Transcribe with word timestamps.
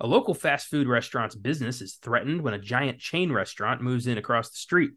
A 0.00 0.06
local 0.06 0.32
fast 0.32 0.68
food 0.68 0.86
restaurant's 0.86 1.34
business 1.34 1.80
is 1.80 1.94
threatened 1.94 2.42
when 2.42 2.54
a 2.54 2.58
giant 2.58 3.00
chain 3.00 3.32
restaurant 3.32 3.82
moves 3.82 4.06
in 4.06 4.16
across 4.16 4.48
the 4.50 4.56
street. 4.56 4.92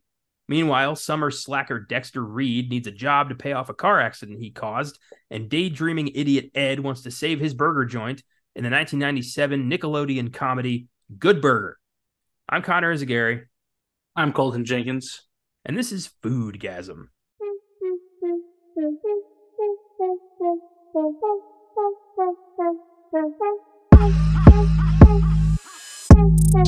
Meanwhile, 0.48 0.96
summer 0.96 1.32
slacker 1.32 1.80
Dexter 1.80 2.24
Reed 2.24 2.70
needs 2.70 2.86
a 2.86 2.92
job 2.92 3.30
to 3.30 3.36
pay 3.36 3.54
off 3.54 3.70
a 3.70 3.74
car 3.74 4.00
accident 4.00 4.40
he 4.40 4.52
caused, 4.52 5.00
and 5.32 5.50
daydreaming 5.50 6.10
idiot 6.14 6.52
Ed 6.54 6.80
wants 6.82 7.02
to 7.04 7.12
save 7.12 7.40
his 7.40 7.56
burger 7.56 7.86
joint 7.86 8.22
in 8.56 8.64
the 8.64 8.70
1997 8.70 9.72
Nickelodeon 9.72 10.32
comedy 10.32 10.88
Good 11.18 11.42
Burger. 11.42 11.80
I'm 12.48 12.62
Connor 12.62 12.94
Eyzaguirre, 12.94 13.46
I'm 14.16 14.34
Colton 14.34 14.66
Jenkins. 14.66 15.24
and 15.66 15.78
this 15.78 15.92
is 15.92 16.12
Foodgazm. 16.22 17.08
Welcome 26.54 26.66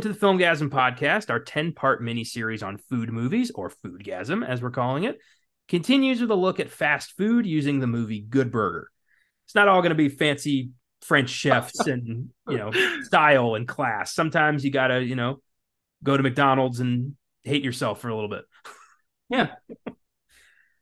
to 0.00 0.08
the 0.08 0.14
Filmgazm 0.14 0.68
podcast. 0.68 1.28
Our 1.28 1.40
10 1.40 1.72
part 1.72 2.00
mini 2.02 2.22
series 2.22 2.62
on 2.62 2.78
food 2.78 3.12
movies, 3.12 3.50
or 3.52 3.72
Foodgazm 3.84 4.46
as 4.46 4.62
we're 4.62 4.70
calling 4.70 5.02
it, 5.02 5.18
continues 5.66 6.20
with 6.20 6.30
a 6.30 6.36
look 6.36 6.60
at 6.60 6.70
fast 6.70 7.16
food 7.16 7.46
using 7.46 7.80
the 7.80 7.88
movie 7.88 8.20
Good 8.20 8.52
Burger. 8.52 8.92
It's 9.46 9.56
not 9.56 9.66
all 9.66 9.80
going 9.80 9.90
to 9.90 9.96
be 9.96 10.08
fancy 10.08 10.70
French 11.06 11.30
chefs 11.30 11.86
and, 11.86 12.30
you 12.48 12.56
know, 12.58 12.72
style 13.02 13.54
and 13.54 13.66
class. 13.68 14.14
Sometimes 14.14 14.64
you 14.64 14.70
got 14.70 14.88
to, 14.88 15.02
you 15.02 15.14
know, 15.16 15.40
go 16.02 16.16
to 16.16 16.22
McDonald's 16.22 16.80
and 16.80 17.16
hate 17.44 17.62
yourself 17.64 18.00
for 18.00 18.08
a 18.08 18.14
little 18.14 18.30
bit. 18.30 18.44
Yeah. 19.28 19.48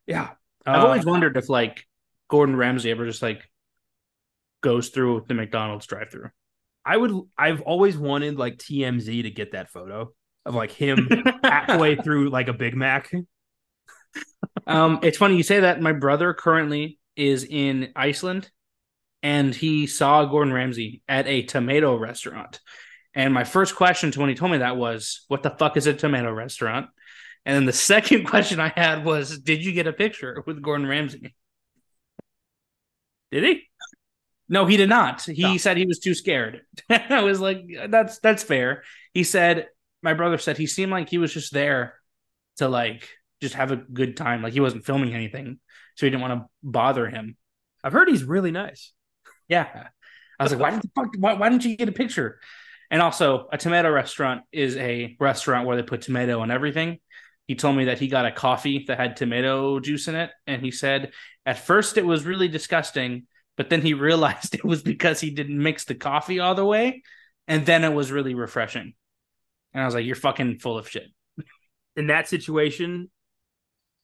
Yeah. 0.06 0.30
I've 0.66 0.82
Uh, 0.82 0.86
always 0.86 1.04
wondered 1.04 1.36
if 1.36 1.48
like 1.48 1.84
Gordon 2.28 2.56
Ramsay 2.56 2.90
ever 2.90 3.06
just 3.06 3.22
like 3.22 3.42
goes 4.62 4.88
through 4.88 5.24
the 5.28 5.34
McDonald's 5.34 5.86
drive 5.86 6.10
through. 6.10 6.30
I 6.84 6.96
would, 6.96 7.12
I've 7.38 7.62
always 7.62 7.96
wanted 7.96 8.38
like 8.38 8.58
TMZ 8.58 9.22
to 9.22 9.30
get 9.30 9.52
that 9.52 9.70
photo 9.70 10.12
of 10.44 10.54
like 10.54 10.70
him 10.72 11.08
halfway 11.44 11.96
through 11.96 12.30
like 12.30 12.48
a 12.48 12.52
Big 12.52 12.74
Mac. 12.76 13.10
um, 14.66 15.00
it's 15.02 15.18
funny 15.18 15.36
you 15.36 15.42
say 15.42 15.60
that. 15.60 15.80
My 15.80 15.92
brother 15.92 16.34
currently 16.34 16.98
is 17.16 17.44
in 17.44 17.92
Iceland 17.96 18.50
and 19.24 19.54
he 19.56 19.88
saw 19.88 20.26
Gordon 20.26 20.54
Ramsay 20.54 21.02
at 21.08 21.26
a 21.26 21.42
tomato 21.42 21.96
restaurant. 21.96 22.60
And 23.14 23.34
my 23.34 23.44
first 23.44 23.74
question 23.76 24.12
to 24.12 24.20
when 24.20 24.28
he 24.28 24.36
told 24.36 24.52
me 24.52 24.58
that 24.58 24.76
was, 24.76 25.24
What 25.28 25.42
the 25.42 25.50
fuck 25.50 25.76
is 25.76 25.88
a 25.88 25.94
tomato 25.94 26.32
restaurant? 26.32 26.90
And 27.46 27.56
then 27.56 27.66
the 27.66 27.72
second 27.74 28.26
question 28.26 28.60
I 28.60 28.68
had 28.76 29.04
was, 29.04 29.38
Did 29.40 29.64
you 29.64 29.72
get 29.72 29.88
a 29.88 29.94
picture 29.94 30.44
with 30.46 30.62
Gordon 30.62 30.86
Ramsay? 30.86 31.34
Did 33.32 33.44
he? 33.44 33.62
No, 34.48 34.66
he 34.66 34.76
did 34.76 34.88
not. 34.90 35.22
He 35.22 35.42
No. 35.42 35.56
said 35.56 35.76
he 35.76 35.86
was 35.86 35.98
too 35.98 36.14
scared. 36.14 36.62
I 36.90 37.22
was 37.22 37.40
like, 37.40 37.64
that's 37.88 38.18
that's 38.20 38.42
fair. 38.42 38.84
He 39.14 39.24
said, 39.24 39.68
my 40.02 40.14
brother 40.14 40.38
said 40.38 40.58
he 40.58 40.66
seemed 40.66 40.92
like 40.92 41.08
he 41.08 41.18
was 41.18 41.32
just 41.32 41.52
there 41.52 41.94
to 42.58 42.68
like 42.68 43.08
just 43.40 43.54
have 43.54 43.72
a 43.72 43.76
good 43.76 44.16
time. 44.16 44.42
Like 44.42 44.52
he 44.52 44.60
wasn't 44.60 44.84
filming 44.86 45.14
anything, 45.14 45.58
so 45.96 46.06
he 46.06 46.10
didn't 46.10 46.22
want 46.22 46.40
to 46.42 46.46
bother 46.62 47.08
him. 47.08 47.36
I've 47.82 47.92
heard 47.94 48.08
he's 48.08 48.24
really 48.24 48.50
nice. 48.50 48.93
Yeah, 49.48 49.88
I 50.38 50.42
was 50.42 50.52
like, 50.52 50.60
why 50.60 50.70
didn't 50.70 50.82
the 50.82 50.90
fuck, 50.94 51.08
why, 51.18 51.34
why 51.34 51.48
didn't 51.48 51.64
you 51.64 51.76
get 51.76 51.88
a 51.88 51.92
picture? 51.92 52.40
And 52.90 53.02
also, 53.02 53.48
a 53.52 53.58
tomato 53.58 53.90
restaurant 53.90 54.42
is 54.52 54.76
a 54.76 55.16
restaurant 55.18 55.66
where 55.66 55.76
they 55.76 55.82
put 55.82 56.02
tomato 56.02 56.40
on 56.40 56.50
everything. 56.50 56.98
He 57.46 57.54
told 57.54 57.76
me 57.76 57.86
that 57.86 57.98
he 57.98 58.08
got 58.08 58.26
a 58.26 58.32
coffee 58.32 58.84
that 58.88 58.98
had 58.98 59.16
tomato 59.16 59.80
juice 59.80 60.08
in 60.08 60.14
it, 60.14 60.30
and 60.46 60.62
he 60.62 60.70
said 60.70 61.12
at 61.44 61.58
first 61.58 61.98
it 61.98 62.06
was 62.06 62.24
really 62.24 62.48
disgusting, 62.48 63.26
but 63.56 63.70
then 63.70 63.82
he 63.82 63.94
realized 63.94 64.54
it 64.54 64.64
was 64.64 64.82
because 64.82 65.20
he 65.20 65.30
didn't 65.30 65.62
mix 65.62 65.84
the 65.84 65.94
coffee 65.94 66.40
all 66.40 66.54
the 66.54 66.64
way, 66.64 67.02
and 67.48 67.66
then 67.66 67.84
it 67.84 67.92
was 67.92 68.12
really 68.12 68.34
refreshing. 68.34 68.94
And 69.72 69.82
I 69.82 69.86
was 69.86 69.94
like, 69.94 70.06
"You're 70.06 70.16
fucking 70.16 70.58
full 70.60 70.78
of 70.78 70.88
shit." 70.88 71.08
in 71.96 72.08
that 72.08 72.28
situation, 72.28 73.10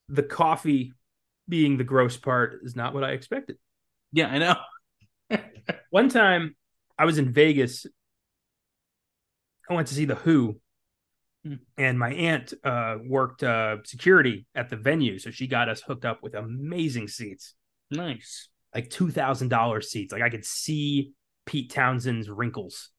the 0.08 0.22
coffee 0.22 0.92
being 1.48 1.76
the 1.76 1.84
gross 1.84 2.16
part 2.16 2.60
is 2.62 2.76
not 2.76 2.94
what 2.94 3.04
I 3.04 3.12
expected. 3.12 3.56
Yeah, 4.12 4.28
I 4.28 4.38
know. 4.38 4.56
One 5.90 6.08
time 6.08 6.56
I 6.98 7.04
was 7.04 7.18
in 7.18 7.32
Vegas. 7.32 7.86
I 9.68 9.74
went 9.74 9.88
to 9.88 9.94
see 9.94 10.04
The 10.04 10.16
Who, 10.16 10.60
Hmm. 11.42 11.54
and 11.78 11.98
my 11.98 12.12
aunt 12.12 12.52
uh, 12.62 12.96
worked 13.02 13.42
uh, 13.42 13.78
security 13.84 14.44
at 14.54 14.68
the 14.68 14.76
venue. 14.76 15.18
So 15.18 15.30
she 15.30 15.46
got 15.46 15.70
us 15.70 15.80
hooked 15.80 16.04
up 16.04 16.22
with 16.22 16.34
amazing 16.34 17.08
seats, 17.08 17.54
Nice. 17.90 18.50
like 18.74 18.90
$2,000 18.90 19.82
seats. 19.82 20.12
Like 20.12 20.20
I 20.20 20.28
could 20.28 20.44
see 20.44 21.12
Pete 21.46 21.70
Townshend's 21.72 22.28
wrinkles. 22.28 22.90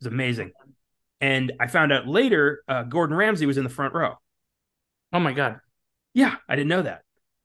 It 0.00 0.04
was 0.06 0.12
amazing. 0.14 0.52
And 1.20 1.52
I 1.60 1.66
found 1.66 1.92
out 1.92 2.08
later 2.08 2.62
uh, 2.66 2.84
Gordon 2.84 3.14
Ramsay 3.14 3.44
was 3.44 3.58
in 3.58 3.64
the 3.64 3.68
front 3.68 3.92
row. 3.92 4.14
Oh 5.12 5.20
my 5.20 5.34
god. 5.34 5.58
Yeah, 6.14 6.36
I 6.48 6.56
didn't 6.56 6.70
know 6.70 6.82
that. 6.82 7.02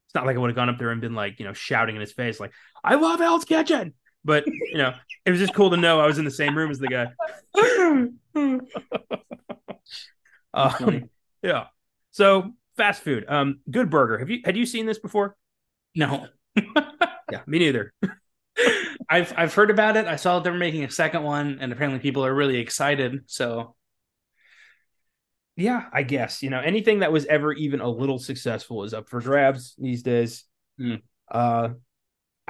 It's 0.08 0.16
not 0.16 0.26
like 0.26 0.38
I 0.38 0.40
would 0.40 0.50
have 0.50 0.56
gone 0.56 0.70
up 0.70 0.80
there 0.80 0.92
and 0.92 1.02
been 1.02 1.14
like, 1.14 1.40
you 1.40 1.46
know, 1.46 1.52
shouting 1.52 1.96
in 1.96 2.02
his 2.02 2.14
face, 2.14 2.40
like, 2.40 2.54
I 2.86 2.96
love 2.96 3.20
Hell's 3.20 3.44
Kitchen. 3.44 3.94
But, 4.28 4.46
you 4.48 4.78
know, 4.78 4.94
it 5.26 5.32
was 5.32 5.40
just 5.40 5.56
cool 5.56 5.72
to 5.72 5.78
know 5.78 6.02
I 6.02 6.08
was 6.08 6.20
in 6.20 6.26
the 6.26 6.32
same 6.32 6.58
room 6.58 6.72
as 6.72 6.80
the 6.80 6.90
guy. 6.90 7.08
Um, 10.54 11.10
yeah. 11.42 11.66
So 12.12 12.54
fast 12.78 13.04
food. 13.04 13.26
Um, 13.28 13.60
good 13.70 13.90
burger. 13.90 14.18
Have 14.18 14.30
you 14.30 14.40
had 14.44 14.58
you 14.58 14.66
seen 14.66 14.86
this 14.86 15.00
before? 15.00 15.36
No. 15.96 16.28
Yeah, 17.30 17.42
me 17.46 17.60
neither. 17.60 17.92
I've 19.10 19.34
I've 19.36 19.54
heard 19.54 19.70
about 19.70 19.98
it. 19.98 20.06
I 20.08 20.16
saw 20.16 20.36
that 20.40 20.46
they're 20.46 20.58
making 20.58 20.86
a 20.86 20.90
second 20.90 21.24
one, 21.24 21.58
and 21.60 21.74
apparently 21.74 22.00
people 22.00 22.26
are 22.26 22.34
really 22.34 22.58
excited. 22.60 23.24
So 23.28 23.76
Yeah, 25.56 25.86
I 25.92 26.04
guess. 26.04 26.44
You 26.44 26.50
know, 26.50 26.60
anything 26.60 27.00
that 27.00 27.12
was 27.12 27.26
ever 27.26 27.52
even 27.54 27.82
a 27.82 27.90
little 27.90 28.20
successful 28.20 28.84
is 28.84 28.94
up 28.94 29.10
for 29.10 29.22
grabs 29.22 29.76
these 29.78 30.04
days. 30.04 30.44
Hmm. 30.78 30.96
Uh 31.30 31.70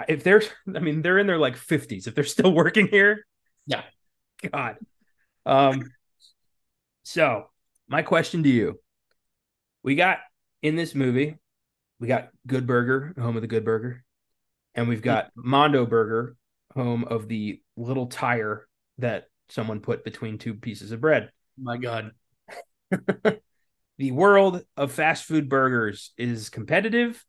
if 0.08 0.24
they're 0.24 0.42
I 0.76 0.80
mean, 0.80 1.02
they're 1.02 1.20
in 1.20 1.28
their 1.28 1.38
like 1.38 1.56
50s. 1.56 2.08
If 2.08 2.16
they're 2.16 2.24
still 2.24 2.52
working 2.54 2.88
here. 2.88 3.26
Yeah. 3.66 3.84
God. 4.52 4.78
Um 5.46 5.92
so 7.04 7.46
my 7.88 8.02
question 8.02 8.44
to 8.44 8.50
you. 8.50 8.80
We 9.84 9.96
got 9.96 10.20
in 10.62 10.76
this 10.76 10.94
movie, 10.94 11.38
we 12.00 12.08
got 12.08 12.30
Good 12.46 12.68
Burger, 12.68 13.14
home 13.18 13.36
of 13.36 13.42
the 13.42 13.48
Good 13.48 13.64
Burger, 13.64 14.04
and 14.76 14.88
we've 14.88 15.02
got 15.02 15.30
Mondo 15.36 15.86
Burger, 15.86 16.36
home 16.76 17.06
of 17.06 17.28
the 17.28 17.62
little 17.78 18.08
tire 18.08 18.68
that 18.98 19.26
someone 19.50 19.80
put 19.80 20.04
between 20.04 20.38
two 20.38 20.54
pieces 20.54 20.92
of 20.92 21.00
bread. 21.00 21.32
my 21.58 21.78
God, 21.78 22.12
the 23.98 24.12
world 24.12 24.64
of 24.76 24.92
fast 24.92 25.26
food 25.26 25.50
burgers 25.50 26.12
is 26.18 26.50
competitive 26.50 27.24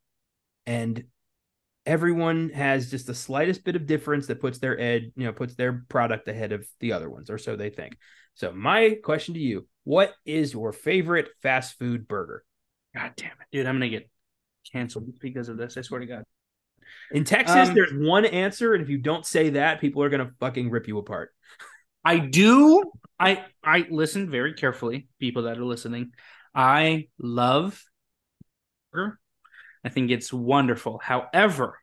and 0.67 1.05
everyone 1.89 2.51
has 2.51 2.91
just 2.91 3.07
the 3.07 3.15
slightest 3.15 3.65
bit 3.65 3.75
of 3.75 3.87
difference 3.87 4.27
that 4.27 4.41
puts 4.41 4.59
their 4.59 4.79
ed 4.79 5.11
you 5.17 5.25
know 5.25 5.33
puts 5.33 5.55
their 5.55 5.85
product 5.89 6.29
ahead 6.29 6.53
of 6.53 6.67
the 6.81 6.93
other 6.93 7.09
ones 7.09 7.31
or 7.31 7.39
so 7.39 7.57
they 7.57 7.71
think 7.71 7.97
so 8.35 8.53
my 8.53 8.97
question 9.03 9.33
to 9.35 9.41
you 9.41 9.67
what 9.85 10.13
is 10.27 10.53
your 10.53 10.73
favorite 10.73 11.29
fast 11.43 11.79
food 11.79 12.07
burger 12.07 12.45
God 12.95 13.13
damn 13.17 13.33
it, 13.33 13.47
dude! 13.53 13.67
I'm 13.67 13.77
gonna 13.77 13.89
get 13.89 14.11
canceled 14.73 15.09
because 15.21 15.49
of 15.49 15.57
this. 15.57 15.77
I 15.77 15.83
swear 15.83 16.01
to 16.01 16.07
God. 16.07 16.25
in 17.13 17.25
texas 17.25 17.69
Um, 17.69 17.75
there's 17.75 17.93
one 17.93 18.25
answer 18.27 18.75
and 18.75 18.83
if 18.83 18.89
you 18.89 18.99
don't 18.99 19.25
say 19.27 19.51
that 19.51 19.81
people 19.81 20.03
are 20.03 20.09
going 20.09 20.27
to 20.27 20.33
fucking 20.41 20.71
rip 20.71 20.89
you 20.89 20.99
apart 20.99 21.33
I 22.05 22.19
do. 22.19 22.83
I 23.19 23.45
I 23.63 23.87
listen 23.91 24.31
very 24.31 24.55
carefully. 24.55 25.09
People 25.19 25.43
that 25.43 25.59
are 25.59 25.65
listening, 25.65 26.13
I 26.55 27.09
love. 27.19 27.83
burger. 28.93 29.19
I 29.85 29.89
think 29.91 30.11
it's 30.11 30.33
wonderful. 30.33 30.99
However, 31.03 31.79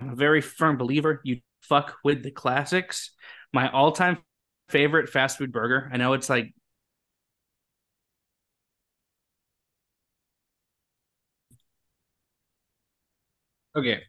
I'm 0.00 0.10
a 0.10 0.14
very 0.14 0.40
firm 0.40 0.76
believer. 0.76 1.20
You 1.24 1.40
fuck 1.62 1.96
with 2.04 2.22
the 2.22 2.30
classics. 2.30 3.10
My 3.52 3.70
all-time 3.70 4.18
favorite 4.68 5.08
fast 5.08 5.38
food 5.38 5.52
burger. 5.52 5.88
I 5.92 5.96
know 5.96 6.12
it's 6.12 6.28
like 6.28 6.52
Okay. 13.74 14.02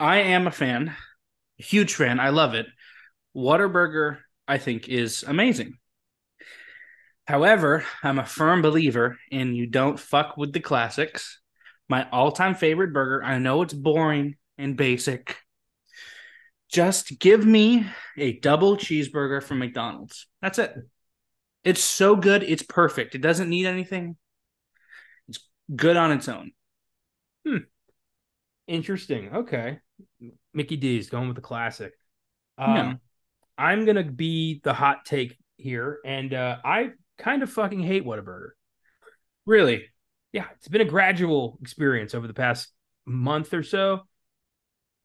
I 0.00 0.18
am 0.18 0.46
a 0.46 0.50
fan, 0.50 0.96
huge 1.58 1.94
fan. 1.94 2.20
I 2.20 2.30
love 2.30 2.54
it. 2.54 2.66
Whataburger, 3.36 4.18
I 4.48 4.58
think, 4.58 4.88
is 4.88 5.24
amazing. 5.24 5.78
However, 7.26 7.84
I'm 8.02 8.18
a 8.18 8.26
firm 8.26 8.60
believer 8.62 9.18
in 9.30 9.54
you 9.54 9.66
don't 9.66 9.98
fuck 10.00 10.36
with 10.36 10.52
the 10.52 10.60
classics. 10.60 11.40
My 11.88 12.08
all 12.10 12.32
time 12.32 12.54
favorite 12.54 12.92
burger, 12.92 13.22
I 13.24 13.38
know 13.38 13.62
it's 13.62 13.74
boring 13.74 14.36
and 14.60 14.76
basic. 14.76 15.36
Just 16.70 17.18
give 17.18 17.44
me 17.44 17.86
a 18.16 18.38
double 18.38 18.76
cheeseburger 18.76 19.42
from 19.42 19.58
McDonald's. 19.58 20.26
That's 20.40 20.58
it. 20.58 20.74
It's 21.64 21.82
so 21.82 22.14
good. 22.14 22.42
It's 22.42 22.62
perfect. 22.62 23.14
It 23.14 23.20
doesn't 23.20 23.48
need 23.50 23.66
anything. 23.66 24.16
It's 25.28 25.40
good 25.74 25.96
on 25.96 26.12
its 26.12 26.28
own. 26.28 26.52
Hmm. 27.46 27.56
Interesting. 28.68 29.34
Okay. 29.34 29.78
Mickey 30.54 30.76
D's 30.76 31.10
going 31.10 31.26
with 31.26 31.36
the 31.36 31.42
classic. 31.42 31.92
Um, 32.56 33.00
I'm 33.58 33.84
gonna 33.84 34.04
be 34.04 34.60
the 34.62 34.72
hot 34.72 35.04
take 35.04 35.36
here, 35.56 35.98
and 36.04 36.32
uh, 36.32 36.58
I 36.64 36.90
kind 37.18 37.42
of 37.42 37.50
fucking 37.50 37.80
hate 37.80 38.04
Whataburger. 38.04 38.50
Really? 39.44 39.86
Yeah, 40.32 40.46
it's 40.56 40.68
been 40.68 40.80
a 40.80 40.86
gradual 40.86 41.58
experience 41.60 42.14
over 42.14 42.26
the 42.26 42.34
past 42.34 42.68
month 43.04 43.52
or 43.52 43.62
so. 43.62 44.06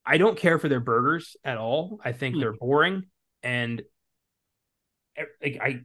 I 0.05 0.17
don't 0.17 0.37
care 0.37 0.59
for 0.59 0.69
their 0.69 0.79
burgers 0.79 1.35
at 1.43 1.57
all. 1.57 1.99
I 2.03 2.11
think 2.11 2.35
Hmm. 2.35 2.41
they're 2.41 2.53
boring, 2.53 3.03
and 3.43 3.81
I, 5.17 5.23
I, 5.61 5.81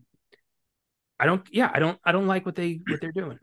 I 1.19 1.27
don't. 1.27 1.47
Yeah, 1.53 1.71
I 1.73 1.79
don't. 1.79 1.99
I 2.05 2.13
don't 2.13 2.27
like 2.27 2.45
what 2.47 2.55
they 2.57 2.81
what 2.87 3.01
they're 3.01 3.13
doing. 3.13 3.39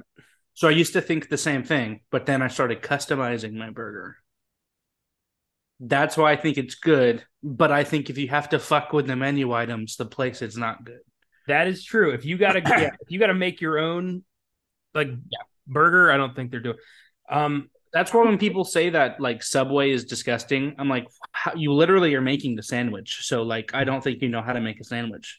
So 0.54 0.68
I 0.68 0.72
used 0.72 0.94
to 0.94 1.02
think 1.02 1.30
the 1.30 1.38
same 1.38 1.64
thing, 1.64 2.02
but 2.12 2.26
then 2.26 2.42
I 2.42 2.48
started 2.48 2.82
customizing 2.82 3.54
my 3.54 3.70
burger. 3.70 4.18
That's 5.80 6.18
why 6.18 6.32
I 6.32 6.36
think 6.36 6.58
it's 6.58 6.76
good. 6.76 7.24
But 7.44 7.72
I 7.72 7.84
think 7.84 8.10
if 8.10 8.18
you 8.18 8.28
have 8.30 8.50
to 8.50 8.60
fuck 8.60 8.94
with 8.94 9.06
the 9.06 9.16
menu 9.16 9.54
items, 9.54 9.96
the 9.96 10.06
place 10.06 10.42
is 10.42 10.58
not 10.58 10.84
good. 10.84 11.00
That 11.48 11.68
is 11.68 11.84
true. 11.84 12.12
If 12.12 12.26
you 12.26 12.38
gotta, 12.38 12.60
yeah, 12.66 12.90
if 13.00 13.12
you 13.12 13.20
gotta 13.20 13.36
make 13.36 13.62
your 13.62 13.78
own, 13.78 14.24
like 14.96 15.10
burger, 15.68 16.12
I 16.12 16.18
don't 16.18 16.36
think 16.36 16.50
they're 16.50 16.60
doing. 16.60 16.78
Um, 17.30 17.70
That's 17.94 18.14
why 18.14 18.24
when 18.26 18.38
people 18.38 18.64
say 18.64 18.90
that 18.92 19.20
like 19.20 19.42
Subway 19.44 19.92
is 19.92 20.06
disgusting, 20.06 20.76
I'm 20.78 20.90
like, 20.90 21.08
how, 21.32 21.54
you 21.56 21.74
literally 21.74 22.14
are 22.16 22.22
making 22.22 22.56
the 22.56 22.64
sandwich. 22.64 23.20
So 23.26 23.44
like, 23.44 23.74
I 23.74 23.84
don't 23.84 24.04
think 24.04 24.22
you 24.22 24.30
know 24.30 24.42
how 24.42 24.54
to 24.54 24.62
make 24.62 24.80
a 24.80 24.84
sandwich. 24.84 25.38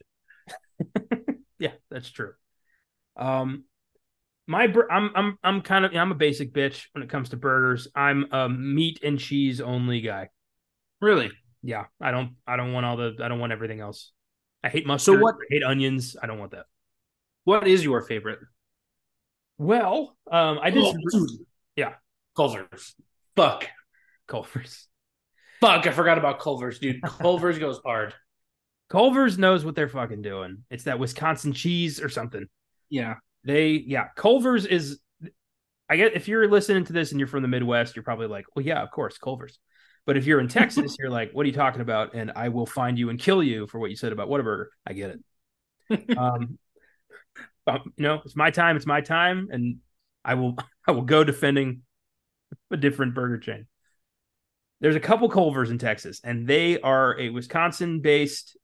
yeah, 1.59 1.73
that's 1.91 2.11
true. 2.11 2.33
Um, 3.17 3.65
my 4.47 4.67
bur- 4.67 4.91
I'm 4.91 5.11
I'm 5.15 5.39
I'm 5.45 5.61
kind 5.61 5.85
of 5.85 5.95
I'm 5.95 6.11
a 6.11 6.15
basic 6.15 6.53
bitch 6.53 6.87
when 6.93 7.03
it 7.03 7.11
comes 7.11 7.31
to 7.31 7.37
burgers. 7.37 7.89
I'm 7.95 8.27
a 8.33 8.49
meat 8.49 9.01
and 9.03 9.19
cheese 9.19 9.61
only 9.61 10.01
guy. 10.01 10.31
Really? 11.01 11.31
Yeah, 11.63 11.85
I 12.01 12.11
don't 12.13 12.37
I 12.47 12.57
don't 12.57 12.73
want 12.73 12.87
all 12.87 12.97
the 12.97 13.17
I 13.23 13.29
don't 13.29 13.41
want 13.41 13.53
everything 13.53 13.81
else. 13.81 14.13
I 14.65 14.69
hate 14.71 14.87
mustard. 14.87 15.17
So 15.17 15.21
what- 15.23 15.35
I 15.35 15.47
hate 15.51 15.63
onions. 15.65 16.17
I 16.23 16.27
don't 16.27 16.39
want 16.39 16.53
that. 16.53 16.67
What 17.45 17.69
is 17.69 17.85
your 17.85 18.03
favorite? 18.03 18.41
Well, 19.59 20.17
um, 20.31 20.59
I 20.63 20.71
did 20.71 20.85
some 20.85 21.01
Yeah. 21.13 21.45
Culver's. 22.39 22.95
Fuck. 23.35 23.67
Culver's. 24.29 24.87
Fuck. 25.61 25.89
I 25.89 25.91
forgot 25.91 26.19
about 26.19 26.39
Culver's, 26.39 26.79
dude. 26.79 27.03
Culver's 27.03 27.59
goes 27.59 27.81
hard. 27.85 28.15
Culver's 28.91 29.37
knows 29.37 29.65
what 29.65 29.75
they're 29.75 29.89
fucking 29.89 30.23
doing. 30.23 30.59
It's 30.71 30.85
that 30.85 31.01
Wisconsin 31.01 31.53
cheese 31.53 32.01
or 32.01 32.09
something. 32.09 32.47
Yeah. 32.91 33.15
They 33.43 33.71
yeah, 33.73 34.05
Culver's 34.15 34.67
is 34.67 35.01
I 35.89 35.97
get 35.97 36.15
if 36.15 36.29
you're 36.29 36.49
listening 36.49 36.85
to 36.85 36.93
this 36.93 37.11
and 37.11 37.19
you're 37.19 37.27
from 37.27 37.43
the 37.43 37.49
Midwest, 37.49 37.97
you're 37.97 38.05
probably 38.05 38.29
like, 38.29 38.45
well, 38.55 38.65
yeah, 38.65 38.83
of 38.83 38.93
course, 38.93 39.19
Culver's. 39.19 39.59
But 40.07 40.17
if 40.17 40.25
you're 40.25 40.39
in 40.39 40.47
Texas, 40.47 40.95
you're 41.01 41.11
like, 41.11 41.33
what 41.33 41.43
are 41.43 41.49
you 41.49 41.53
talking 41.53 41.81
about? 41.81 42.15
And 42.15 42.31
I 42.37 42.51
will 42.51 42.67
find 42.67 42.97
you 42.97 43.11
and 43.11 43.19
kill 43.19 43.43
you 43.43 43.67
for 43.67 43.81
what 43.81 43.91
you 43.91 43.97
said 43.97 44.13
about 44.13 44.29
Whataburger. 44.29 44.67
I 44.87 44.93
get 44.93 45.19
it. 45.91 46.17
um, 46.17 46.57
you 47.67 48.05
know, 48.05 48.23
it's 48.25 48.37
my 48.37 48.53
time. 48.53 48.77
It's 48.77 48.87
my 48.87 49.01
time, 49.01 49.49
and 49.51 49.79
I 50.25 50.35
will 50.35 50.57
I 50.87 50.93
will 50.93 51.03
go 51.03 51.25
defending 51.25 51.83
a 52.71 52.77
different 52.77 53.15
burger 53.15 53.39
chain. 53.39 53.67
There's 54.81 54.97
a 54.97 55.01
couple 55.01 55.29
Culvers 55.29 55.71
in 55.71 55.79
Texas, 55.79 56.21
and 56.23 56.47
they 56.47 56.81
are 56.81 57.19
a 57.19 57.31
Wisconsin-based 57.31 58.57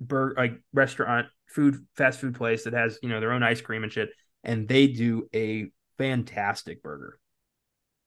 burger 0.00 0.34
like 0.36 0.60
restaurant, 0.72 1.28
food, 1.48 1.86
fast 1.96 2.20
food 2.20 2.34
place 2.34 2.64
that 2.64 2.74
has 2.74 2.98
you 3.02 3.08
know 3.08 3.20
their 3.20 3.32
own 3.32 3.42
ice 3.42 3.60
cream 3.60 3.82
and 3.82 3.92
shit, 3.92 4.10
and 4.42 4.68
they 4.68 4.88
do 4.88 5.28
a 5.34 5.66
fantastic 5.98 6.82
burger. 6.82 7.18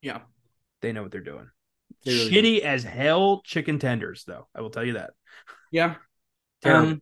Yeah. 0.02 0.22
They 0.82 0.92
know 0.92 1.02
what 1.02 1.12
they're 1.12 1.22
doing. 1.22 1.50
They 2.06 2.14
really 2.14 2.32
Shitty 2.32 2.60
as 2.62 2.84
hell 2.84 3.42
chicken 3.44 3.80
tenders, 3.80 4.24
though. 4.26 4.48
I 4.56 4.62
will 4.62 4.70
tell 4.70 4.86
you 4.86 4.94
that. 4.94 5.12
Yeah. 5.72 5.96
Um, 6.64 7.02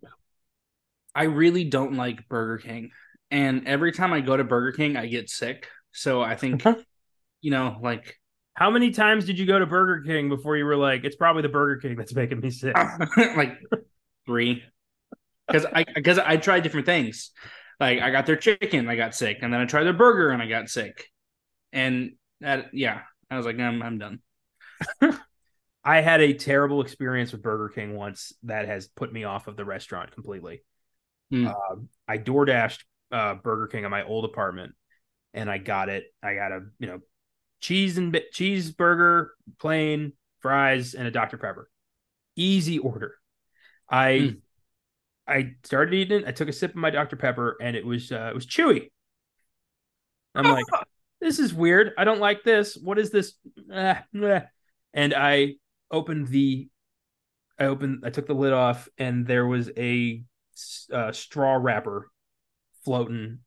I 1.13 1.23
really 1.23 1.65
don't 1.65 1.93
like 1.93 2.27
Burger 2.27 2.57
King. 2.57 2.91
And 3.31 3.67
every 3.67 3.91
time 3.91 4.13
I 4.13 4.21
go 4.21 4.37
to 4.37 4.43
Burger 4.43 4.75
King, 4.75 4.97
I 4.97 5.07
get 5.07 5.29
sick. 5.29 5.69
So 5.91 6.21
I 6.21 6.35
think, 6.35 6.63
you 7.45 7.51
know, 7.51 7.77
like, 7.79 8.19
How 8.55 8.71
many 8.71 8.89
times 8.89 9.25
did 9.25 9.37
you 9.37 9.45
go 9.45 9.59
to 9.59 9.67
Burger 9.67 10.03
King 10.03 10.29
before 10.29 10.57
you 10.57 10.65
were 10.65 10.75
like, 10.75 11.03
it's 11.03 11.15
probably 11.15 11.43
the 11.43 11.49
Burger 11.49 11.79
King 11.79 11.95
that's 11.95 12.15
making 12.15 12.39
me 12.39 12.49
sick? 12.49 12.75
like 13.17 13.59
three. 14.25 14.63
Because 15.47 15.67
I 15.71 15.85
because 15.93 16.17
I 16.17 16.37
tried 16.37 16.63
different 16.63 16.87
things. 16.87 17.29
Like 17.79 18.01
I 18.01 18.09
got 18.09 18.25
their 18.25 18.35
chicken, 18.35 18.89
I 18.89 18.95
got 18.95 19.13
sick, 19.13 19.39
and 19.43 19.53
then 19.53 19.61
I 19.61 19.65
tried 19.65 19.83
their 19.83 19.93
burger 19.93 20.31
and 20.31 20.41
I 20.41 20.47
got 20.47 20.69
sick. 20.69 21.05
And 21.71 22.13
that 22.41 22.73
yeah, 22.73 23.01
I 23.29 23.37
was 23.37 23.45
like, 23.45 23.59
I'm 23.59 23.83
I'm 23.83 23.99
done. 23.99 24.19
I 25.83 26.01
had 26.01 26.21
a 26.21 26.33
terrible 26.33 26.81
experience 26.81 27.31
with 27.31 27.43
Burger 27.43 27.69
King 27.69 27.95
once 27.95 28.33
that 28.43 28.67
has 28.67 28.87
put 28.87 29.13
me 29.13 29.23
off 29.23 29.47
of 29.47 29.55
the 29.55 29.65
restaurant 29.65 30.11
completely. 30.13 30.63
Hmm. 31.29 31.47
Uh, 31.47 31.75
I 32.07 32.17
door 32.17 32.45
dashed 32.45 32.83
uh, 33.11 33.35
Burger 33.35 33.67
King 33.67 33.85
at 33.85 33.91
my 33.91 34.03
old 34.03 34.25
apartment, 34.25 34.73
and 35.35 35.47
I 35.47 35.59
got 35.59 35.89
it. 35.89 36.05
I 36.23 36.33
got 36.33 36.51
a 36.51 36.61
you 36.79 36.87
know 36.87 36.99
cheese 37.65 37.97
and 37.97 38.13
cheeseburger, 38.33 39.29
plain 39.59 40.13
fries, 40.39 40.93
and 40.93 41.07
a 41.07 41.11
Dr 41.11 41.37
Pepper. 41.37 41.69
Easy 42.35 42.77
order. 42.79 43.15
I 43.89 44.17
Hmm. 44.17 44.29
I 45.27 45.55
started 45.63 45.95
eating. 45.95 46.21
it. 46.21 46.27
I 46.27 46.31
took 46.31 46.49
a 46.49 46.53
sip 46.53 46.71
of 46.71 46.75
my 46.75 46.91
Dr 46.91 47.15
Pepper, 47.15 47.57
and 47.59 47.75
it 47.75 47.83
was 47.85 48.11
uh, 48.11 48.27
it 48.29 48.35
was 48.35 48.45
chewy. 48.45 48.91
I'm 50.35 50.45
like, 50.45 50.65
this 51.21 51.39
is 51.39 51.53
weird. 51.53 51.93
I 51.97 52.03
don't 52.03 52.19
like 52.19 52.43
this. 52.43 52.77
What 52.77 52.99
is 52.99 53.09
this? 53.09 53.33
Ah, 53.73 54.03
meh. 54.13 54.43
And 54.93 55.13
I 55.15 55.55
opened 55.89 56.27
the, 56.27 56.69
I 57.57 57.65
opened, 57.65 58.03
I 58.05 58.11
took 58.11 58.27
the 58.27 58.33
lid 58.35 58.53
off, 58.53 58.87
and 58.99 59.25
there 59.25 59.47
was 59.47 59.71
a 59.75 60.23
uh, 60.93 61.11
straw 61.11 61.55
wrapper 61.59 62.11
floating 62.83 63.39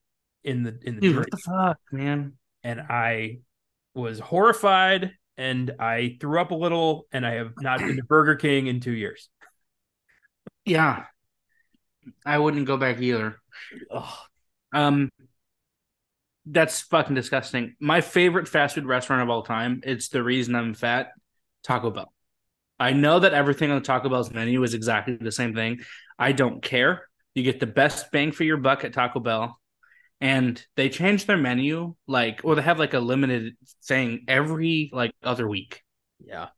in 0.42 0.64
the 0.64 0.76
in 0.82 0.96
the 0.96 1.00
Dude, 1.00 1.14
drink, 1.14 1.28
what 1.30 1.30
the 1.30 1.50
fuck, 1.50 1.78
man? 1.92 2.32
and 2.64 2.80
I 2.80 3.38
was 3.98 4.18
horrified, 4.18 5.12
and 5.36 5.72
I 5.78 6.16
threw 6.20 6.40
up 6.40 6.50
a 6.50 6.54
little, 6.54 7.06
and 7.12 7.26
I 7.26 7.34
have 7.34 7.52
not 7.60 7.80
been 7.80 7.96
to 7.96 8.02
Burger 8.08 8.36
King 8.36 8.66
in 8.66 8.80
two 8.80 8.92
years. 8.92 9.28
Yeah. 10.64 11.04
I 12.24 12.38
wouldn't 12.38 12.66
go 12.66 12.76
back 12.76 13.00
either. 13.00 13.36
Ugh. 13.90 14.14
Um 14.72 15.10
that's 16.50 16.80
fucking 16.80 17.14
disgusting. 17.14 17.74
My 17.80 18.00
favorite 18.00 18.48
fast 18.48 18.74
food 18.74 18.86
restaurant 18.86 19.22
of 19.22 19.30
all 19.30 19.42
time, 19.42 19.80
it's 19.84 20.08
the 20.08 20.22
reason 20.22 20.54
I'm 20.54 20.74
fat, 20.74 21.10
Taco 21.62 21.90
Bell. 21.90 22.12
I 22.80 22.92
know 22.92 23.18
that 23.18 23.34
everything 23.34 23.70
on 23.70 23.82
Taco 23.82 24.08
Bell's 24.08 24.32
menu 24.32 24.62
is 24.62 24.74
exactly 24.74 25.16
the 25.16 25.32
same 25.32 25.54
thing. 25.54 25.80
I 26.18 26.32
don't 26.32 26.62
care. 26.62 27.08
You 27.34 27.42
get 27.42 27.60
the 27.60 27.66
best 27.66 28.10
bang 28.12 28.32
for 28.32 28.44
your 28.44 28.56
buck 28.56 28.84
at 28.84 28.92
Taco 28.92 29.20
Bell. 29.20 29.60
And 30.20 30.64
they 30.76 30.88
change 30.88 31.26
their 31.26 31.36
menu 31.36 31.94
like 32.08 32.40
or 32.44 32.56
they 32.56 32.62
have 32.62 32.78
like 32.78 32.94
a 32.94 32.98
limited 33.00 33.56
thing 33.84 34.24
every 34.26 34.90
like 34.92 35.12
other 35.22 35.46
week. 35.48 35.82
Yeah, 36.24 36.48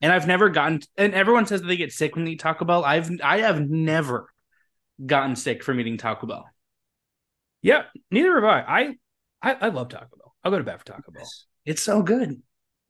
And 0.00 0.12
I've 0.12 0.28
never 0.28 0.48
gotten 0.50 0.80
and 0.96 1.12
everyone 1.14 1.46
says 1.46 1.62
that 1.62 1.66
they 1.66 1.76
get 1.76 1.92
sick 1.92 2.14
when 2.14 2.24
they 2.24 2.32
eat 2.32 2.40
Taco 2.40 2.64
Bell. 2.64 2.84
I've 2.84 3.10
I 3.22 3.38
have 3.38 3.60
never 3.68 4.28
gotten 5.04 5.34
sick 5.36 5.64
from 5.64 5.80
eating 5.80 5.96
Taco 5.98 6.26
Bell. 6.28 6.46
yeah. 7.60 7.82
Neither 8.10 8.34
have 8.36 8.44
I. 8.44 8.60
I 9.42 9.50
I, 9.52 9.66
I 9.66 9.68
love 9.70 9.88
Taco 9.88 10.16
Bell. 10.16 10.34
I'll 10.44 10.52
go 10.52 10.58
to 10.58 10.64
bat 10.64 10.78
for 10.78 10.84
Taco 10.84 11.10
Bell. 11.12 11.28
It's 11.64 11.82
so 11.82 12.02
good. 12.02 12.40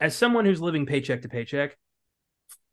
As 0.00 0.14
someone 0.16 0.44
who's 0.44 0.60
living 0.60 0.84
paycheck 0.86 1.22
to 1.22 1.28
paycheck, 1.28 1.76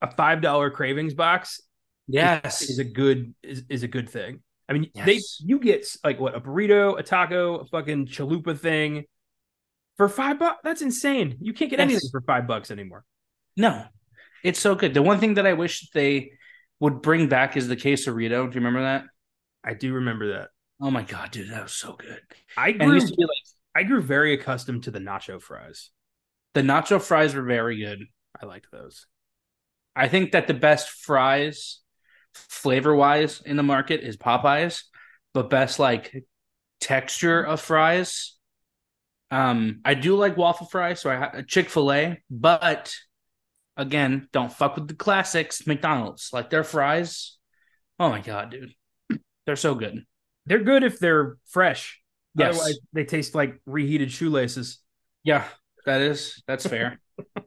a 0.01 0.11
five 0.11 0.41
dollar 0.41 0.69
cravings 0.71 1.13
box 1.13 1.61
Yes. 2.07 2.63
is 2.63 2.79
a 2.79 2.83
good 2.83 3.33
is, 3.43 3.63
is 3.69 3.83
a 3.83 3.87
good 3.87 4.09
thing. 4.09 4.41
I 4.69 4.73
mean, 4.73 4.91
Yes. 4.93 5.05
they 5.05 5.19
you 5.45 5.59
get 5.59 5.85
like 6.03 6.19
what 6.19 6.35
a 6.35 6.39
burrito, 6.39 6.97
a 6.99 7.03
taco, 7.03 7.55
a 7.57 7.65
fucking 7.65 8.07
chalupa 8.07 8.57
thing 8.57 9.05
for 9.97 10.07
five 10.07 10.37
bucks. 10.39 10.59
That's 10.63 10.81
insane. 10.83 11.37
You 11.41 11.53
can't 11.53 11.71
get 11.71 11.79
Yes. 11.79 11.89
anything 11.89 12.09
for 12.11 12.21
five 12.21 12.45
bucks 12.47 12.69
anymore. 12.71 13.03
No, 13.57 13.85
it's 14.43 14.59
so 14.59 14.75
good. 14.75 14.93
The 14.93 15.01
one 15.01 15.19
thing 15.19 15.33
that 15.33 15.47
I 15.47 15.53
wish 15.53 15.89
they 15.91 16.33
would 16.79 17.01
bring 17.01 17.27
back 17.27 17.57
is 17.57 17.67
the 17.67 17.75
quesarito. 17.75 18.47
Do 18.49 18.53
you 18.55 18.63
remember 18.65 18.81
that? 18.81 19.05
I 19.63 19.73
do 19.73 19.93
remember 19.93 20.33
that. 20.33 20.49
Oh 20.79 20.91
my 20.91 21.03
god, 21.03 21.31
dude, 21.31 21.49
that 21.49 21.63
was 21.63 21.73
so 21.73 21.93
good. 21.93 22.21
I 22.55 22.71
grew 22.71 22.93
used 22.93 23.07
to 23.09 23.15
be 23.15 23.23
like 23.23 23.31
I 23.75 23.83
grew 23.83 24.01
very 24.01 24.33
accustomed 24.33 24.83
to 24.83 24.91
the 24.91 24.99
nacho 24.99 25.41
fries. 25.41 25.89
the 26.53 26.61
nacho 26.61 27.01
fries 27.01 27.35
were 27.35 27.43
very 27.43 27.79
good. 27.79 28.05
I 28.41 28.45
liked 28.45 28.71
those. 28.71 29.05
I 29.95 30.07
think 30.07 30.31
that 30.31 30.47
the 30.47 30.53
best 30.53 30.89
fries, 30.89 31.79
flavor 32.33 32.95
wise, 32.95 33.41
in 33.45 33.57
the 33.57 33.63
market 33.63 34.01
is 34.01 34.17
Popeyes, 34.17 34.83
but 35.33 35.49
best 35.49 35.79
like 35.79 36.25
texture 36.79 37.41
of 37.41 37.61
fries. 37.61 38.35
Um, 39.31 39.81
I 39.85 39.93
do 39.93 40.15
like 40.15 40.37
waffle 40.37 40.67
fries, 40.67 41.01
so 41.01 41.09
I 41.09 41.15
ha- 41.15 41.41
Chick 41.47 41.69
Fil 41.69 41.91
A, 41.91 42.21
but 42.29 42.95
again, 43.77 44.27
don't 44.31 44.51
fuck 44.51 44.75
with 44.75 44.87
the 44.87 44.95
classics. 44.95 45.67
McDonald's, 45.67 46.31
like 46.33 46.49
their 46.49 46.63
fries. 46.63 47.37
Oh 47.99 48.09
my 48.09 48.21
god, 48.21 48.51
dude, 48.51 48.73
they're 49.45 49.55
so 49.55 49.75
good. 49.75 50.03
They're 50.45 50.63
good 50.63 50.83
if 50.83 50.99
they're 50.99 51.37
fresh. 51.47 52.01
Yes. 52.35 52.55
Otherwise, 52.55 52.79
they 52.93 53.05
taste 53.05 53.35
like 53.35 53.61
reheated 53.65 54.11
shoelaces. 54.11 54.79
Yeah, 55.23 55.45
that 55.85 56.01
is 56.01 56.41
that's 56.47 56.65
fair. 56.65 56.99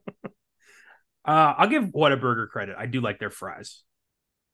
Uh, 1.25 1.55
I'll 1.57 1.69
give 1.69 1.85
Whataburger 1.85 2.49
credit. 2.49 2.75
I 2.77 2.87
do 2.87 3.01
like 3.01 3.21
their 3.21 3.31
fries. 3.31 3.83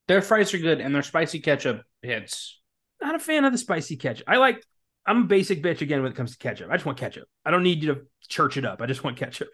Their 0.09 0.23
fries 0.23 0.53
are 0.55 0.59
good, 0.59 0.81
and 0.81 0.95
their 0.95 1.03
spicy 1.03 1.41
ketchup 1.41 1.83
hits. 2.03 2.61
Not 3.00 3.15
a 3.15 3.19
fan 3.19 3.45
of 3.45 3.53
the 3.53 3.59
spicy 3.59 3.97
ketchup. 3.97 4.27
I 4.27 4.38
like. 4.38 4.65
I'm 5.07 5.23
a 5.23 5.27
basic 5.27 5.62
bitch 5.62 5.81
again 5.81 6.03
when 6.03 6.12
it 6.12 6.17
comes 6.17 6.33
to 6.33 6.38
ketchup. 6.38 6.69
I 6.71 6.75
just 6.75 6.85
want 6.85 6.99
ketchup. 6.99 7.29
I 7.43 7.50
don't 7.50 7.62
need 7.62 7.83
you 7.83 7.95
to 7.95 8.00
church 8.29 8.59
it 8.59 8.67
up. 8.67 8.83
I 8.83 8.87
just 8.87 9.03
want 9.03 9.17
ketchup. 9.17 9.49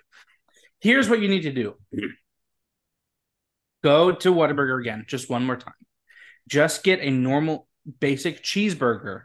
Here's 0.80 1.08
what 1.08 1.20
you 1.20 1.28
need 1.28 1.42
to 1.42 1.52
do. 1.52 1.74
Go 3.84 4.12
to 4.12 4.34
Whataburger 4.34 4.80
again, 4.80 5.04
just 5.06 5.30
one 5.30 5.44
more 5.46 5.56
time. 5.56 5.74
Just 6.48 6.82
get 6.82 7.00
a 7.00 7.10
normal 7.10 7.68
basic 8.00 8.42
cheeseburger, 8.42 9.24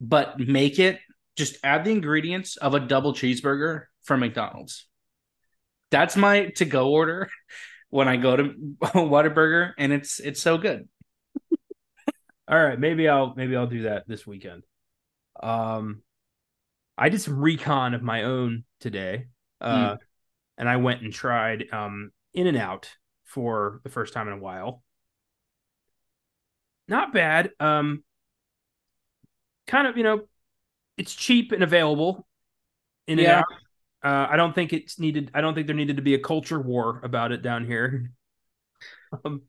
but 0.00 0.40
make 0.40 0.78
it 0.78 0.98
just 1.36 1.58
add 1.62 1.84
the 1.84 1.90
ingredients 1.90 2.56
of 2.56 2.74
a 2.74 2.80
double 2.80 3.12
cheeseburger 3.12 3.84
from 4.02 4.20
McDonald's. 4.20 4.86
That's 5.90 6.16
my 6.16 6.46
to 6.56 6.64
go 6.64 6.90
order 6.90 7.30
when 7.94 8.08
I 8.08 8.16
go 8.16 8.34
to 8.34 8.42
Whataburger, 8.82 9.72
and 9.78 9.92
it's 9.92 10.18
it's 10.18 10.42
so 10.42 10.58
good. 10.58 10.88
All 12.48 12.60
right, 12.62 12.78
maybe 12.78 13.08
I'll 13.08 13.34
maybe 13.36 13.54
I'll 13.54 13.68
do 13.68 13.82
that 13.82 14.08
this 14.08 14.26
weekend. 14.26 14.64
Um, 15.40 16.02
I 16.98 17.08
did 17.08 17.20
some 17.20 17.38
recon 17.38 17.94
of 17.94 18.02
my 18.02 18.24
own 18.24 18.64
today, 18.80 19.26
uh, 19.60 19.94
and 20.58 20.68
I 20.68 20.78
went 20.78 21.02
and 21.02 21.12
tried 21.12 21.66
um 21.72 22.10
In 22.32 22.48
and 22.48 22.56
Out 22.56 22.90
for 23.26 23.80
the 23.84 23.90
first 23.90 24.12
time 24.12 24.26
in 24.26 24.34
a 24.34 24.38
while. 24.38 24.82
Not 26.88 27.12
bad. 27.12 27.52
Um, 27.60 28.02
kind 29.68 29.86
of 29.86 29.96
you 29.96 30.02
know, 30.02 30.22
it's 30.98 31.14
cheap 31.14 31.52
and 31.52 31.62
available. 31.62 32.26
In 33.06 33.20
and 33.20 33.28
Yeah. 33.28 33.38
Out. 33.38 33.44
Uh, 34.04 34.26
I 34.30 34.36
don't 34.36 34.54
think 34.54 34.74
it's 34.74 34.98
needed. 34.98 35.30
I 35.32 35.40
don't 35.40 35.54
think 35.54 35.66
there 35.66 35.74
needed 35.74 35.96
to 35.96 36.02
be 36.02 36.14
a 36.14 36.18
culture 36.18 36.60
war 36.60 37.00
about 37.02 37.32
it 37.32 37.42
down 37.42 37.64
here. 37.66 38.10
um, 39.24 39.42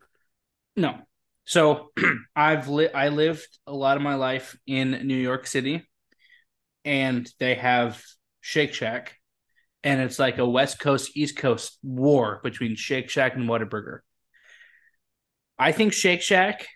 No. 0.76 1.00
So 1.46 1.92
I've 2.36 2.70
li- 2.70 2.94
I 2.94 3.10
lived 3.10 3.48
a 3.68 3.74
lot 3.74 3.98
of 3.98 4.04
my 4.04 4.16
life 4.16 4.58
in 4.66 4.92
New 5.08 5.18
York 5.18 5.48
City, 5.48 5.84
and 6.86 7.30
they 7.40 7.56
have 7.56 8.02
Shake 8.42 8.74
Shack, 8.74 9.18
and 9.84 10.02
it's 10.02 10.20
like 10.20 10.38
a 10.38 10.48
West 10.48 10.80
Coast 10.80 11.18
East 11.18 11.38
Coast 11.38 11.78
war 11.84 12.40
between 12.44 12.76
Shake 12.76 13.10
Shack 13.10 13.36
and 13.36 13.50
Whataburger. 13.50 14.00
I 15.60 15.72
think 15.72 15.94
Shake 15.94 16.22
Shack 16.22 16.68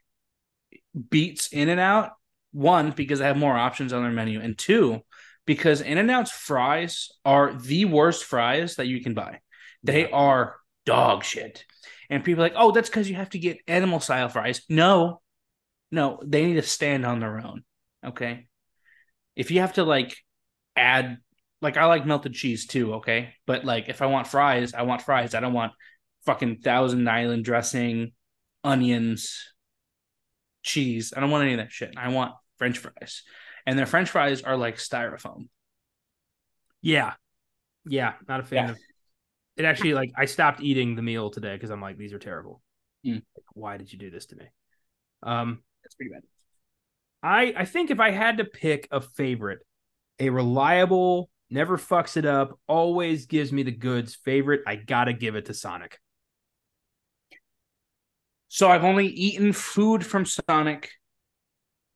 beats 1.10 1.48
In 1.50 1.70
and 1.70 1.80
Out 1.80 2.12
one 2.52 2.92
because 2.92 3.20
they 3.20 3.26
have 3.26 3.38
more 3.38 3.58
options 3.58 3.94
on 3.94 4.04
their 4.04 4.12
menu, 4.12 4.40
and 4.42 4.58
two 4.58 5.02
because 5.50 5.82
In 5.82 5.98
and 5.98 6.12
Out's 6.12 6.30
fries 6.30 7.10
are 7.26 7.56
the 7.56 7.86
worst 7.86 8.24
fries 8.24 8.76
that 8.76 8.86
you 8.86 9.02
can 9.02 9.16
buy. 9.16 9.40
They 9.82 10.02
Yeah. 10.02 10.16
are 10.16 10.58
dog 10.86 11.24
shit. 11.24 11.66
And 12.08 12.24
people 12.24 12.44
are 12.44 12.46
like, 12.46 12.54
oh, 12.56 12.70
that's 12.72 12.88
because 12.88 13.10
you 13.10 13.16
have 13.16 13.32
to 13.32 13.40
get 13.40 13.58
animal 13.68 14.00
style 14.00 14.30
fries. 14.30 14.62
No, 14.70 15.24
no, 15.92 16.22
they 16.24 16.46
need 16.46 16.54
to 16.54 16.62
stand 16.62 17.04
on 17.04 17.20
their 17.20 17.40
own. 17.40 17.64
Okay. 18.06 18.48
If 19.36 19.50
you 19.50 19.62
have 19.62 19.74
to 19.74 19.84
like 19.84 20.16
add, 20.76 21.18
like, 21.64 21.78
I 21.78 21.86
like 21.86 22.06
melted 22.06 22.36
cheese 22.36 22.68
too. 22.68 22.94
Okay. 22.96 23.34
But 23.48 23.66
like, 23.66 23.90
if 23.90 24.04
I 24.04 24.06
want 24.06 24.28
fries, 24.28 24.76
I 24.76 24.84
want 24.84 25.02
fries. 25.02 25.34
I 25.34 25.40
don't 25.40 25.54
want 25.54 25.74
fucking 26.28 26.58
Thousand 26.58 27.10
Island 27.10 27.44
dressing, 27.44 28.12
onions, 28.64 29.52
cheese. 30.62 31.12
I 31.18 31.22
don't 31.22 31.32
want 31.32 31.46
any 31.46 31.54
of 31.54 31.58
that 31.58 31.72
shit. 31.72 31.96
I 31.98 32.10
want 32.10 32.34
French 32.60 32.78
fries. 32.78 33.24
And 33.70 33.78
their 33.78 33.86
French 33.86 34.10
fries 34.10 34.42
are 34.42 34.58
like 34.58 34.78
styrofoam. 34.78 35.48
Yeah. 36.82 37.14
Yeah. 37.86 38.14
Not 38.28 38.40
a 38.40 38.44
fan 38.44 38.66
Yeah. 38.66 38.72
of 38.72 38.78
it. 39.58 39.66
Actually, 39.66 39.94
like, 39.94 40.12
I 40.18 40.26
stopped 40.26 40.60
eating 40.60 40.96
the 40.96 41.04
meal 41.04 41.30
today 41.30 41.54
because 41.54 41.70
I'm 41.70 41.80
like, 41.80 41.96
these 41.96 42.12
are 42.12 42.18
terrible. 42.18 42.64
Mm. 43.06 43.16
Like, 43.36 43.46
why 43.54 43.78
did 43.78 43.94
you 43.94 44.00
do 44.00 44.10
this 44.10 44.26
to 44.28 44.38
me? 44.38 44.46
Um, 45.22 45.62
That's 45.84 45.94
pretty 45.94 46.12
bad. 46.12 46.24
I 47.22 47.54
I 47.56 47.66
think 47.66 47.92
if 47.92 48.00
I 48.00 48.10
had 48.10 48.40
to 48.40 48.44
pick 48.44 48.88
a 48.90 49.02
favorite, 49.02 49.60
a 50.18 50.32
reliable, 50.32 51.30
never 51.52 51.78
fucks 51.78 52.18
it 52.18 52.26
up, 52.26 52.60
always 52.68 53.28
gives 53.28 53.52
me 53.54 53.62
the 53.62 53.72
goods 53.72 54.16
favorite, 54.16 54.62
I 54.66 54.78
gotta 54.78 55.14
give 55.14 55.36
it 55.36 55.46
to 55.46 55.54
Sonic. 55.54 56.00
So 58.48 58.68
I've 58.72 58.84
only 58.84 59.06
eaten 59.06 59.54
food 59.54 60.04
from 60.04 60.26
Sonic. 60.26 60.90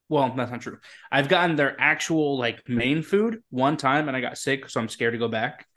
Well, 0.10 0.34
that's 0.36 0.52
not 0.52 0.62
true. 0.62 0.80
I've 1.12 1.30
gotten 1.30 1.56
their 1.56 1.80
actual 1.80 2.38
like 2.38 2.68
main 2.68 3.02
food 3.02 3.42
one 3.50 3.78
time 3.78 4.08
and 4.08 4.18
I 4.18 4.22
got 4.22 4.38
sick, 4.38 4.70
so 4.70 4.80
I'm 4.80 4.90
scared 4.90 5.14
to 5.14 5.20
go 5.20 5.28
back. 5.28 5.68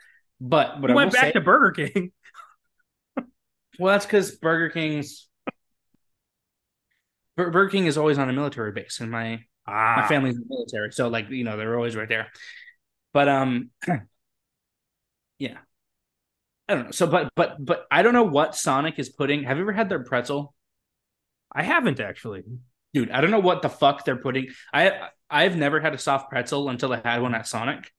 But 0.40 0.80
but 0.80 0.90
I 0.90 0.94
went 0.94 1.12
back 1.12 1.22
say, 1.22 1.32
to 1.32 1.40
Burger 1.40 1.88
King. 1.88 2.12
well, 3.78 3.92
that's 3.94 4.04
because 4.04 4.32
Burger 4.32 4.70
King's 4.70 5.28
Burger 7.36 7.68
King 7.68 7.86
is 7.86 7.96
always 7.98 8.18
on 8.18 8.28
a 8.28 8.32
military 8.32 8.72
base, 8.72 9.00
and 9.00 9.10
my 9.10 9.40
Ah, 9.68 9.94
my 9.96 10.08
family's 10.08 10.36
in 10.36 10.42
the 10.42 10.46
military, 10.48 10.92
so 10.92 11.08
like 11.08 11.28
you 11.28 11.42
know 11.42 11.56
they're 11.56 11.76
always 11.76 11.96
right 11.96 12.08
there. 12.08 12.28
But 13.12 13.28
um, 13.28 13.70
yeah, 15.38 15.58
I 16.68 16.74
don't 16.74 16.84
know. 16.84 16.90
So, 16.92 17.06
but 17.08 17.30
but 17.34 17.56
but 17.64 17.86
I 17.90 18.02
don't 18.02 18.12
know 18.12 18.22
what 18.22 18.54
Sonic 18.54 18.98
is 18.98 19.08
putting. 19.08 19.42
Have 19.42 19.56
you 19.56 19.64
ever 19.64 19.72
had 19.72 19.88
their 19.88 20.04
pretzel? 20.04 20.54
I 21.52 21.64
haven't 21.64 21.98
actually. 21.98 22.44
Dude 22.96 23.10
i 23.10 23.20
don't 23.20 23.30
know 23.30 23.38
what 23.38 23.60
the 23.60 23.68
fuck 23.68 24.06
they're 24.06 24.16
putting. 24.16 24.48
I 24.72 25.08
i've 25.28 25.54
never 25.54 25.80
had 25.80 25.92
a 25.92 25.98
soft 25.98 26.30
pretzel 26.30 26.70
until 26.70 26.94
i 26.94 27.00
had 27.04 27.20
one 27.20 27.34
at 27.34 27.46
sonic 27.46 27.92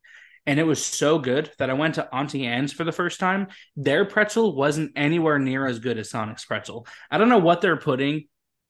and 0.48 0.60
it 0.60 0.64
was 0.64 0.84
so 0.84 1.20
good 1.20 1.52
that 1.60 1.70
i 1.70 1.74
went 1.74 1.96
to 1.96 2.16
auntie 2.16 2.48
anne's 2.48 2.74
for 2.74 2.84
the 2.84 2.92
first 2.92 3.20
time. 3.20 3.48
Their 3.76 4.06
pretzel 4.06 4.56
wasn't 4.56 4.94
anywhere 4.96 5.38
near 5.38 5.68
as 5.68 5.78
good 5.78 6.00
as 6.00 6.10
sonic's 6.10 6.46
pretzel. 6.46 6.88
I 7.12 7.20
don't 7.20 7.30
know 7.30 7.38
what 7.38 7.62
they're 7.62 7.78
putting 7.78 8.24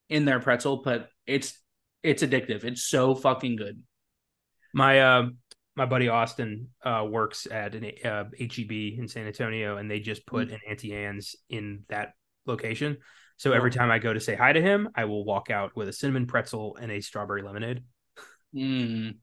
in 0.10 0.26
their 0.26 0.42
pretzel 0.42 0.82
but 0.84 1.08
it's 1.26 1.58
it's 2.04 2.24
addictive. 2.24 2.66
It's 2.66 2.84
so 2.84 3.16
fucking 3.16 3.56
good. 3.56 3.82
My 4.74 5.00
uh 5.00 5.30
my 5.78 5.86
buddy 5.86 6.10
Austin 6.10 6.70
uh 6.84 7.06
works 7.10 7.48
at 7.50 7.74
an 7.74 7.86
uh, 8.04 8.26
HEB 8.38 8.72
in 8.72 9.08
San 9.08 9.28
Antonio 9.28 9.78
and 9.78 9.90
they 9.90 10.02
just 10.02 10.26
put 10.26 10.52
an 10.52 10.60
Auntie 10.68 10.94
Anne's 10.94 11.38
in 11.50 11.86
that 11.88 12.16
location. 12.46 12.98
So 13.38 13.52
every 13.54 13.72
time 13.72 13.92
I 13.92 14.00
go 14.00 14.14
to 14.14 14.20
say 14.20 14.36
hi 14.36 14.52
to 14.52 14.62
him, 14.62 14.90
I 14.96 15.06
will 15.06 15.24
walk 15.24 15.50
out 15.52 15.76
with 15.76 15.88
a 15.88 15.94
cinnamon 15.94 16.26
pretzel 16.26 16.76
and 16.82 16.92
a 16.92 17.02
strawberry 17.02 17.42
lemonade. 17.44 17.84
mm. 18.54 19.16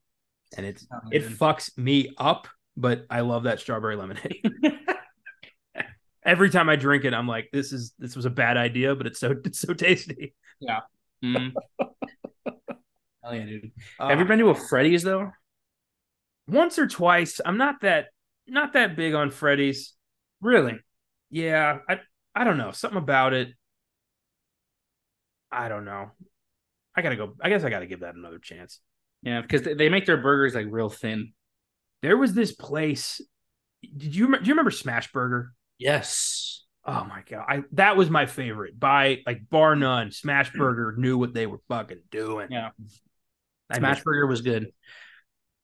And 0.56 0.66
it's 0.66 0.87
Oh, 0.92 0.99
it 1.11 1.25
fucks 1.28 1.76
me 1.76 2.14
up, 2.16 2.47
but 2.76 3.06
I 3.11 3.21
love 3.21 3.42
that 3.44 3.59
strawberry 3.59 3.97
lemonade. 3.97 4.40
every 6.25 6.50
time 6.50 6.68
I 6.68 6.76
drink 6.76 7.04
it, 7.04 7.12
I'm 7.14 7.26
like, 7.26 7.49
this 7.52 7.73
is 7.73 7.92
this 7.99 8.14
was 8.16 8.25
a 8.25 8.30
bad 8.30 8.56
idea, 8.56 8.94
but 8.94 9.06
it's 9.06 9.18
so 9.18 9.35
it's 9.44 9.59
so 9.59 9.75
tasty. 9.75 10.35
Mm. 11.25 11.52
Hell 13.23 13.35
yeah, 13.35 13.44
dude. 13.47 13.73
Uh, 13.99 14.09
Have 14.09 14.18
you 14.18 14.25
been 14.26 14.38
to 14.38 14.50
a 14.50 14.54
Freddy's 14.54 15.02
though? 15.02 15.33
once 16.47 16.78
or 16.78 16.87
twice? 16.87 17.40
I'm 17.44 17.56
not 17.56 17.80
that 17.80 18.06
not 18.47 18.75
that 18.75 18.97
big 18.97 19.14
on 19.14 19.30
Freddy's. 19.30 19.94
Really? 20.40 20.78
Yeah, 21.30 21.78
I 21.88 22.00
I 22.35 22.44
don't 22.44 22.59
know 22.59 22.71
something 22.73 22.99
about 22.99 23.33
it. 23.33 23.49
I 25.51 25.69
don't 25.69 25.85
know. 25.85 26.11
I 26.97 27.03
gotta 27.03 27.17
go. 27.17 27.35
I 27.43 27.49
guess 27.49 27.65
I 27.65 27.71
gotta 27.71 27.87
give 27.87 28.01
that 28.01 28.15
another 28.15 28.39
chance. 28.39 28.81
Yeah, 29.23 29.41
because 29.41 29.63
they, 29.63 29.89
make 29.89 30.07
their 30.07 30.19
burgers 30.19 30.55
like 30.55 30.67
real 30.69 30.91
thin. 30.91 31.33
There 32.03 32.17
was 32.17 32.35
this 32.35 32.53
place. 32.53 33.21
Did 33.83 34.15
you 34.15 34.27
do 34.29 34.45
you 34.45 34.53
remember 34.53 34.71
Smash 34.71 35.11
Burger? 35.13 35.53
Yes. 35.79 36.65
Oh 36.87 37.05
my 37.05 37.23
god, 37.29 37.45
I 37.49 37.63
that 37.73 37.97
was 37.97 38.11
my 38.11 38.27
favorite 38.27 38.79
by 38.79 39.23
like 39.27 39.49
bar 39.49 39.75
none. 39.75 40.11
Smash 40.11 40.53
Burger 40.53 40.95
knew 40.99 41.17
what 41.17 41.33
they 41.33 41.47
were 41.47 41.61
fucking 41.69 42.03
doing. 42.11 42.49
Yeah. 42.51 42.71
I 43.71 43.79
Smash 43.79 43.97
miss- 43.97 44.05
Burger 44.05 44.27
was 44.27 44.43
good. 44.43 44.71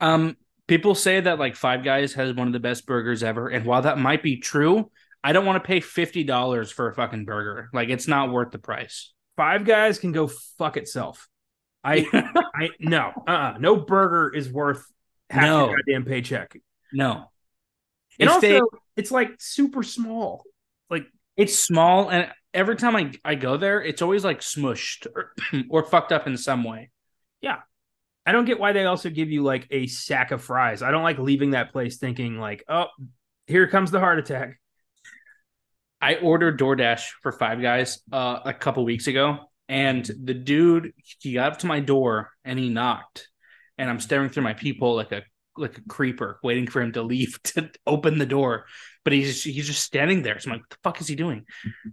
Um, 0.00 0.36
people 0.66 0.94
say 0.94 1.20
that 1.20 1.38
like 1.38 1.56
Five 1.56 1.84
Guys 1.84 2.14
has 2.14 2.34
one 2.34 2.46
of 2.46 2.54
the 2.54 2.60
best 2.60 2.86
burgers 2.86 3.22
ever, 3.22 3.48
and 3.48 3.66
while 3.66 3.82
that 3.82 3.98
might 3.98 4.22
be 4.22 4.38
true, 4.38 4.90
I 5.22 5.34
don't 5.34 5.44
want 5.44 5.62
to 5.62 5.66
pay 5.66 5.80
fifty 5.80 6.24
dollars 6.24 6.72
for 6.72 6.88
a 6.88 6.94
fucking 6.94 7.26
burger. 7.26 7.68
Like 7.74 7.90
it's 7.90 8.08
not 8.08 8.32
worth 8.32 8.52
the 8.52 8.58
price. 8.58 9.12
Five 9.40 9.64
Guys 9.64 9.98
can 9.98 10.12
go 10.12 10.26
fuck 10.58 10.76
itself. 10.76 11.26
I 11.82 12.06
I 12.54 12.68
no 12.78 13.10
uh 13.26 13.30
uh 13.30 13.54
no 13.58 13.76
burger 13.76 14.34
is 14.36 14.50
worth 14.52 14.84
half 15.30 15.44
No. 15.44 15.66
your 15.68 15.76
goddamn 15.76 16.04
paycheck. 16.04 16.56
no, 16.92 17.30
And 18.18 18.28
If 18.28 18.34
also, 18.34 18.40
they- 18.46 18.60
it's 18.98 19.10
like 19.10 19.30
super 19.38 19.82
small. 19.82 20.44
Like 20.90 21.06
it's 21.38 21.58
small, 21.58 22.10
and 22.10 22.30
every 22.52 22.76
time 22.76 22.96
I 22.96 23.12
I 23.24 23.34
go 23.34 23.56
there, 23.56 23.80
it's 23.80 24.02
always 24.02 24.24
like 24.26 24.40
smushed 24.40 25.06
or, 25.16 25.32
or 25.70 25.84
fucked 25.84 26.12
up 26.12 26.26
in 26.26 26.36
some 26.36 26.62
way. 26.64 26.90
Yeah, 27.40 27.60
I 28.26 28.32
don't 28.32 28.44
get 28.44 28.60
why 28.60 28.72
they 28.72 28.84
also 28.84 29.08
give 29.08 29.30
you 29.30 29.42
like 29.42 29.66
a 29.70 29.86
sack 29.86 30.32
of 30.32 30.42
fries. 30.44 30.82
I 30.82 30.90
don't 30.90 31.02
like 31.04 31.18
leaving 31.18 31.52
that 31.52 31.72
place 31.72 31.96
thinking 31.96 32.38
like, 32.38 32.62
oh, 32.68 32.88
here 33.46 33.66
comes 33.68 33.90
the 33.90 34.00
heart 34.00 34.18
attack. 34.18 34.60
I 36.00 36.16
ordered 36.16 36.58
DoorDash 36.58 37.02
for 37.22 37.32
Five 37.32 37.60
Guys 37.60 38.00
uh, 38.10 38.40
a 38.44 38.54
couple 38.54 38.84
weeks 38.84 39.06
ago, 39.06 39.38
and 39.68 40.04
the 40.04 40.34
dude 40.34 40.92
he 41.18 41.34
got 41.34 41.52
up 41.52 41.58
to 41.60 41.66
my 41.66 41.80
door 41.80 42.30
and 42.44 42.58
he 42.58 42.70
knocked, 42.70 43.28
and 43.78 43.90
I'm 43.90 44.00
staring 44.00 44.30
through 44.30 44.44
my 44.44 44.54
peephole 44.54 44.96
like 44.96 45.12
a 45.12 45.22
like 45.56 45.78
a 45.78 45.82
creeper, 45.82 46.38
waiting 46.42 46.66
for 46.66 46.80
him 46.80 46.92
to 46.92 47.02
leave 47.02 47.40
to 47.44 47.70
open 47.86 48.18
the 48.18 48.26
door. 48.26 48.66
But 49.04 49.12
he's 49.12 49.28
just, 49.28 49.44
he's 49.44 49.66
just 49.66 49.82
standing 49.82 50.22
there. 50.22 50.38
So 50.38 50.50
I'm 50.50 50.56
like, 50.56 50.62
what 50.62 50.70
the 50.70 50.76
fuck 50.82 51.00
is 51.00 51.08
he 51.08 51.14
doing? 51.14 51.44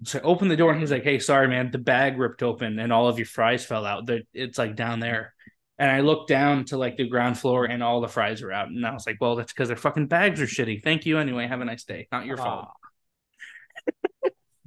So 0.04 0.20
I 0.20 0.22
open 0.24 0.48
the 0.48 0.58
door 0.58 0.72
and 0.72 0.80
he's 0.80 0.92
like, 0.92 1.04
hey, 1.04 1.20
sorry, 1.20 1.48
man, 1.48 1.72
the 1.72 1.78
bag 1.78 2.18
ripped 2.18 2.44
open 2.44 2.80
and 2.80 2.92
all 2.92 3.08
of 3.08 3.18
your 3.18 3.26
fries 3.26 3.66
fell 3.66 3.86
out. 3.86 4.10
It's 4.34 4.58
like 4.58 4.76
down 4.76 5.00
there. 5.00 5.34
And 5.80 5.92
I 5.92 6.02
looked 6.02 6.28
down 6.28 6.66
to 6.66 6.78
like 6.78 6.98
the 6.98 7.08
ground 7.08 7.38
floor 7.38 7.66
and 7.66 7.84
all 7.84 8.02
the 8.02 8.08
fries 8.08 8.42
are 8.42 8.52
out. 8.52 8.68
And 8.68 8.86
I 8.86 8.94
was 8.94 9.06
like, 9.06 9.18
well, 9.22 9.36
that's 9.36 9.54
because 9.54 9.68
their 9.68 9.78
fucking 9.78 10.08
bags 10.08 10.42
are 10.42 10.48
shitty. 10.48 10.84
Thank 10.84 11.06
you 11.06 11.20
anyway. 11.20 11.48
Have 11.48 11.62
a 11.62 11.66
nice 11.66 11.84
day. 11.84 12.08
Not 12.12 12.26
your 12.26 12.38
fault. 12.38 12.70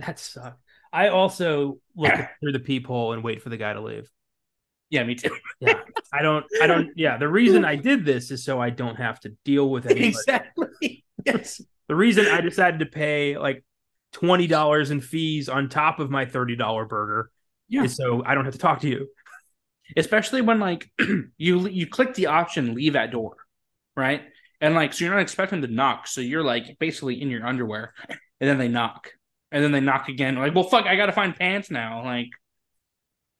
That 0.00 0.18
sucks. 0.18 0.56
I 0.92 1.08
also 1.08 1.78
look 1.96 2.12
through 2.40 2.52
the 2.52 2.60
peephole 2.60 3.12
and 3.12 3.22
wait 3.22 3.42
for 3.42 3.48
the 3.48 3.56
guy 3.56 3.72
to 3.72 3.80
leave. 3.80 4.10
Yeah, 4.90 5.04
me 5.04 5.14
too. 5.14 5.34
yeah, 5.60 5.80
I 6.12 6.22
don't. 6.22 6.44
I 6.60 6.66
don't. 6.66 6.90
Yeah, 6.96 7.16
the 7.16 7.28
reason 7.28 7.64
I 7.64 7.76
did 7.76 8.04
this 8.04 8.30
is 8.30 8.44
so 8.44 8.60
I 8.60 8.70
don't 8.70 8.96
have 8.96 9.20
to 9.20 9.32
deal 9.44 9.70
with 9.70 9.86
anybody. 9.86 10.08
Exactly. 10.08 11.04
Yes. 11.26 11.60
The 11.86 11.94
reason 11.94 12.24
I 12.28 12.40
decided 12.40 12.80
to 12.80 12.86
pay 12.86 13.36
like 13.36 13.62
twenty 14.10 14.46
dollars 14.46 14.90
in 14.90 15.02
fees 15.02 15.50
on 15.50 15.68
top 15.68 16.00
of 16.00 16.10
my 16.10 16.24
thirty 16.24 16.56
dollar 16.56 16.86
burger 16.86 17.30
yeah. 17.68 17.82
is 17.84 17.94
so 17.94 18.22
I 18.24 18.34
don't 18.34 18.46
have 18.46 18.54
to 18.54 18.58
talk 18.58 18.80
to 18.80 18.88
you. 18.88 19.08
Especially 19.98 20.40
when 20.40 20.60
like 20.60 20.90
you 21.36 21.68
you 21.68 21.86
click 21.86 22.14
the 22.14 22.28
option 22.28 22.74
leave 22.74 22.96
at 22.96 23.10
door, 23.10 23.36
right? 23.94 24.22
And 24.62 24.74
like 24.74 24.94
so 24.94 25.04
you're 25.04 25.12
not 25.12 25.20
expecting 25.20 25.60
to 25.60 25.68
knock, 25.68 26.06
so 26.06 26.22
you're 26.22 26.42
like 26.42 26.78
basically 26.78 27.20
in 27.20 27.28
your 27.28 27.46
underwear, 27.46 27.92
and 28.08 28.48
then 28.48 28.56
they 28.56 28.68
knock, 28.68 29.10
and 29.52 29.62
then 29.64 29.72
they 29.72 29.80
knock 29.80 30.08
again. 30.08 30.36
Like, 30.36 30.54
well, 30.54 30.64
fuck, 30.64 30.86
I 30.86 30.96
gotta 30.96 31.12
find 31.12 31.34
pants 31.34 31.70
now. 31.70 32.04
Like, 32.04 32.28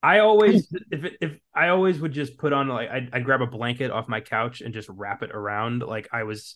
I 0.03 0.19
always 0.19 0.67
if 0.91 1.03
it, 1.05 1.17
if 1.21 1.37
I 1.53 1.69
always 1.69 1.99
would 1.99 2.11
just 2.11 2.37
put 2.37 2.53
on 2.53 2.67
like 2.67 2.89
I'd, 2.89 3.09
I'd 3.13 3.25
grab 3.25 3.41
a 3.41 3.47
blanket 3.47 3.91
off 3.91 4.07
my 4.07 4.21
couch 4.21 4.61
and 4.61 4.73
just 4.73 4.89
wrap 4.89 5.23
it 5.23 5.31
around 5.31 5.83
like 5.83 6.09
I 6.11 6.23
was 6.23 6.55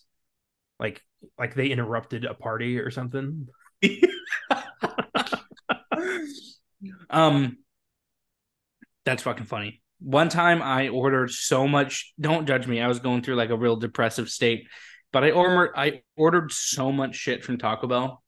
like 0.78 1.02
like 1.38 1.54
they 1.54 1.68
interrupted 1.68 2.24
a 2.24 2.34
party 2.34 2.78
or 2.78 2.90
something. 2.90 3.48
um 7.10 7.58
that's 9.04 9.22
fucking 9.22 9.46
funny. 9.46 9.80
One 10.00 10.28
time 10.28 10.60
I 10.60 10.88
ordered 10.88 11.30
so 11.30 11.68
much 11.68 12.12
don't 12.20 12.46
judge 12.46 12.66
me. 12.66 12.80
I 12.80 12.88
was 12.88 12.98
going 12.98 13.22
through 13.22 13.36
like 13.36 13.50
a 13.50 13.56
real 13.56 13.76
depressive 13.76 14.28
state, 14.28 14.66
but 15.12 15.22
I 15.24 15.30
ordered 15.30 15.72
I 15.76 16.02
ordered 16.16 16.52
so 16.52 16.90
much 16.90 17.14
shit 17.14 17.44
from 17.44 17.58
Taco 17.58 17.86
Bell 17.86 18.22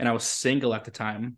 and 0.00 0.08
I 0.08 0.12
was 0.12 0.24
single 0.24 0.74
at 0.74 0.84
the 0.84 0.90
time. 0.90 1.36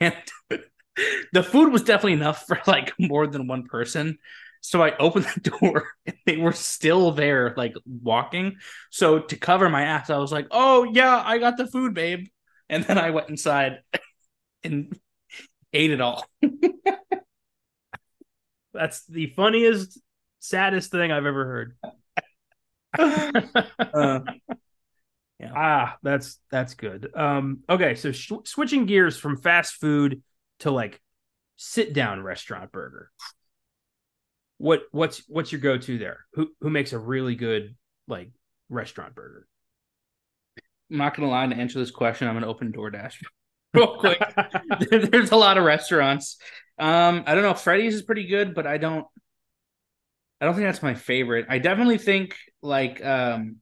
And 0.00 0.14
the 1.32 1.42
food 1.42 1.72
was 1.72 1.82
definitely 1.82 2.14
enough 2.14 2.44
for 2.46 2.60
like 2.66 2.92
more 2.98 3.26
than 3.26 3.46
one 3.46 3.64
person. 3.66 4.18
So 4.60 4.82
I 4.82 4.96
opened 4.96 5.26
the 5.26 5.50
door 5.60 5.86
and 6.04 6.16
they 6.26 6.36
were 6.36 6.52
still 6.52 7.12
there, 7.12 7.54
like 7.56 7.74
walking. 7.86 8.56
So 8.90 9.20
to 9.20 9.36
cover 9.36 9.68
my 9.68 9.84
ass, 9.84 10.10
I 10.10 10.18
was 10.18 10.32
like, 10.32 10.48
oh, 10.50 10.84
yeah, 10.92 11.22
I 11.24 11.38
got 11.38 11.56
the 11.56 11.68
food, 11.68 11.94
babe. 11.94 12.26
And 12.68 12.82
then 12.82 12.98
I 12.98 13.10
went 13.10 13.30
inside 13.30 13.78
and 14.64 14.92
ate 15.72 15.92
it 15.92 16.00
all. 16.00 16.26
That's 18.74 19.06
the 19.06 19.28
funniest, 19.36 20.00
saddest 20.40 20.90
thing 20.90 21.12
I've 21.12 21.26
ever 21.26 21.44
heard. 21.46 21.76
uh, 23.94 24.20
yeah. 25.38 25.52
Ah, 25.54 25.96
that's 26.02 26.38
that's 26.50 26.74
good. 26.74 27.10
Um, 27.14 27.60
okay, 27.68 27.94
so 27.94 28.12
sh- 28.12 28.32
switching 28.44 28.86
gears 28.86 29.18
from 29.18 29.36
fast 29.36 29.74
food 29.74 30.22
to 30.60 30.70
like 30.70 31.00
sit 31.56 31.92
down 31.92 32.22
restaurant 32.22 32.72
burger. 32.72 33.10
What 34.58 34.84
what's 34.90 35.22
what's 35.28 35.52
your 35.52 35.60
go 35.60 35.76
to 35.76 35.98
there? 35.98 36.20
Who 36.34 36.48
who 36.60 36.70
makes 36.70 36.92
a 36.92 36.98
really 36.98 37.34
good 37.34 37.76
like 38.08 38.30
restaurant 38.70 39.14
burger? 39.14 39.46
I'm 40.90 40.98
not 40.98 41.14
gonna 41.16 41.28
lie 41.28 41.46
to 41.46 41.54
answer 41.54 41.78
this 41.78 41.90
question. 41.90 42.28
I'm 42.28 42.34
gonna 42.34 42.46
open 42.46 42.72
DoorDash 42.72 43.22
real 43.74 43.96
quick. 43.98 44.22
There's 45.10 45.32
a 45.32 45.36
lot 45.36 45.58
of 45.58 45.64
restaurants. 45.64 46.38
Um, 46.78 47.24
I 47.26 47.34
don't 47.34 47.42
know. 47.42 47.54
Freddy's 47.54 47.94
is 47.94 48.02
pretty 48.02 48.26
good, 48.26 48.54
but 48.54 48.66
I 48.66 48.78
don't. 48.78 49.06
I 50.40 50.44
don't 50.44 50.54
think 50.54 50.66
that's 50.66 50.82
my 50.82 50.94
favorite. 50.94 51.46
I 51.48 51.58
definitely 51.58 51.98
think 51.98 52.36
like 52.62 53.04
um 53.04 53.56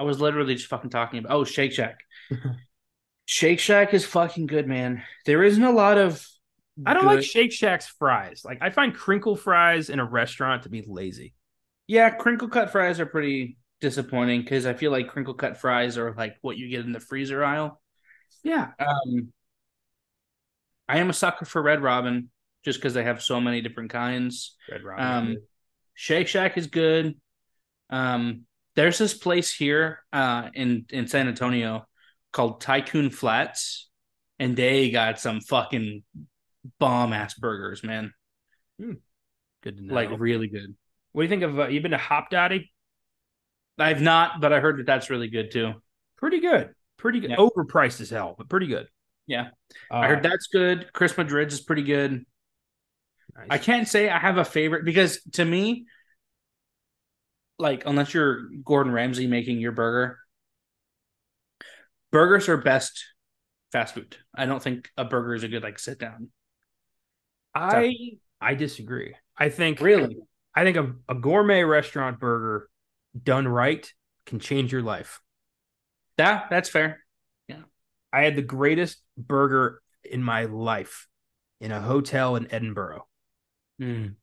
I 0.00 0.02
was 0.02 0.18
literally 0.18 0.54
just 0.54 0.68
fucking 0.68 0.88
talking 0.88 1.18
about. 1.18 1.32
Oh, 1.32 1.44
Shake 1.44 1.72
Shack. 1.72 2.00
Shake 3.26 3.60
Shack 3.60 3.92
is 3.92 4.06
fucking 4.06 4.46
good, 4.46 4.66
man. 4.66 5.02
There 5.26 5.44
isn't 5.44 5.62
a 5.62 5.70
lot 5.70 5.98
of. 5.98 6.26
I 6.86 6.94
don't 6.94 7.02
good... 7.02 7.16
like 7.16 7.24
Shake 7.24 7.52
Shack's 7.52 7.86
fries. 7.86 8.40
Like 8.42 8.62
I 8.62 8.70
find 8.70 8.94
crinkle 8.94 9.36
fries 9.36 9.90
in 9.90 10.00
a 10.00 10.04
restaurant 10.06 10.62
to 10.62 10.70
be 10.70 10.82
lazy. 10.88 11.34
Yeah, 11.86 12.08
crinkle 12.08 12.48
cut 12.48 12.72
fries 12.72 12.98
are 12.98 13.04
pretty 13.04 13.58
disappointing 13.82 14.40
because 14.40 14.64
I 14.64 14.72
feel 14.72 14.90
like 14.90 15.08
crinkle 15.08 15.34
cut 15.34 15.58
fries 15.58 15.98
are 15.98 16.14
like 16.14 16.36
what 16.40 16.56
you 16.56 16.70
get 16.70 16.86
in 16.86 16.92
the 16.92 17.00
freezer 17.00 17.44
aisle. 17.44 17.78
Yeah. 18.42 18.68
Um, 18.78 19.34
I 20.88 20.96
am 20.96 21.10
a 21.10 21.12
sucker 21.12 21.44
for 21.44 21.60
Red 21.60 21.82
Robin 21.82 22.30
just 22.64 22.78
because 22.78 22.94
they 22.94 23.04
have 23.04 23.22
so 23.22 23.38
many 23.38 23.60
different 23.60 23.90
kinds. 23.90 24.56
Red 24.70 24.82
Robin. 24.82 25.04
Um, 25.04 25.36
Shake 25.92 26.26
Shack 26.26 26.56
is 26.56 26.68
good. 26.68 27.20
Um, 27.90 28.46
there's 28.80 28.96
this 28.96 29.12
place 29.12 29.54
here 29.54 30.02
uh, 30.10 30.48
in 30.54 30.86
in 30.88 31.06
San 31.06 31.28
Antonio 31.28 31.86
called 32.32 32.62
Tycoon 32.62 33.10
Flats, 33.10 33.90
and 34.38 34.56
they 34.56 34.90
got 34.90 35.20
some 35.20 35.42
fucking 35.42 36.02
bomb 36.78 37.12
ass 37.12 37.34
burgers, 37.34 37.84
man. 37.84 38.14
Hmm. 38.80 38.94
Good 39.62 39.76
to 39.76 39.84
know. 39.84 39.94
Like 39.94 40.08
really 40.18 40.48
good. 40.48 40.74
What 41.12 41.22
do 41.22 41.24
you 41.24 41.28
think 41.28 41.42
of? 41.42 41.60
Uh, 41.60 41.68
you 41.68 41.82
been 41.82 41.90
to 41.90 41.98
Hopdoddy? 41.98 42.70
I've 43.78 44.00
not, 44.00 44.40
but 44.40 44.50
I 44.50 44.60
heard 44.60 44.78
that 44.78 44.86
that's 44.86 45.10
really 45.10 45.28
good 45.28 45.50
too. 45.50 45.74
Pretty 46.16 46.40
good. 46.40 46.70
Pretty 46.96 47.20
good. 47.20 47.30
Yeah. 47.30 47.36
Overpriced 47.36 48.00
as 48.00 48.08
hell, 48.08 48.34
but 48.38 48.48
pretty 48.48 48.66
good. 48.66 48.88
Yeah, 49.26 49.48
uh, 49.90 49.98
I 49.98 50.08
heard 50.08 50.22
that's 50.22 50.46
good. 50.46 50.90
Chris 50.94 51.14
Madrid's 51.18 51.52
is 51.52 51.60
pretty 51.60 51.82
good. 51.82 52.24
Nice. 53.36 53.46
I 53.50 53.58
can't 53.58 53.86
say 53.86 54.08
I 54.08 54.18
have 54.18 54.38
a 54.38 54.44
favorite 54.44 54.86
because 54.86 55.22
to 55.32 55.44
me, 55.44 55.84
like 57.60 57.84
unless 57.86 58.14
you're 58.14 58.48
Gordon 58.64 58.92
Ramsay 58.92 59.26
making 59.26 59.60
your 59.60 59.72
burger, 59.72 60.18
burgers 62.10 62.48
are 62.48 62.56
best 62.56 63.04
fast 63.72 63.94
food. 63.94 64.16
I 64.34 64.46
don't 64.46 64.62
think 64.62 64.90
a 64.96 65.04
burger 65.04 65.34
is 65.34 65.44
a 65.44 65.48
good 65.48 65.62
like 65.62 65.78
sit 65.78 65.98
down. 65.98 66.30
I 67.54 67.94
I 68.40 68.54
disagree. 68.54 69.14
I 69.36 69.48
think 69.48 69.80
really, 69.80 70.16
I 70.54 70.64
think 70.64 70.76
a, 70.76 70.94
a 71.08 71.14
gourmet 71.14 71.62
restaurant 71.62 72.18
burger 72.18 72.68
done 73.20 73.46
right 73.46 73.90
can 74.26 74.38
change 74.38 74.72
your 74.72 74.82
life. 74.82 75.20
Yeah, 76.18 76.46
that's 76.50 76.68
fair. 76.68 77.00
Yeah. 77.48 77.62
I 78.12 78.22
had 78.22 78.36
the 78.36 78.42
greatest 78.42 78.98
burger 79.16 79.80
in 80.04 80.22
my 80.22 80.44
life 80.44 81.08
in 81.60 81.72
a 81.72 81.80
hotel 81.80 82.36
in 82.36 82.52
Edinburgh. 82.52 83.06
Mm. 83.80 84.16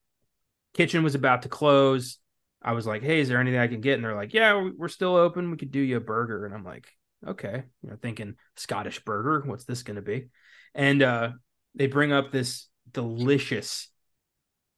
Kitchen 0.73 1.03
was 1.03 1.15
about 1.15 1.41
to 1.41 1.49
close. 1.49 2.19
I 2.61 2.73
was 2.73 2.87
like, 2.87 3.03
"Hey, 3.03 3.19
is 3.19 3.29
there 3.29 3.39
anything 3.39 3.59
I 3.59 3.67
can 3.67 3.81
get?" 3.81 3.95
And 3.95 4.03
they're 4.03 4.15
like, 4.15 4.33
"Yeah, 4.33 4.69
we're 4.75 4.87
still 4.87 5.15
open. 5.15 5.51
We 5.51 5.57
could 5.57 5.71
do 5.71 5.79
you 5.79 5.97
a 5.97 6.01
burger." 6.01 6.45
And 6.45 6.53
I'm 6.53 6.63
like, 6.63 6.87
"Okay," 7.25 7.63
you 7.81 7.89
know, 7.89 7.97
thinking 8.01 8.35
Scottish 8.55 9.03
burger. 9.03 9.43
What's 9.45 9.65
this 9.65 9.83
going 9.83 9.95
to 9.95 10.01
be? 10.01 10.27
And 10.73 11.01
uh, 11.01 11.31
they 11.75 11.87
bring 11.87 12.11
up 12.11 12.31
this 12.31 12.67
delicious. 12.91 13.89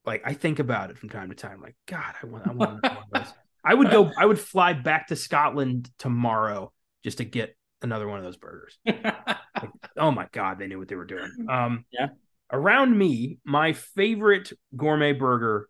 Like 0.04 0.22
I 0.24 0.34
think 0.34 0.58
about 0.58 0.90
it 0.90 0.98
from 0.98 1.08
time 1.08 1.30
to 1.30 1.34
time. 1.34 1.60
Like 1.60 1.76
God, 1.86 2.14
I 2.22 2.26
want, 2.26 2.46
I 2.46 2.52
want 2.52 2.82
one 2.82 2.96
of 2.96 3.04
those. 3.12 3.32
I 3.64 3.74
would 3.74 3.90
go. 3.90 4.10
I 4.16 4.24
would 4.24 4.38
fly 4.38 4.72
back 4.72 5.08
to 5.08 5.16
Scotland 5.16 5.90
tomorrow 5.98 6.72
just 7.02 7.18
to 7.18 7.24
get 7.24 7.56
another 7.82 8.08
one 8.08 8.18
of 8.18 8.24
those 8.24 8.36
burgers. 8.36 8.78
like, 8.86 9.70
oh 9.96 10.10
my 10.10 10.26
God, 10.32 10.58
they 10.58 10.66
knew 10.66 10.78
what 10.78 10.88
they 10.88 10.96
were 10.96 11.04
doing. 11.04 11.30
Um, 11.48 11.84
yeah. 11.92 12.08
Around 12.52 12.96
me, 12.96 13.38
my 13.44 13.74
favorite 13.74 14.52
gourmet 14.76 15.12
burger 15.12 15.68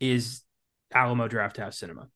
is 0.00 0.42
Alamo 0.96 1.28
Drafthouse 1.28 1.74
Cinema. 1.74 2.08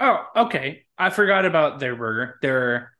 Oh, 0.00 0.24
okay. 0.34 0.84
I 0.98 1.10
forgot 1.10 1.44
about 1.44 1.78
their 1.78 1.94
burger. 1.94 2.38
Their 2.42 2.92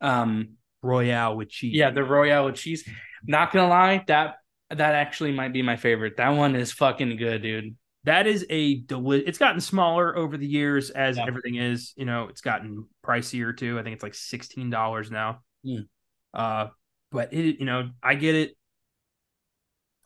um 0.00 0.50
Royale 0.82 1.36
with 1.36 1.48
cheese. 1.48 1.74
Yeah, 1.74 1.90
the 1.90 2.04
Royale 2.04 2.44
with 2.44 2.54
cheese. 2.54 2.88
Not 3.24 3.52
gonna 3.52 3.68
lie, 3.68 4.04
that 4.06 4.36
that 4.70 4.94
actually 4.94 5.32
might 5.32 5.52
be 5.52 5.62
my 5.62 5.74
favorite. 5.76 6.16
That 6.16 6.28
one 6.30 6.54
is 6.54 6.72
fucking 6.72 7.16
good, 7.16 7.42
dude. 7.42 7.76
That 8.04 8.28
is 8.28 8.46
a 8.50 8.82
deli- 8.82 9.26
It's 9.26 9.38
gotten 9.38 9.60
smaller 9.60 10.16
over 10.16 10.36
the 10.36 10.46
years 10.46 10.90
as 10.90 11.16
yeah. 11.16 11.24
everything 11.26 11.56
is. 11.56 11.92
You 11.96 12.04
know, 12.04 12.28
it's 12.28 12.40
gotten 12.40 12.86
pricier 13.04 13.56
too. 13.56 13.80
I 13.80 13.82
think 13.82 13.94
it's 13.94 14.04
like 14.04 14.14
sixteen 14.14 14.70
dollars 14.70 15.10
now. 15.10 15.40
Mm. 15.66 15.88
Uh, 16.32 16.68
but 17.10 17.32
it, 17.32 17.58
you 17.58 17.66
know, 17.66 17.90
I 18.00 18.14
get 18.14 18.36
it. 18.36 18.56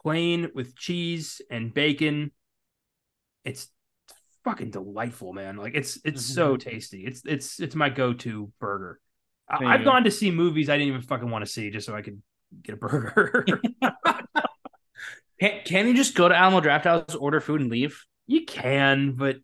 Plain 0.03 0.51
with 0.55 0.75
cheese 0.77 1.42
and 1.51 1.75
bacon 1.75 2.33
it's 3.44 3.68
fucking 4.44 4.70
delightful, 4.70 5.33
man. 5.33 5.57
Like 5.57 5.74
it's 5.74 5.98
it's 6.05 6.24
so 6.24 6.57
Mhm. 6.57 6.61
tasty. 6.61 7.05
It's 7.07 7.22
it's 7.24 7.61
it's 7.61 7.74
my 7.74 7.88
go-to 7.88 8.53
burger. 8.61 9.00
I, 9.48 9.59
There 9.59 9.68
I've 9.68 9.85
gone 9.85 10.05
to 10.05 10.11
see 10.11 10.31
movies 10.31 10.68
I 10.68 10.76
didn't 10.79 10.88
even 10.88 11.03
fucking 11.03 11.29
want 11.31 11.44
to 11.44 11.50
see 11.50 11.70
just 11.70 11.87
so 11.87 11.94
I 11.94 12.03
could 12.03 12.22
get 12.62 12.74
a 12.74 12.79
burger. 12.79 13.61
Can, 15.40 15.61
can 15.64 15.87
you 15.88 15.94
just 15.94 16.14
go 16.14 16.29
to 16.29 16.37
Alamo 16.37 16.61
Drafthouse, 16.61 17.16
order 17.18 17.40
food, 17.40 17.62
and 17.62 17.70
leave? 17.70 18.05
you 18.26 18.44
can, 18.44 19.12
but 19.16 19.37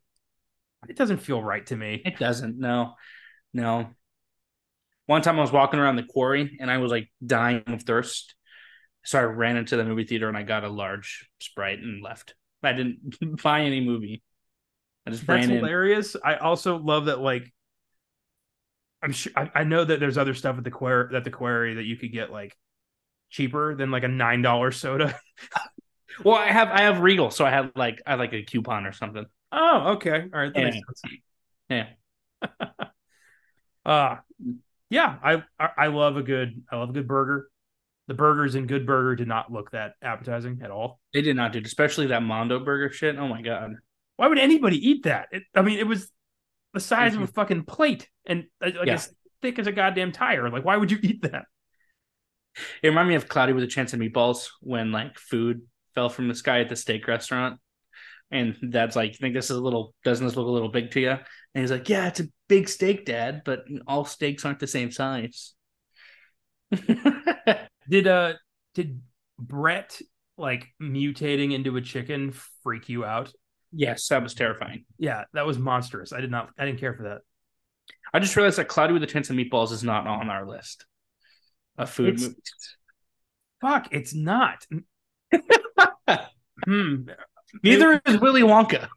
it 0.89 0.95
doesn't 0.97 1.19
feel 1.19 1.43
right 1.43 1.65
to 1.67 1.75
me. 1.75 2.03
It 2.05 2.19
doesn't. 2.19 2.59
No, 2.59 2.95
no. 3.55 3.89
One 5.07 5.23
time 5.23 5.39
I 5.39 5.41
was 5.41 5.51
walking 5.51 5.81
around 5.81 5.97
the 5.97 6.05
quarry 6.05 6.59
and 6.61 6.71
I 6.71 6.79
was 6.79 6.91
like 6.93 7.09
dying 7.25 7.63
of 7.67 7.83
thirst. 7.83 8.35
So 9.05 9.19
I 9.19 9.23
ran 9.23 9.57
into 9.57 9.77
the 9.77 9.85
movie 9.85 10.05
theater 10.05 10.29
and 10.29 10.37
I 10.37 10.43
got 10.43 10.65
a 10.65 10.69
large 10.69 11.29
Sprite 11.41 11.79
and 11.79 12.03
left. 12.03 12.35
I 12.63 12.73
didn't 12.73 13.43
buy 13.43 13.63
any 13.63 13.81
movie. 13.81 14.23
I 15.07 15.11
just 15.11 15.27
That's 15.27 15.47
ran 15.47 15.57
in. 15.57 15.59
hilarious. 15.59 16.17
I 16.23 16.37
also 16.37 16.79
love 16.79 17.07
that 17.07 17.21
like 17.21 17.53
I'm 19.03 19.13
sure 19.13 19.33
I, 19.37 19.51
I 19.55 19.65
know 19.65 19.85
that 19.85 20.01
there's 20.01 20.19
other 20.19 20.35
stuff 20.35 20.59
at 20.59 20.65
the 20.65 20.71
quarry 20.71 21.15
at 21.15 21.25
the 21.25 21.31
quarry 21.31 21.75
that 21.75 21.85
you 21.85 21.97
could 21.97 22.13
get 22.13 22.33
like 22.33 22.57
cheaper 23.31 23.75
than 23.75 23.91
like 23.91 24.05
a 24.05 24.09
nine 24.09 24.43
dollar 24.43 24.73
soda. 24.73 25.19
Well, 26.25 26.37
I 26.37 26.47
have 26.47 26.69
I 26.69 26.83
have 26.83 27.01
Regal, 27.01 27.31
so 27.31 27.45
I 27.45 27.51
have 27.51 27.73
like 27.77 28.01
I 28.07 28.15
like 28.15 28.33
a 28.33 28.43
coupon 28.43 28.87
or 28.87 28.93
something. 28.93 29.27
Oh, 29.53 29.93
okay. 29.97 30.23
All 30.33 30.41
right. 30.41 30.55
That 30.55 30.75
Yeah. 31.69 31.89
Yeah. 32.43 32.49
Uh 33.85 34.17
yeah, 34.91 35.17
I, 35.23 35.45
I 35.61 35.69
I 35.79 35.87
love 35.89 36.17
a 36.17 36.23
good 36.23 36.65
I 36.73 36.77
love 36.77 36.91
a 36.91 36.93
good 36.93 37.07
burger. 37.07 37.49
The 38.09 38.15
burgers 38.15 38.55
in 38.55 38.67
Good 38.67 38.87
Burger 38.87 39.17
did 39.17 39.27
not 39.27 39.53
look 39.53 39.73
that 39.73 39.95
appetizing 40.01 40.61
at 40.63 40.71
all. 40.71 41.01
They 41.13 41.23
did 41.23 41.37
not 41.37 41.53
do, 41.53 41.59
it, 41.59 41.67
especially 41.67 42.07
that 42.09 42.23
Mondo 42.23 42.61
burger 42.61 42.91
shit. 42.93 43.17
Oh 43.19 43.27
my 43.27 43.43
god. 43.43 43.73
Why 44.17 44.29
would 44.29 44.39
anybody 44.39 44.77
eat 44.77 45.05
that? 45.05 45.29
It, 45.33 45.43
I 45.55 45.63
mean, 45.63 45.79
it 45.79 45.87
was 45.87 46.11
the 46.73 46.81
size 46.81 47.15
of 47.15 47.23
a 47.23 47.27
fucking 47.27 47.65
plate 47.65 48.09
and 48.25 48.45
uh, 48.65 48.71
like 48.79 48.87
Yeah. 48.87 48.95
as 48.95 49.13
thick 49.43 49.59
as 49.59 49.67
a 49.67 49.73
goddamn 49.73 50.13
tire. 50.13 50.49
Like, 50.51 50.65
why 50.65 50.77
would 50.77 50.91
you 50.91 50.99
eat 51.03 51.23
that? 51.23 51.47
It 52.83 52.89
reminded 52.89 53.11
me 53.11 53.15
of 53.17 53.29
Cloudy 53.29 53.53
with 53.53 53.65
a 53.65 53.69
Chance 53.69 53.93
of 53.93 54.01
Meatballs 54.01 54.49
when 54.61 54.93
like 54.93 55.19
food 55.19 55.63
fell 55.95 56.09
from 56.09 56.29
the 56.29 56.35
sky 56.35 56.61
at 56.61 56.69
the 56.69 56.77
steak 56.77 57.07
restaurant. 57.09 57.59
And 58.31 58.57
dad's 58.71 58.97
like, 58.97 59.13
you 59.13 59.19
think 59.19 59.35
this 59.35 59.51
is 59.51 59.57
a 59.57 59.61
little, 59.61 59.95
doesn't 60.05 60.25
this 60.25 60.37
look 60.37 60.47
a 60.47 60.51
little 60.51 60.71
big 60.71 60.91
to 60.93 61.01
you? 61.01 61.11
And 61.11 61.21
he's 61.55 61.71
like, 61.71 61.89
yeah, 61.89 62.09
it's 62.09 62.21
a 62.21 62.29
big 62.49 62.69
steak, 62.69 63.05
dad, 63.05 63.43
but 63.45 63.65
all 63.87 64.05
steaks 64.05 64.45
aren't 64.45 64.59
the 64.59 64.67
same 64.67 64.91
size. 64.91 65.55
Did 67.89 68.07
uh 68.09 68.33
did 68.75 69.01
Brent 69.39 70.03
like 70.37 70.67
mutating 70.83 71.53
into 71.53 71.77
a 71.77 71.81
chicken 71.81 72.33
freak 72.63 72.89
you 72.89 73.05
out? 73.05 73.33
yes, 73.73 74.09
that 74.09 74.23
was 74.23 74.35
terrifying. 74.35 74.85
Yeah, 74.99 75.25
that 75.35 75.47
was 75.47 75.59
monstrous. 75.59 76.13
I 76.13 76.21
did 76.21 76.31
not 76.31 76.51
I 76.59 76.65
didn't 76.67 76.81
care 76.81 76.95
for 76.95 77.05
that. 77.05 77.19
I 78.13 78.19
just 78.19 78.35
realized 78.37 78.59
that 78.59 78.69
Cloudy 78.69 78.93
with 78.93 79.03
a 79.03 79.07
Chance 79.07 79.31
of 79.31 79.37
Meatballs 79.37 79.71
is 79.73 79.85
not 79.85 80.07
on 80.07 80.31
our 80.31 80.47
list 80.47 80.85
of 81.79 81.91
food 81.91 82.15
It's- 82.15 82.23
movies. 82.23 82.77
Fuck, 83.61 83.89
it's 83.91 84.15
not. 84.15 84.67
hmm. 86.65 86.95
Neither 87.63 88.01
is 88.05 88.19
Willy 88.21 88.43
Wonka. 88.43 88.89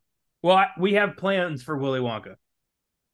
Well, 0.41 0.57
I, 0.57 0.67
we 0.77 0.93
have 0.93 1.15
plans 1.17 1.63
for 1.63 1.77
Willy 1.77 1.99
Wonka 1.99 2.35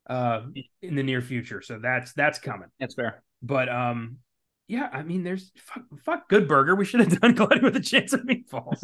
uh 0.10 0.42
in 0.82 0.96
the 0.96 1.04
near 1.04 1.22
future, 1.22 1.62
so 1.62 1.80
that's 1.82 2.14
that's 2.14 2.40
coming. 2.40 2.70
That's 2.80 2.96
fair. 2.96 3.24
But 3.42 3.70
um 3.70 4.18
yeah, 4.68 4.90
I 4.92 5.04
mean 5.04 5.24
there's 5.24 5.52
fuck, 5.58 5.84
fuck 6.04 6.30
good 6.30 6.48
burger. 6.48 6.76
We 6.76 6.86
should 6.86 7.02
have 7.02 7.20
done 7.20 7.36
Cloudy 7.38 7.62
with 7.62 7.76
a 7.76 7.82
Chance 7.82 8.14
of 8.14 8.22
Meatballs. 8.22 8.84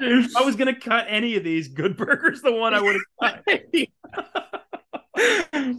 If 0.00 0.36
I 0.36 0.42
was 0.42 0.56
gonna 0.56 0.78
cut 0.78 1.06
any 1.08 1.36
of 1.36 1.44
these, 1.44 1.68
good 1.68 1.96
burger's 1.96 2.42
the 2.42 2.52
one 2.52 2.74
I 2.74 2.80
would 2.80 2.96
have 3.20 3.44
cut. 3.44 3.64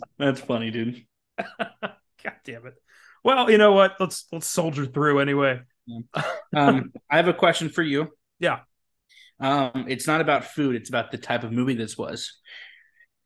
That's 0.18 0.42
funny, 0.42 0.72
dude. 0.72 1.06
God 1.38 2.36
damn 2.44 2.68
it. 2.68 2.76
Well, 3.24 3.50
you 3.50 3.58
know 3.58 3.72
what? 3.72 3.96
Let's 4.00 4.26
let's 4.32 4.48
soldier 4.48 4.86
through 4.86 5.20
anyway. 5.20 5.62
Um, 6.56 6.92
I 7.10 7.18
have 7.18 7.28
a 7.28 7.34
question 7.34 7.70
for 7.70 7.82
you. 7.82 8.10
Yeah. 8.40 8.60
Um, 9.40 9.86
it's 9.88 10.08
not 10.08 10.22
about 10.22 10.46
food, 10.46 10.76
it's 10.76 10.90
about 10.90 11.12
the 11.12 11.18
type 11.18 11.44
of 11.44 11.52
movie 11.52 11.76
this 11.76 11.98
was. 11.98 12.40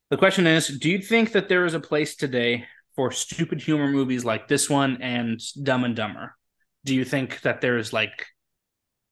The 0.09 0.17
question 0.17 0.47
is 0.47 0.67
Do 0.67 0.89
you 0.89 0.99
think 0.99 1.33
that 1.33 1.49
there 1.49 1.65
is 1.65 1.73
a 1.73 1.79
place 1.79 2.15
today 2.15 2.65
for 2.97 3.11
stupid 3.11 3.61
humor 3.61 3.87
movies 3.87 4.25
like 4.25 4.49
this 4.49 4.69
one 4.69 5.01
and 5.01 5.39
Dumb 5.63 5.85
and 5.85 5.95
Dumber? 5.95 6.35
Do 6.83 6.93
you 6.93 7.05
think 7.05 7.39
that 7.41 7.61
there's 7.61 7.93
like, 7.93 8.25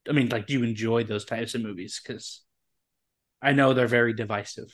I 0.10 0.12
mean, 0.12 0.28
like, 0.28 0.48
do 0.48 0.54
you 0.54 0.64
enjoy 0.64 1.06
those 1.06 1.24
types 1.24 1.56
of 1.56 1.62
movies? 1.62 2.02
Because 2.06 2.42
I 3.42 3.54
know 3.54 3.74
they're 3.74 3.88
very 3.88 4.14
divisive. 4.14 4.74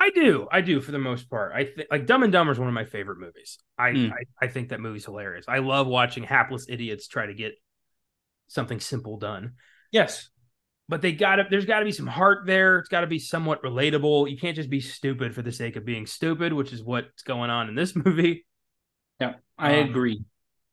I 0.00 0.10
do, 0.10 0.48
I 0.50 0.60
do 0.60 0.80
for 0.80 0.90
the 0.92 0.98
most 0.98 1.30
part. 1.30 1.52
I 1.54 1.64
think 1.64 1.88
like 1.90 2.06
Dumb 2.06 2.22
and 2.22 2.32
Dumber 2.32 2.52
is 2.52 2.58
one 2.58 2.68
of 2.68 2.74
my 2.74 2.84
favorite 2.84 3.18
movies. 3.18 3.58
I, 3.78 3.90
Mm. 3.90 4.10
I 4.12 4.46
I 4.46 4.48
think 4.48 4.70
that 4.70 4.80
movie's 4.80 5.04
hilarious. 5.04 5.46
I 5.48 5.58
love 5.58 5.86
watching 5.86 6.24
hapless 6.24 6.66
idiots 6.68 7.08
try 7.08 7.26
to 7.26 7.34
get 7.34 7.54
something 8.48 8.80
simple 8.80 9.18
done. 9.18 9.52
Yes. 9.92 10.28
But 10.88 11.02
they 11.02 11.12
got 11.12 11.36
to 11.36 11.46
there's 11.50 11.64
got 11.66 11.80
to 11.80 11.84
be 11.84 11.92
some 11.92 12.06
heart 12.06 12.46
there. 12.46 12.78
It's 12.78 12.88
got 12.88 13.00
to 13.00 13.06
be 13.08 13.18
somewhat 13.18 13.62
relatable. 13.62 14.30
You 14.30 14.36
can't 14.38 14.54
just 14.54 14.70
be 14.70 14.80
stupid 14.80 15.34
for 15.34 15.42
the 15.42 15.50
sake 15.52 15.76
of 15.76 15.84
being 15.84 16.06
stupid, 16.06 16.52
which 16.52 16.72
is 16.72 16.82
what's 16.82 17.22
going 17.22 17.50
on 17.50 17.68
in 17.68 17.74
this 17.74 17.96
movie. 18.04 18.46
Yeah, 19.20 19.34
I 19.58 19.80
Um, 19.80 19.88
agree. 19.90 20.24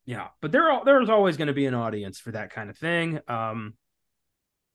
Yeah, 0.06 0.28
but 0.42 0.52
there 0.52 0.70
are, 0.70 0.84
there's 0.86 1.10
always 1.10 1.38
going 1.38 1.48
to 1.48 1.54
be 1.54 1.66
an 1.66 1.74
audience 1.74 2.20
for 2.20 2.32
that 2.32 2.52
kind 2.52 2.70
of 2.70 2.78
thing. 2.78 3.20
Um, 3.28 3.74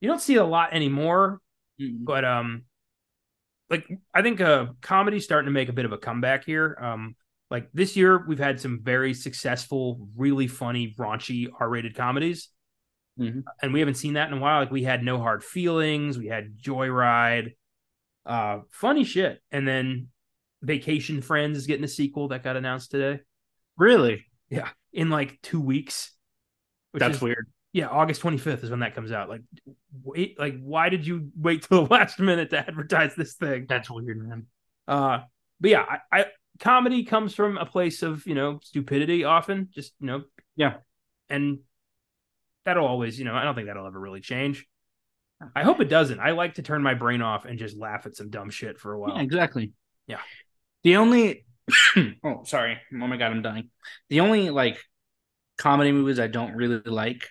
you 0.01 0.09
don't 0.09 0.21
see 0.23 0.35
it 0.35 0.39
a 0.39 0.45
lot 0.45 0.73
anymore, 0.73 1.41
Mm. 1.81 2.05
but 2.05 2.25
um, 2.25 2.65
like 3.71 3.87
I 4.13 4.23
think 4.23 4.41
uh, 4.41 4.67
comedy's 4.81 5.25
starting 5.25 5.47
to 5.47 5.53
make 5.53 5.69
a 5.69 5.73
bit 5.73 5.85
of 5.85 5.93
a 5.93 5.99
comeback 5.99 6.45
here. 6.45 6.77
Um, 6.81 7.15
like 7.51 7.69
this 7.73 7.97
year, 7.97 8.25
we've 8.27 8.39
had 8.39 8.61
some 8.61 8.81
very 8.83 9.15
successful, 9.15 10.09
really 10.17 10.49
funny, 10.49 10.95
raunchy 10.99 11.47
R-rated 11.61 11.95
comedies, 11.95 12.49
Mhm. 13.19 13.43
and 13.63 13.73
we 13.73 13.81
haven't 13.81 13.95
seen 13.97 14.15
that 14.15 14.31
in 14.31 14.37
a 14.39 14.41
while. 14.41 14.61
Like 14.61 14.71
we 14.71 14.83
had 14.85 15.03
No 15.03 15.19
Hard 15.19 15.43
Feelings, 15.43 16.17
we 16.19 16.27
had 16.27 16.57
Joyride, 16.59 17.55
uh, 18.27 18.61
funny 18.71 19.05
shit, 19.05 19.43
and 19.51 19.67
then 19.67 20.09
Vacation 20.63 21.21
Friends 21.23 21.57
is 21.59 21.67
getting 21.67 21.85
a 21.85 21.89
sequel 21.89 22.29
that 22.29 22.43
got 22.45 22.57
announced 22.57 22.91
today. 22.91 23.21
Really? 23.77 24.27
Yeah, 24.51 24.69
in 24.93 25.11
like 25.11 25.41
two 25.43 25.61
weeks. 25.61 26.13
That's 26.95 27.17
is- 27.17 27.23
weird. 27.23 27.47
Yeah, 27.73 27.89
August 27.89 28.23
25th 28.23 28.65
is 28.65 28.71
when 28.71 28.81
that 28.81 28.95
comes 28.95 29.13
out. 29.13 29.29
Like, 29.29 29.43
wait, 30.03 30.39
like, 30.39 30.59
why 30.61 30.89
did 30.89 31.07
you 31.07 31.31
wait 31.37 31.63
till 31.63 31.85
the 31.87 31.93
last 31.95 32.19
minute 32.19 32.51
to 32.51 32.59
advertise 32.59 33.15
this 33.15 33.35
thing? 33.35 33.67
That's 33.69 33.91
weird, 33.91 34.27
man. 34.27 34.47
Uh, 34.89 35.21
but 35.61 35.71
yeah, 35.71 35.85
I, 36.11 36.21
I 36.21 36.27
comedy 36.61 37.05
comes 37.05 37.35
from 37.35 37.59
a 37.59 37.67
place 37.67 38.03
of 38.03 38.27
you 38.27 38.35
know 38.35 38.59
stupidity 38.63 39.25
often, 39.25 39.69
just 39.71 39.93
you 40.01 40.07
know, 40.07 40.23
Yeah. 40.57 40.77
and 41.29 41.59
that'll 42.69 42.87
always, 42.87 43.19
you 43.19 43.25
know, 43.25 43.35
I 43.35 43.45
don't 43.45 43.55
think 43.55 43.67
that'll 43.67 43.87
ever 43.87 43.99
really 43.99 44.21
change. 44.21 44.67
I 45.57 45.63
hope 45.63 45.81
it 45.81 45.89
doesn't. 45.89 46.21
I 46.21 46.33
like 46.33 46.55
to 46.55 46.63
turn 46.63 46.83
my 46.83 46.95
brain 46.95 47.23
off 47.23 47.45
and 47.45 47.59
just 47.59 47.77
laugh 47.77 48.07
at 48.07 48.15
some 48.15 48.29
dumb 48.29 48.51
shit 48.51 48.79
for 48.79 48.93
a 48.93 48.99
while. 48.99 49.17
Yeah, 49.17 49.23
exactly. 49.23 49.73
Yeah. 50.07 50.21
The 50.85 50.97
only 50.97 51.47
oh 52.25 52.45
sorry. 52.45 52.79
Oh 52.93 53.07
my 53.07 53.17
god, 53.17 53.33
I'm 53.33 53.43
dying. 53.43 53.71
The 54.11 54.21
only 54.21 54.51
like 54.51 54.79
comedy 55.57 55.93
movies 55.93 56.21
I 56.21 56.27
don't 56.27 56.55
really 56.55 56.81
like. 56.85 57.29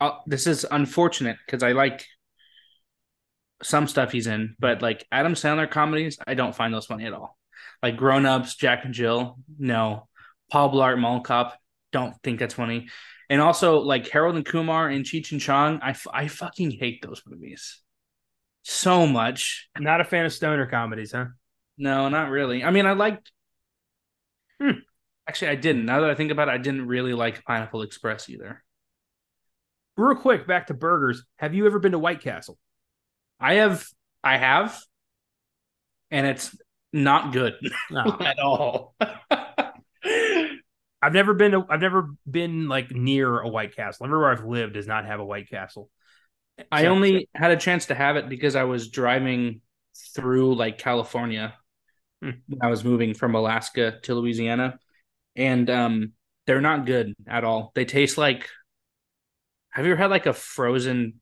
Uh, 0.00 0.12
this 0.26 0.46
is 0.46 0.64
unfortunate 0.70 1.36
because 1.44 1.62
I 1.62 1.72
like 1.72 2.06
some 3.62 3.88
stuff 3.88 4.12
he's 4.12 4.26
in, 4.26 4.54
but 4.58 4.80
like 4.80 5.06
Adam 5.10 5.34
Sandler 5.34 5.70
comedies, 5.70 6.18
I 6.26 6.34
don't 6.34 6.54
find 6.54 6.72
those 6.72 6.86
funny 6.86 7.06
at 7.06 7.12
all. 7.12 7.36
Like 7.82 7.96
Grown 7.96 8.24
Ups, 8.24 8.54
Jack 8.54 8.84
and 8.84 8.94
Jill, 8.94 9.38
no. 9.58 10.06
Paul 10.50 10.72
Blart 10.72 10.98
Mall 10.98 11.20
Cop, 11.20 11.58
don't 11.92 12.14
think 12.22 12.40
that's 12.40 12.54
funny. 12.54 12.88
And 13.30 13.40
also 13.40 13.78
like 13.78 14.08
Harold 14.08 14.36
and 14.36 14.44
Kumar 14.44 14.88
and 14.88 15.04
Cheech 15.04 15.32
and 15.32 15.40
Chong, 15.40 15.78
I, 15.82 15.90
f- 15.90 16.06
I 16.12 16.26
fucking 16.28 16.72
hate 16.72 17.00
those 17.00 17.22
movies 17.26 17.80
so 18.62 19.06
much. 19.06 19.68
Not 19.78 20.00
a 20.00 20.04
fan 20.04 20.26
of 20.26 20.32
stoner 20.32 20.66
comedies, 20.66 21.12
huh? 21.12 21.26
No, 21.78 22.08
not 22.08 22.30
really. 22.30 22.62
I 22.62 22.70
mean, 22.70 22.86
I 22.86 22.92
liked. 22.92 23.30
Hmm. 24.60 24.80
Actually, 25.26 25.52
I 25.52 25.54
didn't. 25.54 25.86
Now 25.86 26.00
that 26.00 26.10
I 26.10 26.14
think 26.14 26.30
about 26.30 26.48
it, 26.48 26.52
I 26.52 26.58
didn't 26.58 26.86
really 26.86 27.14
like 27.14 27.44
Pineapple 27.44 27.82
Express 27.82 28.28
either. 28.28 28.62
Real 29.96 30.16
quick, 30.16 30.46
back 30.46 30.66
to 30.66 30.74
burgers. 30.74 31.24
Have 31.36 31.54
you 31.54 31.66
ever 31.66 31.78
been 31.78 31.92
to 31.92 31.98
White 31.98 32.20
Castle? 32.20 32.58
I 33.38 33.54
have, 33.54 33.86
I 34.24 34.36
have, 34.36 34.78
and 36.10 36.26
it's 36.26 36.54
not 36.92 37.32
good 37.32 37.54
No. 37.90 38.16
at 38.20 38.38
all. 38.38 38.94
I've 41.02 41.12
never 41.14 41.34
been 41.34 41.52
to, 41.52 41.64
I've 41.68 41.80
never 41.80 42.10
been 42.30 42.68
like 42.68 42.90
near 42.90 43.40
a 43.40 43.48
White 43.48 43.74
Castle. 43.74 44.06
Everywhere 44.06 44.30
I've 44.32 44.44
lived 44.44 44.74
does 44.74 44.86
not 44.86 45.06
have 45.06 45.20
a 45.20 45.24
White 45.24 45.48
Castle. 45.48 45.90
I 46.70 46.82
So- 46.82 46.88
only 46.88 47.28
had 47.34 47.50
a 47.52 47.56
chance 47.56 47.86
to 47.86 47.94
have 47.94 48.16
it 48.16 48.28
because 48.28 48.54
I 48.56 48.64
was 48.64 48.90
driving 48.90 49.62
through 50.14 50.54
like 50.56 50.78
California 50.78 51.54
Hmm. 52.22 52.30
when 52.48 52.58
I 52.62 52.66
was 52.68 52.84
moving 52.84 53.14
from 53.14 53.34
Alaska 53.34 53.98
to 54.02 54.14
Louisiana, 54.14 54.78
and 55.36 55.70
um, 55.70 56.12
they're 56.46 56.60
not 56.60 56.84
good 56.84 57.14
at 57.26 57.44
all. 57.44 57.72
They 57.74 57.86
taste 57.86 58.18
like. 58.18 58.46
Have 59.70 59.86
you 59.86 59.92
ever 59.92 60.02
had 60.02 60.10
like 60.10 60.26
a 60.26 60.32
frozen 60.32 61.20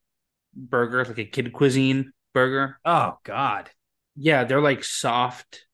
burger, 0.55 1.05
like 1.05 1.19
a 1.19 1.25
kid 1.25 1.53
cuisine 1.53 2.13
burger? 2.33 2.79
Oh 2.85 3.19
God. 3.23 3.71
Yeah, 4.17 4.45
they're 4.45 4.61
like 4.61 4.83
soft 4.83 5.67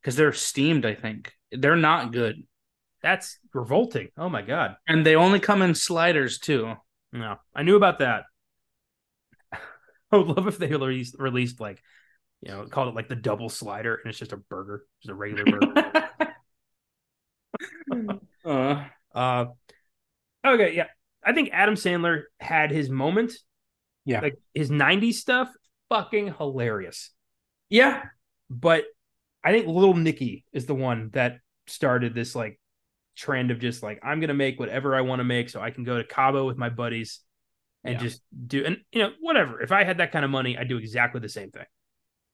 because 0.00 0.16
they're 0.16 0.32
steamed. 0.32 0.86
I 0.86 0.94
think 0.94 1.32
they're 1.52 1.76
not 1.76 2.12
good, 2.12 2.42
That's 3.02 3.38
revolting. 3.54 4.08
Oh 4.16 4.28
my 4.28 4.42
god. 4.42 4.76
and 4.86 5.04
they 5.06 5.14
only 5.16 5.40
come 5.40 5.62
in 5.62 5.74
sliders 5.74 6.38
too. 6.38 6.74
No, 7.12 7.36
I 7.54 7.62
knew 7.62 7.76
about 7.76 8.00
that. 8.00 8.24
I 10.12 10.16
would 10.16 10.26
love 10.26 10.46
if 10.46 10.58
they 10.58 10.66
released 10.68 11.16
released 11.18 11.60
like, 11.60 11.82
you 12.40 12.50
know, 12.50 12.66
called 12.66 12.88
it 12.88 12.94
like 12.94 13.08
the 13.08 13.16
double 13.16 13.48
slider, 13.48 13.94
and 13.96 14.10
it's 14.10 14.18
just 14.18 14.32
a 14.32 14.36
burger, 14.36 14.84
just 15.02 15.10
a 15.10 15.14
regular 15.14 15.44
burger. 15.44 16.08
uh, 18.44 18.84
uh, 19.14 19.44
okay, 20.46 20.74
yeah. 20.74 20.86
I 21.24 21.32
think 21.32 21.50
Adam 21.52 21.74
Sandler 21.74 22.22
had 22.40 22.70
his 22.70 22.88
moment. 22.90 23.34
Yeah. 24.04 24.20
like 24.20 24.38
his 24.54 24.70
'90s 24.70 25.14
stuff, 25.14 25.50
fucking 25.90 26.34
hilarious. 26.38 27.10
yeah, 27.68 28.04
But 28.48 28.84
I 29.44 29.52
think 29.52 29.66
Little 29.66 29.94
Nicky 29.94 30.46
is 30.52 30.64
the 30.64 30.74
one 30.74 31.10
that 31.12 31.40
started 31.66 32.14
this 32.14 32.34
like 32.34 32.58
trend 33.18 33.50
of 33.50 33.58
just 33.58 33.82
like 33.82 33.98
I'm 34.02 34.20
gonna 34.20 34.34
make 34.34 34.58
whatever 34.58 34.94
I 34.94 35.00
want 35.02 35.20
to 35.20 35.24
make, 35.24 35.50
so 35.50 35.60
I 35.60 35.70
can 35.70 35.84
go 35.84 35.98
to 35.98 36.04
Cabo 36.04 36.46
with 36.46 36.56
my 36.56 36.68
buddies 36.70 37.20
and 37.84 37.94
Yeah. 37.94 38.00
just 38.00 38.22
do 38.46 38.64
and 38.64 38.78
you 38.92 39.00
know 39.02 39.12
whatever. 39.20 39.60
If 39.60 39.72
I 39.72 39.84
had 39.84 39.98
that 39.98 40.12
kind 40.12 40.24
of 40.24 40.30
money, 40.30 40.56
I'd 40.56 40.68
do 40.68 40.78
exactly 40.78 41.20
the 41.20 41.28
same 41.28 41.50
thing. 41.50 41.64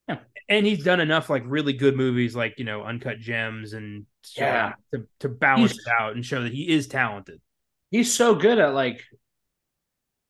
Yeah. 0.08 0.18
And 0.48 0.66
he's 0.66 0.84
done 0.84 1.00
enough 1.00 1.30
like 1.30 1.42
really 1.46 1.72
good 1.72 1.96
movies 1.96 2.36
like 2.36 2.54
you 2.58 2.64
know 2.64 2.82
Uncut 2.84 3.18
Gems 3.18 3.72
and 3.72 4.04
Yeah. 4.36 4.74
to 4.92 5.06
to 5.20 5.28
balance 5.28 5.72
He's- 5.72 5.86
it 5.86 5.92
out 6.00 6.14
and 6.14 6.24
show 6.24 6.42
that 6.42 6.52
he 6.52 6.68
is 6.68 6.86
talented. 6.88 7.40
he's 7.90 8.12
so 8.12 8.34
good 8.34 8.58
at 8.58 8.74
like 8.74 9.02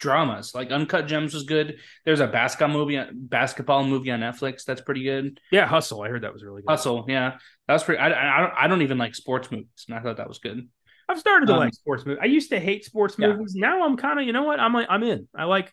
dramas. 0.01 0.55
Like 0.55 0.71
Uncut 0.71 1.07
Gems 1.07 1.35
was 1.35 1.45
good. 1.45 1.79
There's 2.05 2.21
a 2.21 2.27
basketball 2.27 2.69
movie, 2.77 3.01
basketball 3.13 3.85
movie 3.85 4.11
on 4.11 4.21
Netflix 4.21 4.65
that's 4.65 4.81
pretty 4.81 5.05
good. 5.05 5.41
Yeah, 5.51 5.67
Hustle. 5.67 6.03
I 6.03 6.09
heard 6.09 6.23
that 6.23 6.33
was 6.33 6.43
really 6.45 6.63
good. 6.63 6.71
Hustle, 6.71 7.05
yeah, 7.09 7.39
that 7.69 7.73
was 7.73 7.83
pretty. 7.85 8.01
I, 8.01 8.11
I, 8.11 8.39
I 8.39 8.41
don't, 8.41 8.53
I 8.63 8.67
don't 8.69 8.83
even 8.83 8.99
like 8.99 9.15
sports 9.15 9.51
movies, 9.51 9.67
and 9.89 9.97
I 9.97 10.01
thought 10.01 10.17
that 10.19 10.29
was 10.29 10.39
good. 10.39 10.69
I've 11.09 11.19
started 11.19 11.47
to 11.47 11.53
Um, 11.55 11.59
like 11.59 11.75
sports 11.75 12.07
movies. 12.07 12.21
I 12.23 12.27
used 12.27 12.51
to 12.51 12.59
hate 12.61 12.85
sports 12.85 13.17
Yeah. 13.19 13.29
movies. 13.35 13.55
Now 13.55 13.85
I'm 13.85 13.97
kind 13.97 14.19
of, 14.19 14.27
you 14.27 14.33
know 14.33 14.45
what? 14.45 14.59
I'm 14.61 14.73
like, 14.73 14.87
I'm 14.89 15.03
in. 15.03 15.29
I 15.37 15.45
like, 15.45 15.73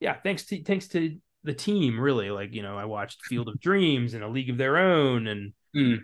yeah. 0.00 0.14
Thanks 0.22 0.46
to 0.46 0.62
thanks 0.62 0.88
to 0.88 1.18
the 1.44 1.52
team, 1.54 2.00
really. 2.00 2.30
Like 2.30 2.54
you 2.54 2.62
know, 2.62 2.76
I 2.76 2.86
watched 2.86 3.24
Field 3.26 3.48
of 3.48 3.60
Dreams 3.60 4.14
and 4.14 4.24
A 4.24 4.28
League 4.28 4.50
of 4.50 4.58
Their 4.58 4.76
Own, 4.78 5.26
and 5.26 5.52
Mm. 5.76 5.98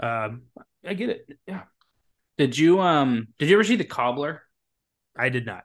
um, 0.00 0.42
I 0.86 0.94
get 0.94 1.10
it. 1.10 1.28
Yeah, 1.46 1.62
Did 2.38 2.56
you 2.56 2.80
um? 2.80 3.28
Did 3.38 3.48
you 3.48 3.56
ever 3.56 3.64
see 3.64 3.76
The 3.76 3.84
Cobbler? 3.84 4.42
I 5.18 5.28
did 5.28 5.44
not. 5.44 5.64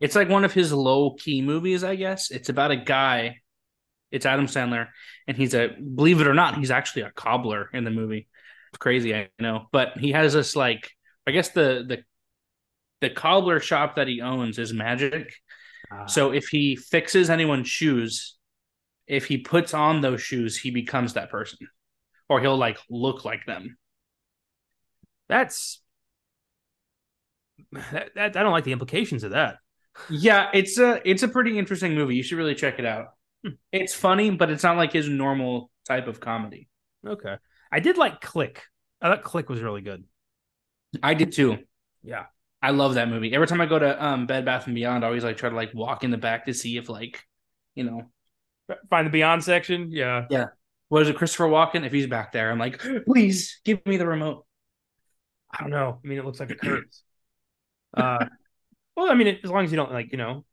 It's 0.00 0.16
like 0.16 0.28
one 0.28 0.44
of 0.44 0.52
his 0.52 0.72
low 0.72 1.14
key 1.14 1.42
movies, 1.42 1.84
I 1.84 1.96
guess. 1.96 2.30
It's 2.30 2.48
about 2.48 2.70
a 2.70 2.76
guy. 2.76 3.40
It's 4.10 4.26
Adam 4.26 4.46
Sandler, 4.46 4.88
and 5.28 5.36
he's 5.36 5.54
a 5.54 5.68
believe 5.68 6.20
it 6.20 6.26
or 6.26 6.34
not, 6.34 6.56
he's 6.58 6.70
actually 6.72 7.02
a 7.02 7.12
cobbler 7.12 7.70
in 7.72 7.84
the 7.84 7.90
movie. 7.90 8.28
It's 8.72 8.78
crazy, 8.78 9.14
I 9.14 9.28
know, 9.38 9.66
but 9.72 9.98
he 9.98 10.12
has 10.12 10.32
this 10.32 10.56
like 10.56 10.90
I 11.26 11.30
guess 11.32 11.50
the 11.50 11.84
the 11.86 12.04
the 13.00 13.10
cobbler 13.10 13.60
shop 13.60 13.96
that 13.96 14.08
he 14.08 14.20
owns 14.20 14.58
is 14.58 14.72
magic. 14.72 15.32
Uh, 15.90 16.06
So 16.06 16.32
if 16.32 16.48
he 16.48 16.76
fixes 16.76 17.30
anyone's 17.30 17.68
shoes, 17.68 18.36
if 19.06 19.26
he 19.26 19.38
puts 19.38 19.74
on 19.74 20.00
those 20.00 20.22
shoes, 20.22 20.56
he 20.58 20.70
becomes 20.70 21.14
that 21.14 21.30
person, 21.30 21.58
or 22.28 22.40
he'll 22.40 22.56
like 22.58 22.78
look 22.90 23.24
like 23.24 23.46
them. 23.46 23.76
that's 25.28 25.80
that, 27.72 28.14
that. 28.14 28.36
I 28.36 28.42
don't 28.42 28.52
like 28.52 28.64
the 28.64 28.72
implications 28.72 29.24
of 29.24 29.32
that. 29.32 29.56
Yeah, 30.08 30.50
it's 30.54 30.78
a 30.78 31.00
it's 31.08 31.22
a 31.22 31.28
pretty 31.28 31.58
interesting 31.58 31.94
movie. 31.94 32.16
You 32.16 32.22
should 32.22 32.38
really 32.38 32.54
check 32.54 32.78
it 32.78 32.84
out. 32.84 33.08
Hmm. 33.44 33.50
It's 33.72 33.94
funny, 33.94 34.30
but 34.30 34.50
it's 34.50 34.62
not 34.62 34.76
like 34.76 34.92
his 34.92 35.08
normal 35.08 35.70
type 35.86 36.06
of 36.08 36.20
comedy. 36.20 36.68
Okay, 37.06 37.36
I 37.72 37.80
did 37.80 37.96
like 37.96 38.20
Click. 38.20 38.62
I 39.00 39.08
thought 39.08 39.22
Click 39.24 39.48
was 39.48 39.60
really 39.60 39.80
good. 39.80 40.04
I 41.02 41.14
did 41.14 41.32
too. 41.32 41.58
Yeah, 42.02 42.26
I 42.62 42.70
love 42.70 42.94
that 42.94 43.08
movie. 43.08 43.32
Every 43.34 43.46
time 43.46 43.60
I 43.60 43.66
go 43.66 43.78
to 43.78 44.04
um 44.04 44.26
Bed 44.26 44.44
Bath 44.44 44.66
and 44.66 44.74
Beyond, 44.74 45.04
I 45.04 45.08
always 45.08 45.24
like 45.24 45.36
try 45.36 45.48
to 45.50 45.56
like 45.56 45.72
walk 45.74 46.04
in 46.04 46.10
the 46.10 46.18
back 46.18 46.46
to 46.46 46.54
see 46.54 46.76
if 46.76 46.88
like, 46.88 47.22
you 47.74 47.84
know, 47.84 48.10
find 48.88 49.06
the 49.06 49.10
Beyond 49.10 49.44
section. 49.44 49.90
Yeah, 49.90 50.26
Yeah. 50.30 50.46
what 50.88 51.02
is 51.02 51.08
it, 51.08 51.16
Christopher 51.16 51.46
Walken? 51.48 51.84
If 51.86 51.92
he's 51.92 52.06
back 52.06 52.32
there, 52.32 52.50
I'm 52.50 52.58
like, 52.58 52.80
please 53.06 53.60
give 53.64 53.84
me 53.86 53.96
the 53.96 54.06
remote. 54.06 54.46
I 55.52 55.62
don't 55.62 55.70
know. 55.70 56.00
I 56.04 56.08
mean, 56.08 56.18
it 56.18 56.24
looks 56.24 56.40
like 56.40 56.50
a 56.50 56.66
hurts. 56.66 57.02
uh, 57.96 58.26
well, 59.00 59.10
I 59.10 59.14
mean, 59.14 59.38
as 59.42 59.50
long 59.50 59.64
as 59.64 59.70
you 59.70 59.76
don't 59.76 59.92
like, 59.92 60.12
you 60.12 60.18
know, 60.18 60.44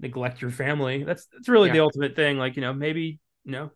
neglect 0.00 0.40
your 0.40 0.50
family, 0.50 1.04
that's 1.04 1.26
that's 1.26 1.48
really 1.48 1.70
the 1.70 1.80
ultimate 1.80 2.16
thing. 2.16 2.38
Like, 2.38 2.56
you 2.56 2.62
know, 2.62 2.72
maybe 2.72 3.20
you 3.44 3.52
know, 3.52 3.70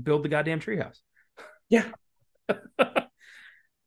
build 0.00 0.22
the 0.22 0.28
goddamn 0.28 0.60
treehouse. 0.60 0.98
Yeah. 1.68 1.86
uh, 2.48 2.96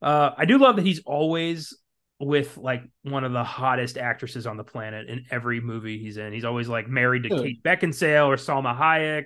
I 0.01 0.45
do 0.45 0.58
love 0.58 0.75
that 0.75 0.86
he's 0.86 1.01
always 1.06 1.77
with 2.19 2.58
like 2.58 2.84
one 3.03 3.23
of 3.23 3.32
the 3.32 3.43
hottest 3.43 3.97
actresses 3.97 4.47
on 4.47 4.58
the 4.58 4.63
planet 4.63 5.08
in 5.08 5.25
every 5.30 5.62
movie 5.62 5.99
he's 5.99 6.17
in. 6.17 6.34
He's 6.34 6.45
always 6.45 6.67
like 6.67 6.88
married 6.88 7.23
to. 7.23 7.30
Kate 7.30 7.63
Beckinsale 7.63 8.27
or 8.27 8.36
Salma 8.36 8.77
Hayek, 8.77 9.25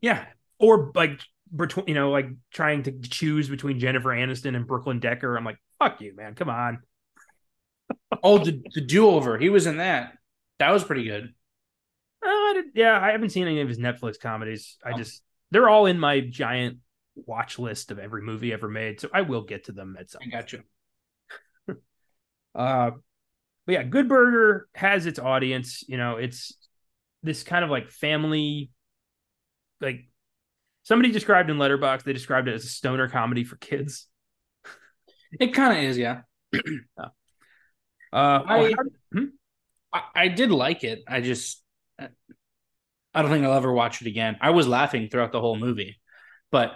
Yeah, 0.00 0.24
or 0.58 0.92
like 0.94 1.20
between 1.54 1.86
you 1.88 1.94
know 1.94 2.10
like 2.10 2.28
trying 2.52 2.82
to 2.84 2.92
choose 3.00 3.48
between 3.48 3.78
Jennifer 3.78 4.10
Aniston 4.10 4.56
and 4.56 4.66
Brooklyn 4.66 5.00
Decker. 5.00 5.36
I'm 5.36 5.44
like, 5.44 5.58
fuck 5.78 6.00
you, 6.00 6.14
man, 6.14 6.34
come 6.34 6.48
on. 6.48 6.82
Oh, 8.22 8.38
the 8.38 8.62
the 8.74 8.80
do 8.80 9.08
over. 9.08 9.38
He 9.38 9.48
was 9.48 9.66
in 9.66 9.78
that. 9.78 10.12
That 10.58 10.70
was 10.72 10.84
pretty 10.84 11.04
good. 11.04 11.32
Uh, 12.24 12.28
I 12.28 12.52
did, 12.54 12.64
yeah, 12.74 13.00
I 13.00 13.12
haven't 13.12 13.30
seen 13.30 13.46
any 13.46 13.60
of 13.62 13.68
his 13.68 13.78
Netflix 13.78 14.20
comedies. 14.20 14.76
I 14.84 14.90
Oh. 14.92 14.96
just 14.98 15.22
they're 15.50 15.68
all 15.68 15.86
in 15.86 15.98
my 15.98 16.20
giant 16.20 16.78
watch 17.14 17.58
list 17.58 17.90
of 17.90 17.98
every 17.98 18.22
movie 18.22 18.52
ever 18.52 18.68
made, 18.68 19.00
so 19.00 19.08
I 19.12 19.22
will 19.22 19.42
get 19.42 19.64
to 19.64 19.72
them 19.72 19.96
at 19.98 20.10
some. 20.10 20.20
I 20.24 20.28
got 20.28 20.52
you. 20.52 20.62
Uh, 22.52 22.90
but 23.64 23.72
yeah, 23.72 23.82
Good 23.84 24.08
Burger 24.08 24.68
has 24.74 25.06
its 25.06 25.20
audience. 25.20 25.84
You 25.86 25.96
know, 25.98 26.16
it's 26.16 26.56
this 27.22 27.44
kind 27.44 27.64
of 27.64 27.70
like 27.70 27.88
family, 27.90 28.70
like 29.80 30.08
somebody 30.82 31.12
described 31.12 31.48
in 31.48 31.58
Letterboxd. 31.58 32.02
They 32.02 32.12
described 32.12 32.48
it 32.48 32.54
as 32.54 32.64
a 32.64 32.68
stoner 32.68 33.08
comedy 33.08 33.44
for 33.44 33.54
kids. 33.56 34.08
It 35.38 35.54
kind 35.54 35.78
of 35.78 35.84
is, 35.84 35.96
yeah. 35.96 36.22
Uh, 38.12 38.42
I- 38.46 38.74
how- 38.76 39.20
I, 39.92 40.02
I 40.14 40.28
did 40.28 40.50
like 40.52 40.84
it. 40.84 41.00
I 41.08 41.20
just, 41.20 41.62
I 43.12 43.22
don't 43.22 43.30
think 43.30 43.44
I'll 43.44 43.54
ever 43.54 43.72
watch 43.72 44.00
it 44.02 44.06
again. 44.06 44.36
I 44.40 44.50
was 44.50 44.68
laughing 44.68 45.08
throughout 45.08 45.32
the 45.32 45.40
whole 45.40 45.56
movie, 45.56 45.98
but 46.52 46.72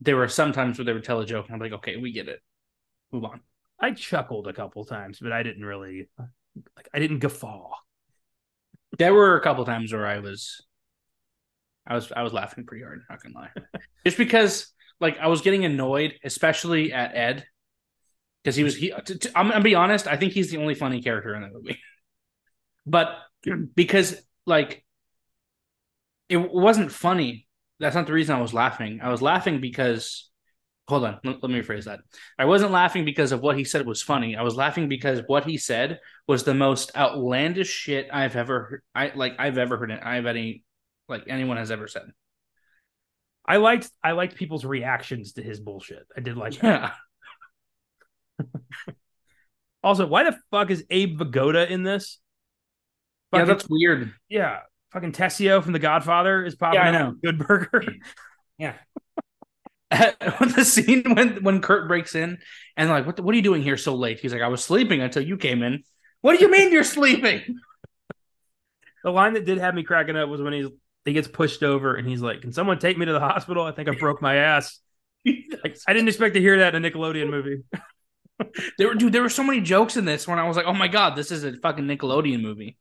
there 0.00 0.16
were 0.16 0.28
some 0.28 0.52
times 0.52 0.78
where 0.78 0.84
they 0.84 0.92
would 0.92 1.04
tell 1.04 1.20
a 1.20 1.26
joke, 1.26 1.46
and 1.46 1.54
I'm 1.54 1.60
like, 1.60 1.72
okay, 1.78 1.96
we 1.96 2.12
get 2.12 2.28
it. 2.28 2.40
Move 3.12 3.24
on. 3.24 3.40
I 3.78 3.92
chuckled 3.92 4.48
a 4.48 4.52
couple 4.52 4.84
times, 4.84 5.18
but 5.20 5.32
I 5.32 5.42
didn't 5.42 5.64
really 5.64 6.08
like. 6.76 6.88
I 6.92 6.98
didn't 6.98 7.20
guffaw. 7.20 7.70
There 8.98 9.14
were 9.14 9.36
a 9.36 9.40
couple 9.40 9.64
times 9.64 9.92
where 9.92 10.06
I 10.06 10.18
was, 10.18 10.60
I 11.86 11.94
was, 11.94 12.10
I 12.12 12.22
was 12.22 12.32
laughing 12.32 12.66
pretty 12.66 12.84
hard. 12.84 13.02
Not 13.08 13.22
gonna 13.22 13.34
lie, 13.36 13.50
just 14.04 14.18
because 14.18 14.72
like 15.00 15.18
I 15.18 15.28
was 15.28 15.40
getting 15.40 15.64
annoyed, 15.64 16.14
especially 16.24 16.92
at 16.92 17.14
Ed, 17.14 17.44
because 18.42 18.56
he 18.56 18.64
was. 18.64 18.76
He, 18.76 18.92
t- 19.04 19.18
t- 19.18 19.30
I'm 19.34 19.48
gonna 19.48 19.62
be 19.62 19.74
honest. 19.74 20.06
I 20.06 20.16
think 20.16 20.32
he's 20.32 20.50
the 20.50 20.58
only 20.58 20.74
funny 20.74 21.02
character 21.02 21.34
in 21.34 21.42
the 21.42 21.48
movie, 21.48 21.78
but 22.86 23.18
because 23.74 24.20
like 24.46 24.84
it 26.28 26.38
wasn't 26.38 26.92
funny. 26.92 27.46
That's 27.78 27.94
not 27.94 28.06
the 28.06 28.12
reason 28.12 28.36
I 28.36 28.42
was 28.42 28.54
laughing. 28.54 29.00
I 29.02 29.10
was 29.10 29.22
laughing 29.22 29.60
because. 29.60 30.26
Hold 30.88 31.04
on, 31.04 31.20
let, 31.22 31.40
me 31.44 31.60
rephrase 31.60 31.84
that. 31.84 32.00
I 32.36 32.46
wasn't 32.46 32.72
laughing 32.72 33.04
because 33.04 33.30
of 33.30 33.40
what 33.40 33.56
he 33.56 33.62
said 33.62 33.86
was 33.86 34.02
funny. 34.02 34.34
I 34.34 34.42
was 34.42 34.56
laughing 34.56 34.88
because 34.88 35.20
what 35.28 35.44
he 35.44 35.56
said 35.56 36.00
was 36.26 36.42
the 36.42 36.52
most 36.52 36.90
outlandish 36.96 37.68
shit 37.68 38.08
I've 38.12 38.34
ever 38.34 38.64
heard. 38.64 38.82
I 38.92 39.12
like 39.14 39.34
I've 39.38 39.56
ever 39.56 39.76
heard 39.76 39.92
it. 39.92 40.00
I've 40.02 40.26
any 40.26 40.64
like 41.08 41.24
anyone 41.28 41.58
has 41.58 41.70
ever 41.70 41.86
said. 41.86 42.10
I 43.46 43.58
liked 43.58 43.88
I 44.02 44.12
liked 44.12 44.34
people's 44.34 44.64
reactions 44.64 45.34
to 45.34 45.42
his 45.42 45.60
bullshit. 45.60 46.06
I 46.16 46.20
did 46.22 46.36
like 46.36 46.58
that. 46.60 46.94
Also, 49.82 50.06
why 50.06 50.24
the 50.24 50.36
fuck 50.50 50.70
is 50.70 50.84
Abe 50.90 51.18
Vigoda 51.18 51.66
in 51.66 51.82
this? 51.82 52.18
yeah, 53.32 53.46
that's 53.46 53.66
weird. 53.66 54.12
yeah. 54.28 54.58
Fucking 54.92 55.12
Tessio 55.12 55.62
from 55.62 55.72
The 55.72 55.78
Godfather 55.78 56.44
is 56.44 56.54
popping 56.54 56.80
Yeah, 56.80 56.88
I 56.88 56.90
know. 56.90 57.14
Good 57.22 57.38
Burger. 57.38 57.84
Yeah. 58.58 58.74
the 59.90 60.64
scene 60.66 61.14
when 61.14 61.42
when 61.42 61.62
Kurt 61.62 61.88
breaks 61.88 62.14
in 62.14 62.36
and 62.76 62.90
like, 62.90 63.06
what 63.06 63.16
the, 63.16 63.22
what 63.22 63.32
are 63.32 63.36
you 63.36 63.42
doing 63.42 63.62
here 63.62 63.78
so 63.78 63.94
late? 63.94 64.20
He's 64.20 64.34
like, 64.34 64.42
I 64.42 64.48
was 64.48 64.62
sleeping 64.62 65.00
until 65.00 65.22
you 65.22 65.38
came 65.38 65.62
in. 65.62 65.82
What 66.20 66.38
do 66.38 66.44
you 66.44 66.50
mean 66.50 66.70
you're 66.70 66.84
sleeping? 66.84 67.40
the 69.02 69.10
line 69.10 69.32
that 69.34 69.46
did 69.46 69.58
have 69.58 69.74
me 69.74 69.82
cracking 69.82 70.16
up 70.16 70.28
was 70.28 70.42
when 70.42 70.52
he's 70.52 70.66
he 71.06 71.14
gets 71.14 71.28
pushed 71.28 71.62
over 71.62 71.96
and 71.96 72.06
he's 72.06 72.20
like, 72.20 72.42
"Can 72.42 72.52
someone 72.52 72.78
take 72.78 72.98
me 72.98 73.06
to 73.06 73.12
the 73.12 73.20
hospital? 73.20 73.64
I 73.64 73.72
think 73.72 73.88
I 73.88 73.92
broke 73.92 74.20
my 74.20 74.36
ass." 74.36 74.78
Like, 75.24 75.76
I 75.86 75.92
didn't 75.92 76.08
expect 76.08 76.34
to 76.34 76.40
hear 76.40 76.58
that 76.58 76.74
in 76.74 76.84
a 76.84 76.90
Nickelodeon 76.90 77.30
movie. 77.30 77.62
There 78.78 78.88
were 78.88 78.94
dude, 78.94 79.12
there 79.12 79.22
were 79.22 79.28
so 79.28 79.42
many 79.44 79.60
jokes 79.60 79.96
in 79.96 80.04
this 80.04 80.26
when 80.28 80.38
I 80.38 80.46
was 80.48 80.56
like, 80.56 80.66
oh 80.66 80.72
my 80.74 80.88
god, 80.88 81.16
this 81.16 81.30
is 81.30 81.44
a 81.44 81.52
fucking 81.58 81.84
Nickelodeon 81.86 82.40
movie. 82.42 82.76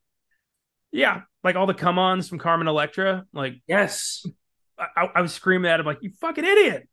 Yeah, 0.91 1.21
like 1.43 1.55
all 1.55 1.67
the 1.67 1.73
come-ons 1.73 2.27
from 2.29 2.39
Carmen 2.39 2.67
Electra. 2.67 3.25
Like, 3.33 3.61
Yes. 3.67 4.25
I, 4.77 5.09
I 5.15 5.21
was 5.21 5.33
screaming 5.33 5.69
at 5.69 5.79
him 5.81 5.85
like, 5.85 5.97
"You 6.01 6.11
fucking 6.21 6.45
idiot!" 6.45 6.87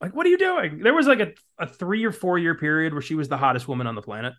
Like, 0.00 0.14
what 0.14 0.26
are 0.26 0.28
you 0.28 0.36
doing? 0.36 0.80
There 0.80 0.92
was 0.92 1.06
like 1.06 1.20
a, 1.20 1.32
a 1.58 1.66
three 1.66 2.04
or 2.04 2.12
four 2.12 2.38
year 2.38 2.54
period 2.54 2.92
where 2.92 3.00
she 3.00 3.14
was 3.14 3.28
the 3.30 3.38
hottest 3.38 3.66
woman 3.66 3.86
on 3.86 3.94
the 3.94 4.02
planet, 4.02 4.34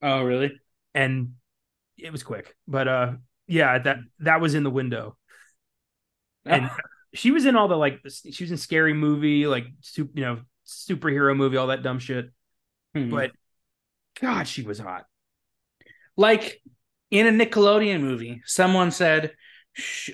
Oh, 0.00 0.22
really? 0.22 0.52
and 0.94 1.32
it 1.98 2.12
was 2.12 2.22
quick. 2.22 2.54
But 2.68 2.86
uh, 2.86 3.12
yeah, 3.48 3.78
that 3.80 3.96
that 4.20 4.40
was 4.40 4.54
in 4.54 4.62
the 4.62 4.70
window, 4.70 5.16
and 6.46 6.70
she 7.14 7.32
was 7.32 7.46
in 7.46 7.56
all 7.56 7.66
the 7.66 7.76
like 7.76 8.00
she 8.30 8.44
was 8.44 8.52
in 8.52 8.56
scary 8.58 8.94
movie, 8.94 9.46
like 9.48 9.66
you 9.96 10.08
know 10.14 10.38
superhero 10.64 11.36
movie, 11.36 11.56
all 11.56 11.66
that 11.66 11.82
dumb 11.82 11.98
shit. 11.98 12.30
Hmm. 12.94 13.10
But 13.10 13.32
God, 14.20 14.46
she 14.48 14.62
was 14.62 14.78
hot. 14.78 15.06
like 16.16 16.60
in 17.10 17.26
a 17.26 17.44
Nickelodeon 17.46 18.00
movie, 18.00 18.42
someone 18.46 18.90
said, 18.90 19.32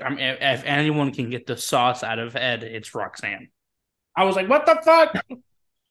I 0.03 0.09
mean, 0.11 0.19
if, 0.21 0.65
anyone 0.65 1.13
can 1.13 1.31
get 1.31 1.47
the 1.47 1.57
sauce 1.57 2.03
out 2.05 2.19
of 2.19 2.37
Ed, 2.37 2.63
it's 2.63 2.95
Roxanne. 2.95 3.49
I 4.17 4.25
was 4.25 4.37
like, 4.37 4.49
what 4.49 4.67
the 4.67 4.81
fuck? 4.85 5.25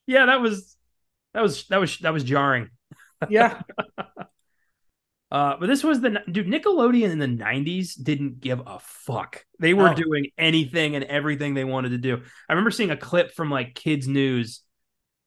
Yeah, 0.09 0.27
that 0.27 0.39
was 0.41 0.77
that 1.33 1.41
was 1.43 1.67
that 1.67 1.81
was 1.81 1.97
that 1.97 2.13
was 2.13 2.23
jarring. 2.23 2.69
yeah. 3.29 3.61
Uh, 5.29 5.57
but 5.59 5.67
this 5.67 5.83
was 5.83 5.99
the 5.99 6.21
dude 6.31 6.47
Nickelodeon 6.47 7.09
in 7.11 7.19
the 7.19 7.27
'90s 7.27 8.01
didn't 8.01 8.39
give 8.39 8.61
a 8.65 8.79
fuck. 8.79 9.43
They 9.59 9.73
were 9.73 9.89
No. 9.89 9.93
doing 9.93 10.27
anything 10.37 10.95
and 10.95 11.03
everything 11.03 11.53
they 11.53 11.65
wanted 11.65 11.89
to 11.89 11.97
do. 11.97 12.21
I 12.47 12.53
remember 12.53 12.71
seeing 12.71 12.91
a 12.91 12.95
clip 12.97 13.33
from 13.33 13.51
like 13.51 13.75
Kids 13.75 14.07
News 14.07 14.61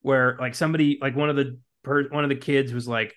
where 0.02 0.36
like 0.40 0.54
somebody 0.54 0.98
like 1.00 1.16
one 1.16 1.30
of 1.30 1.36
the 1.36 1.58
per, 1.82 2.08
one 2.08 2.24
of 2.24 2.30
the 2.30 2.36
kids 2.36 2.72
was 2.72 2.88
like, 2.88 3.14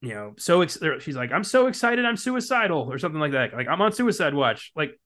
you 0.00 0.10
know, 0.14 0.34
so 0.38 0.62
ex- 0.62 0.78
she's 1.00 1.16
like, 1.16 1.32
I'm 1.32 1.44
so 1.44 1.66
excited, 1.66 2.04
I'm 2.04 2.16
suicidal 2.16 2.90
or 2.90 2.98
something 2.98 3.20
like 3.20 3.32
that. 3.32 3.52
Like 3.54 3.68
I'm 3.68 3.80
on 3.82 3.92
suicide 3.92 4.34
watch. 4.34 4.72
Like, 4.74 4.98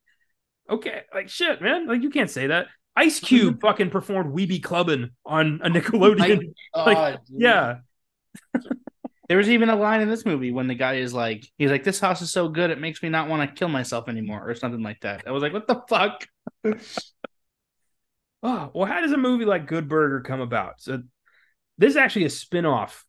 okay, 0.70 1.02
like 1.12 1.28
shit, 1.28 1.60
man. 1.60 1.86
Like 1.86 2.02
you 2.02 2.10
can't 2.10 2.30
say 2.30 2.48
that. 2.48 2.66
Ice 2.96 3.18
Cube 3.28 3.60
fucking 3.60 3.90
performed 3.90 4.30
"We 4.32 4.46
Be 4.46 4.60
Clubbing" 4.60 5.10
on 5.26 5.60
a 5.64 5.68
Nickelodeon. 5.70 6.54
Oh, 6.74 6.84
like, 6.84 6.96
Oh, 6.96 7.10
dude. 7.28 7.40
yeah, 7.40 7.76
There 9.28 9.38
was 9.38 9.48
even 9.48 9.70
a 9.70 9.76
line 9.76 10.02
in 10.02 10.10
this 10.10 10.26
movie 10.26 10.52
when 10.52 10.66
the 10.66 10.74
guy 10.74 10.96
is 10.96 11.14
like, 11.14 11.46
he's 11.56 11.70
like, 11.70 11.82
this 11.82 11.98
house 11.98 12.20
is 12.20 12.30
so 12.30 12.48
good, 12.48 12.70
it 12.70 12.78
makes 12.78 13.02
me 13.02 13.08
not 13.08 13.26
want 13.26 13.48
to 13.48 13.54
kill 13.54 13.68
myself 13.68 14.06
anymore, 14.08 14.48
or 14.48 14.54
something 14.54 14.82
like 14.82 15.00
that. 15.00 15.22
I 15.26 15.30
was 15.30 15.42
like, 15.42 15.52
what 15.54 15.66
the 15.66 15.80
fuck? 15.88 16.26
Oh, 18.44 18.70
well, 18.74 18.86
how 18.86 19.00
does 19.00 19.12
a 19.12 19.16
movie 19.16 19.46
like 19.46 19.66
Good 19.66 19.88
Burger 19.88 20.20
come 20.20 20.42
about? 20.42 20.82
So 20.82 21.02
this 21.78 21.90
is 21.90 21.96
actually 21.96 22.26
a 22.26 22.30
spin-off. 22.30 23.06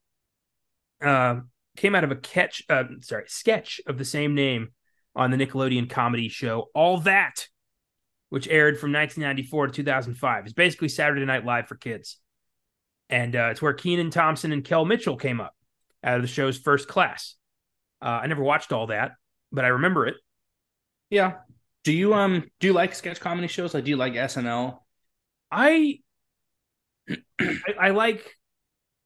Uh, 1.03 1.41
came 1.75 1.93
out 1.93 2.05
of 2.05 2.11
a 2.11 2.15
catch 2.15 2.63
uh, 2.69 2.85
sorry, 3.01 3.25
sketch 3.27 3.81
of 3.85 3.97
the 3.97 4.05
same 4.05 4.33
name 4.33 4.69
on 5.13 5.31
the 5.31 5.37
Nickelodeon 5.37 5.89
comedy 5.89 6.29
show 6.29 6.69
All 6.73 6.99
That, 6.99 7.47
which 8.29 8.47
aired 8.47 8.79
from 8.79 8.93
1994 8.93 9.67
to 9.67 9.73
2005. 9.73 10.45
It's 10.45 10.53
basically 10.53 10.87
Saturday 10.87 11.25
Night 11.25 11.45
Live 11.45 11.67
for 11.67 11.75
kids. 11.75 12.17
And 13.09 13.35
uh, 13.35 13.49
it's 13.51 13.61
where 13.61 13.73
Kenan 13.73 14.11
Thompson 14.11 14.53
and 14.53 14.63
Kel 14.63 14.85
Mitchell 14.85 15.17
came 15.17 15.41
up 15.41 15.53
out 16.01 16.15
of 16.15 16.21
the 16.21 16.29
show's 16.29 16.57
first 16.57 16.87
class. 16.87 17.35
Uh, 18.01 18.21
I 18.23 18.27
never 18.27 18.41
watched 18.41 18.71
all 18.71 18.87
that, 18.87 19.11
but 19.51 19.65
I 19.65 19.69
remember 19.69 20.07
it. 20.07 20.15
Yeah. 21.09 21.33
Do 21.83 21.91
you 21.91 22.13
um 22.13 22.45
do 22.61 22.67
you 22.67 22.73
like 22.73 22.95
sketch 22.95 23.19
comedy 23.19 23.47
shows? 23.47 23.73
Like, 23.73 23.83
do 23.83 23.91
you 23.91 23.97
like 23.97 24.13
SNL? 24.13 24.79
I, 25.55 25.99
I 27.39 27.55
I 27.79 27.89
like 27.91 28.35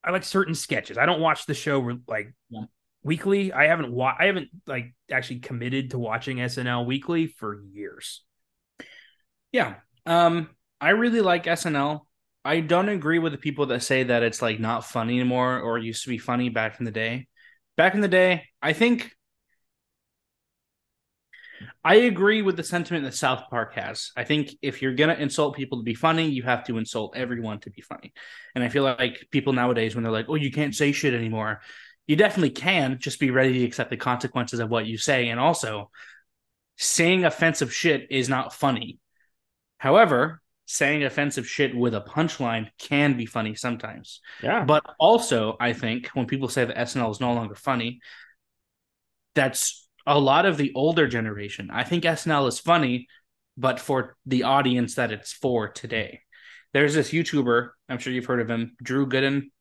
I 0.04 0.12
like 0.12 0.24
certain 0.24 0.56
sketches. 0.56 0.98
I 0.98 1.06
don't 1.06 1.22
watch 1.22 1.46
the 1.46 1.54
show 1.54 2.00
like 2.08 2.34
Yeah. 2.50 2.64
weekly. 3.04 3.54
I 3.54 3.68
haven't 3.68 3.92
wa- 3.92 4.16
I 4.18 4.26
haven't 4.28 4.50
like 4.68 4.94
actually 5.12 5.40
committed 5.40 5.92
to 5.92 6.00
watching 6.00 6.42
SNL 6.42 6.86
weekly 6.86 7.28
for 7.28 7.62
years. 7.74 8.24
Yeah. 9.52 9.76
Um, 10.06 10.50
I 10.82 10.92
really 10.92 11.22
like 11.22 11.48
SNL. 11.48 12.08
I 12.46 12.62
don't 12.62 12.90
agree 12.90 13.20
with 13.20 13.34
the 13.34 13.38
people 13.38 13.68
that 13.68 13.84
say 13.84 14.04
that 14.04 14.24
it's 14.24 14.42
like 14.42 14.60
not 14.60 14.86
funny 14.86 15.20
anymore 15.20 15.60
or 15.60 15.78
used 15.78 16.04
to 16.04 16.10
be 16.10 16.18
funny 16.18 16.50
back 16.50 16.80
in 16.80 16.86
the 16.86 16.92
day. 16.92 17.28
Back 17.76 17.96
in 17.96 18.02
the 18.02 18.08
day, 18.08 18.46
I 18.62 18.74
think 18.74 19.12
I 21.84 21.96
agree 21.96 22.42
with 22.42 22.58
the 22.58 22.64
sentiment 22.64 23.06
that 23.06 23.14
South 23.14 23.44
Park 23.50 23.74
has. 23.76 24.12
I 24.18 24.26
think 24.26 24.52
if 24.62 24.82
you're 24.82 24.96
gonna 24.96 25.14
insult 25.14 25.56
people 25.56 25.78
to 25.78 25.84
be 25.84 25.94
funny, 25.94 26.28
you 26.30 26.44
have 26.44 26.66
to 26.66 26.78
insult 26.78 27.16
everyone 27.16 27.60
to 27.62 27.70
be 27.70 27.82
funny. 27.82 28.14
And 28.54 28.64
I 28.64 28.70
feel 28.70 28.84
like 28.84 29.28
people 29.32 29.54
nowadays, 29.54 29.96
when 29.96 30.04
they're 30.04 30.12
like, 30.12 30.28
"Oh, 30.28 30.36
you 30.36 30.52
can't 30.52 30.76
say 30.76 30.92
shit 30.92 31.14
anymore," 31.14 31.62
you 32.08 32.16
definitely 32.16 32.50
can. 32.50 33.00
Just 33.00 33.20
be 33.20 33.32
ready 33.32 33.60
to 33.60 33.66
accept 33.66 33.90
the 33.90 33.98
consequences 33.98 34.60
of 34.60 34.70
what 34.70 34.88
you 34.88 34.98
say. 34.98 35.30
And 35.30 35.40
also, 35.40 35.90
saying 36.78 37.26
offensive 37.26 37.74
shit 37.74 38.08
is 38.10 38.30
not 38.30 38.54
funny. 38.54 39.00
However, 39.78 40.42
saying 40.66 41.04
offensive 41.04 41.48
shit 41.48 41.76
with 41.76 41.96
a 41.96 42.02
punchline 42.02 42.70
can 42.78 43.18
be 43.18 43.26
funny 43.26 43.56
sometimes. 43.56 44.22
Yeah. 44.44 44.64
But 44.64 44.86
also, 45.00 45.58
I 45.60 45.74
think 45.74 46.10
when 46.10 46.28
people 46.28 46.48
say 46.48 46.64
that 46.64 46.78
SNL 46.78 47.12
is 47.12 47.20
no 47.20 47.34
longer 47.34 47.56
funny, 47.56 48.02
that's 49.34 49.89
a 50.10 50.18
lot 50.20 50.46
of 50.46 50.58
the 50.58 50.72
older 50.76 51.08
generation. 51.08 51.70
I 51.72 51.84
think 51.84 52.04
SNL 52.04 52.48
is 52.48 52.60
funny, 52.60 53.08
but 53.58 53.80
for 53.80 54.18
the 54.26 54.44
audience 54.44 54.96
that 54.96 55.12
it's 55.12 55.32
for 55.32 55.70
today. 55.70 56.22
There's 56.74 56.94
this 56.94 57.12
YouTuber, 57.12 57.70
I'm 57.88 57.98
sure 58.00 58.12
you've 58.14 58.26
heard 58.26 58.42
of 58.42 58.50
him, 58.50 58.76
Drew 58.82 59.08
Gooden. 59.08 59.52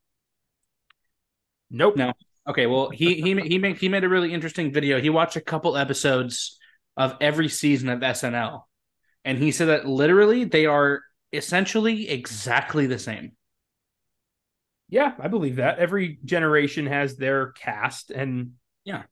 nope. 1.71 1.97
No. 1.97 2.13
Okay, 2.49 2.67
well, 2.67 2.89
he 2.89 3.21
he 3.21 3.39
he 3.41 3.59
made 3.59 3.77
he 3.77 3.89
made 3.91 4.05
a 4.05 4.09
really 4.09 4.33
interesting 4.33 4.73
video. 4.73 5.01
He 5.01 5.11
watched 5.11 5.37
a 5.37 5.41
couple 5.41 5.77
episodes 5.77 6.59
of 6.97 7.15
every 7.21 7.49
season 7.51 7.91
of 7.91 8.03
SNL, 8.03 8.63
and 9.25 9.37
he 9.39 9.53
said 9.53 9.69
that 9.69 9.87
literally 9.87 10.45
they 10.45 10.65
are 10.65 11.03
essentially 11.33 12.09
exactly 12.09 12.87
the 12.87 12.99
same. 12.99 13.33
Yeah, 14.89 15.13
I 15.19 15.29
believe 15.29 15.57
that. 15.57 15.79
Every 15.79 16.19
generation 16.25 16.87
has 16.87 17.17
their 17.17 17.53
cast 17.53 18.11
and 18.11 18.53
Yeah. 18.85 19.03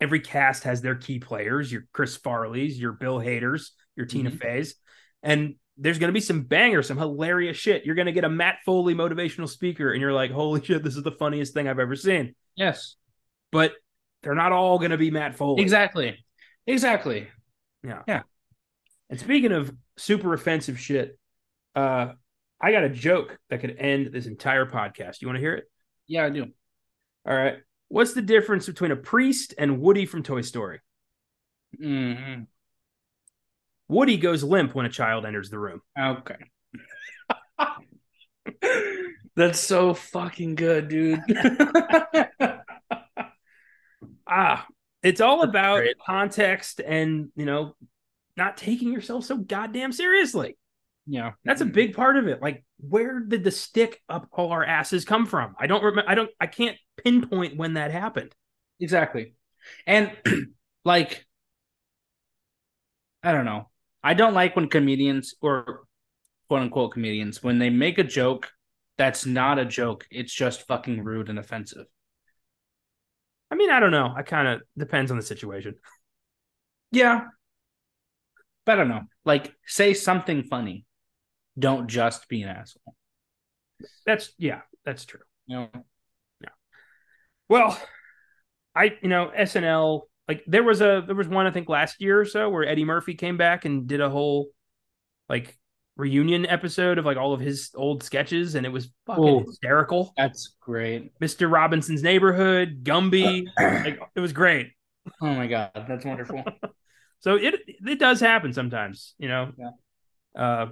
Every 0.00 0.20
cast 0.20 0.64
has 0.64 0.80
their 0.80 0.94
key 0.94 1.18
players, 1.18 1.70
your 1.70 1.86
Chris 1.92 2.16
Farley's, 2.16 2.78
your 2.80 2.92
Bill 2.92 3.18
Hader's, 3.18 3.72
your 3.96 4.06
Tina 4.06 4.30
Mhm. 4.30 4.40
Fey's. 4.40 4.74
And 5.22 5.56
there's 5.76 5.98
going 5.98 6.08
to 6.08 6.14
be 6.14 6.20
some 6.20 6.42
bangers, 6.42 6.88
some 6.88 6.96
hilarious 6.98 7.56
shit. 7.56 7.84
You're 7.84 7.94
going 7.94 8.06
to 8.06 8.12
get 8.12 8.24
a 8.24 8.28
Matt 8.28 8.58
Foley 8.64 8.94
motivational 8.94 9.48
speaker 9.48 9.92
and 9.92 10.00
you're 10.00 10.12
like, 10.12 10.30
"Holy 10.30 10.62
shit, 10.64 10.82
this 10.82 10.96
is 10.96 11.02
the 11.02 11.12
funniest 11.12 11.52
thing 11.54 11.68
I've 11.68 11.78
ever 11.78 11.96
seen." 11.96 12.34
Yes, 12.56 12.96
But 13.52 13.72
they're 14.22 14.34
not 14.34 14.52
all 14.52 14.78
going 14.78 14.90
to 14.90 14.98
be 14.98 15.10
Matt 15.10 15.36
Foley. 15.36 15.62
exactly, 15.62 16.22
exactly. 16.66 17.28
Yeah. 17.82 18.02
Yeah. 18.06 18.22
And 19.08 19.18
speaking 19.18 19.52
of 19.52 19.74
super 19.96 20.32
offensive 20.34 20.78
shit, 20.78 21.18
uh 21.74 22.12
I 22.62 22.72
got 22.72 22.84
a 22.84 22.90
joke 22.90 23.38
that 23.48 23.60
could 23.60 23.76
end 23.78 24.12
this 24.12 24.26
entire 24.26 24.66
podcast. 24.66 25.22
You 25.22 25.28
want 25.28 25.36
to 25.36 25.40
hear 25.40 25.54
it? 25.54 25.64
Yeah, 26.06 26.26
I 26.26 26.30
do. 26.30 26.46
All 27.26 27.34
right. 27.34 27.56
What's 27.90 28.14
the 28.14 28.22
difference 28.22 28.66
between 28.66 28.92
a 28.92 28.96
priest 28.96 29.52
and 29.58 29.80
Woody 29.80 30.06
from 30.06 30.22
Toy 30.22 30.42
Story? 30.42 30.78
Mhm. 31.76 32.46
Woody 33.88 34.16
goes 34.16 34.44
limp 34.44 34.76
when 34.76 34.86
a 34.86 34.88
child 34.88 35.26
enters 35.26 35.50
the 35.50 35.58
room. 35.58 35.82
Okay. 35.98 36.36
That's 39.34 39.58
so 39.58 39.92
fucking 39.92 40.54
good, 40.54 40.88
dude. 40.88 41.20
Ah, 44.32 44.64
it's 45.02 45.20
all 45.20 45.42
about 45.42 45.82
context 46.06 46.80
and, 46.80 47.30
you 47.34 47.44
know, 47.44 47.74
not 48.36 48.56
taking 48.56 48.92
yourself 48.92 49.24
so 49.24 49.36
goddamn 49.36 49.90
seriously. 49.90 50.56
Yeah, 51.10 51.32
That's 51.44 51.60
a 51.60 51.64
mm. 51.64 51.72
big 51.72 51.94
part 51.94 52.16
of 52.16 52.28
it. 52.28 52.40
Like, 52.40 52.64
where 52.78 53.18
did 53.18 53.42
the 53.42 53.50
stick 53.50 54.00
up 54.08 54.28
all 54.30 54.52
our 54.52 54.64
asses 54.64 55.04
come 55.04 55.26
from? 55.26 55.56
I 55.58 55.66
don't 55.66 55.82
remember. 55.82 56.08
I 56.08 56.14
don't. 56.14 56.30
I 56.40 56.46
can't 56.46 56.76
pinpoint 57.02 57.56
when 57.56 57.74
that 57.74 57.90
happened. 57.90 58.32
exactly. 58.78 59.34
And 59.86 60.12
like, 60.84 61.26
I 63.24 63.32
don't 63.32 63.44
know. 63.44 63.68
I 64.02 64.14
don't 64.14 64.34
like 64.34 64.54
when 64.54 64.68
comedians 64.68 65.34
or 65.42 65.82
quote 66.48 66.62
unquote 66.62 66.92
comedians 66.92 67.42
when 67.42 67.58
they 67.58 67.70
make 67.70 67.98
a 67.98 68.04
joke 68.04 68.50
that's 69.00 69.24
not 69.24 69.58
a 69.58 69.64
joke. 69.64 70.06
It's 70.10 70.32
just 70.32 70.66
fucking 70.66 71.02
rude 71.02 71.30
and 71.30 71.38
offensive. 71.38 71.86
I 73.50 73.54
mean, 73.54 73.70
I 73.70 73.80
don't 73.80 73.92
know. 73.92 74.12
I 74.14 74.22
kind 74.22 74.46
of 74.46 74.60
depends 74.76 75.10
on 75.10 75.16
the 75.16 75.22
situation. 75.22 75.76
Yeah. 76.92 77.24
But 78.66 78.72
I 78.72 78.76
don't 78.76 78.88
know. 78.88 79.02
Like, 79.24 79.54
say 79.66 79.94
something 79.94 80.42
funny. 80.44 80.84
Don't 81.60 81.88
just 81.88 82.28
be 82.28 82.42
an 82.42 82.48
asshole. 82.48 82.94
That's 84.04 84.32
yeah, 84.38 84.62
that's 84.84 85.04
true. 85.04 85.20
You 85.46 85.56
know? 85.56 85.68
Well, 87.50 87.76
I 88.76 88.96
you 89.02 89.08
know 89.08 89.32
SNL 89.36 90.02
like 90.28 90.44
there 90.46 90.62
was 90.62 90.80
a 90.80 91.02
there 91.04 91.16
was 91.16 91.26
one 91.26 91.48
I 91.48 91.50
think 91.50 91.68
last 91.68 92.00
year 92.00 92.20
or 92.20 92.24
so 92.24 92.48
where 92.48 92.64
Eddie 92.64 92.84
Murphy 92.84 93.14
came 93.14 93.36
back 93.36 93.64
and 93.64 93.88
did 93.88 94.00
a 94.00 94.08
whole 94.08 94.50
like 95.28 95.58
reunion 95.96 96.46
episode 96.46 96.98
of 96.98 97.04
like 97.04 97.16
all 97.16 97.32
of 97.32 97.40
his 97.40 97.70
old 97.74 98.04
sketches 98.04 98.54
and 98.54 98.64
it 98.64 98.68
was 98.68 98.90
fucking 99.04 99.24
Ooh. 99.24 99.44
hysterical. 99.44 100.12
That's 100.16 100.54
great. 100.60 101.10
Mr. 101.18 101.50
Robinson's 101.50 102.04
Neighborhood, 102.04 102.84
Gumby, 102.84 103.46
like 103.58 104.00
it 104.14 104.20
was 104.20 104.32
great. 104.32 104.70
Oh 105.20 105.34
my 105.34 105.48
god, 105.48 105.72
that's 105.88 106.04
wonderful. 106.04 106.44
So 107.22 107.34
it 107.34 107.54
it 107.66 107.98
does 107.98 108.18
happen 108.18 108.54
sometimes, 108.54 109.14
you 109.18 109.28
know. 109.28 109.52
Yeah. 109.58 109.70
Uh, 110.42 110.66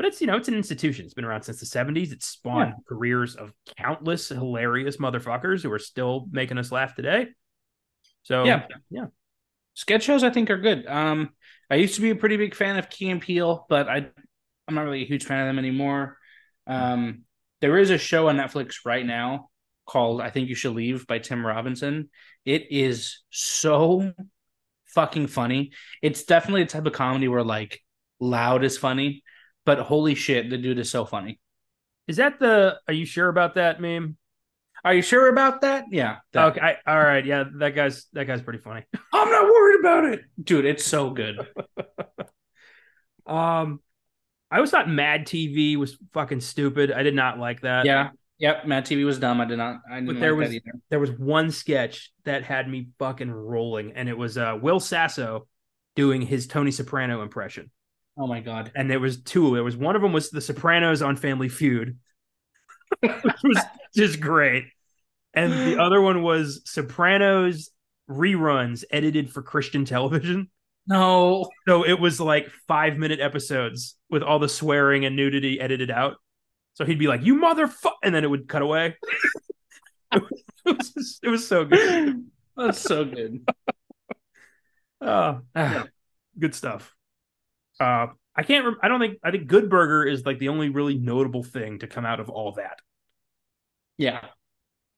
but 0.00 0.06
it's 0.06 0.22
you 0.22 0.26
know 0.26 0.38
it's 0.38 0.48
an 0.48 0.54
institution. 0.54 1.04
It's 1.04 1.12
been 1.12 1.26
around 1.26 1.42
since 1.42 1.60
the 1.60 1.66
'70s. 1.66 2.10
It's 2.10 2.24
spawned 2.24 2.72
yeah. 2.74 2.82
careers 2.88 3.36
of 3.36 3.52
countless 3.76 4.30
hilarious 4.30 4.96
motherfuckers 4.96 5.62
who 5.62 5.70
are 5.70 5.78
still 5.78 6.26
making 6.30 6.56
us 6.56 6.72
laugh 6.72 6.94
today. 6.94 7.26
So 8.22 8.44
yeah, 8.44 8.64
yeah. 8.88 9.08
Sketch 9.74 10.04
shows 10.04 10.24
I 10.24 10.30
think 10.30 10.48
are 10.48 10.56
good. 10.56 10.86
Um, 10.86 11.34
I 11.68 11.74
used 11.74 11.96
to 11.96 12.00
be 12.00 12.08
a 12.08 12.14
pretty 12.14 12.38
big 12.38 12.54
fan 12.54 12.78
of 12.78 12.88
Key 12.88 13.10
and 13.10 13.20
Peele, 13.20 13.66
but 13.68 13.90
I 13.90 14.06
I'm 14.66 14.74
not 14.74 14.86
really 14.86 15.02
a 15.02 15.06
huge 15.06 15.26
fan 15.26 15.40
of 15.40 15.48
them 15.48 15.58
anymore. 15.58 16.16
Um, 16.66 17.24
there 17.60 17.76
is 17.76 17.90
a 17.90 17.98
show 17.98 18.28
on 18.28 18.38
Netflix 18.38 18.86
right 18.86 19.04
now 19.04 19.50
called 19.84 20.22
I 20.22 20.30
Think 20.30 20.48
You 20.48 20.54
Should 20.54 20.76
Leave 20.76 21.06
by 21.06 21.18
Tim 21.18 21.44
Robinson. 21.44 22.08
It 22.46 22.68
is 22.70 23.20
so 23.28 24.14
fucking 24.86 25.26
funny. 25.26 25.72
It's 26.00 26.24
definitely 26.24 26.62
a 26.62 26.66
type 26.66 26.86
of 26.86 26.94
comedy 26.94 27.28
where 27.28 27.44
like 27.44 27.82
loud 28.18 28.64
is 28.64 28.78
funny, 28.78 29.24
but 29.64 29.78
holy 29.78 30.14
shit, 30.14 30.50
the 30.50 30.58
dude 30.58 30.78
is 30.78 30.90
so 30.90 31.04
funny. 31.04 31.38
Is 32.08 32.16
that 32.16 32.38
the 32.38 32.78
are 32.88 32.94
you 32.94 33.06
sure 33.06 33.28
about 33.28 33.54
that 33.54 33.80
meme? 33.80 34.16
Are 34.84 34.94
you 34.94 35.02
sure 35.02 35.28
about 35.28 35.60
that? 35.60 35.84
Yeah. 35.90 36.18
That. 36.32 36.56
Okay. 36.56 36.60
I, 36.60 36.76
all 36.90 37.02
right. 37.02 37.24
Yeah, 37.24 37.44
that 37.58 37.74
guy's 37.74 38.06
that 38.12 38.26
guy's 38.26 38.42
pretty 38.42 38.60
funny. 38.60 38.84
I'm 39.12 39.30
not 39.30 39.44
worried 39.44 39.80
about 39.80 40.04
it, 40.06 40.22
dude. 40.42 40.64
It's 40.64 40.84
so 40.84 41.10
good. 41.10 41.38
um, 43.26 43.80
I 44.50 44.56
always 44.56 44.70
thought 44.70 44.88
Mad 44.88 45.26
TV 45.26 45.76
was 45.76 45.96
fucking 46.12 46.40
stupid. 46.40 46.90
I 46.90 47.02
did 47.02 47.14
not 47.14 47.38
like 47.38 47.60
that. 47.60 47.84
Yeah. 47.84 48.10
Yep. 48.38 48.66
Mad 48.66 48.86
TV 48.86 49.04
was 49.04 49.18
dumb. 49.18 49.40
I 49.40 49.44
did 49.44 49.58
not. 49.58 49.80
I 49.90 49.96
didn't 49.96 50.14
but 50.14 50.20
there 50.20 50.34
like 50.34 50.48
was 50.48 50.60
there 50.88 50.98
was 50.98 51.10
one 51.10 51.50
sketch 51.50 52.10
that 52.24 52.42
had 52.42 52.68
me 52.68 52.88
fucking 52.98 53.30
rolling, 53.30 53.92
and 53.92 54.08
it 54.08 54.16
was 54.16 54.38
uh, 54.38 54.56
Will 54.60 54.80
Sasso 54.80 55.46
doing 55.94 56.22
his 56.22 56.46
Tony 56.46 56.70
Soprano 56.70 57.22
impression. 57.22 57.70
Oh 58.18 58.26
my 58.26 58.40
god! 58.40 58.72
And 58.74 58.90
there 58.90 59.00
was 59.00 59.22
two. 59.22 59.54
There 59.54 59.64
was 59.64 59.76
one 59.76 59.96
of 59.96 60.02
them 60.02 60.12
was 60.12 60.30
The 60.30 60.40
Sopranos 60.40 61.02
on 61.02 61.16
Family 61.16 61.48
Feud, 61.48 61.98
which 63.00 63.42
was 63.42 63.64
just 63.94 64.20
great, 64.20 64.64
and 65.34 65.52
the 65.52 65.78
other 65.82 66.00
one 66.00 66.22
was 66.22 66.62
Sopranos 66.64 67.70
reruns 68.08 68.84
edited 68.90 69.30
for 69.32 69.42
Christian 69.42 69.84
television. 69.84 70.50
No. 70.86 71.48
So 71.68 71.84
it 71.84 72.00
was 72.00 72.20
like 72.20 72.50
five 72.66 72.96
minute 72.96 73.20
episodes 73.20 73.96
with 74.10 74.22
all 74.22 74.38
the 74.38 74.48
swearing 74.48 75.04
and 75.04 75.14
nudity 75.14 75.60
edited 75.60 75.90
out. 75.90 76.16
So 76.74 76.84
he'd 76.84 76.98
be 76.98 77.06
like, 77.06 77.22
"You 77.22 77.36
motherfucker," 77.36 77.92
and 78.02 78.14
then 78.14 78.24
it 78.24 78.28
would 78.28 78.48
cut 78.48 78.62
away. 78.62 78.96
it, 80.12 80.22
was 80.64 80.90
just, 80.90 81.24
it 81.24 81.28
was 81.28 81.46
so 81.46 81.64
good. 81.64 82.26
That's 82.56 82.80
so 82.80 83.04
good. 83.04 83.46
Oh, 85.00 85.40
yeah. 85.56 85.84
good 86.38 86.54
stuff. 86.54 86.94
Uh, 87.80 88.08
I 88.36 88.42
can't. 88.42 88.64
Rem- 88.64 88.78
I 88.82 88.88
don't 88.88 89.00
think. 89.00 89.18
I 89.24 89.30
think 89.30 89.46
Good 89.46 89.68
Burger 89.70 90.04
is 90.04 90.24
like 90.24 90.38
the 90.38 90.50
only 90.50 90.68
really 90.68 90.96
notable 90.96 91.42
thing 91.42 91.80
to 91.80 91.86
come 91.86 92.04
out 92.04 92.20
of 92.20 92.28
all 92.28 92.52
that. 92.52 92.78
Yeah. 93.98 94.24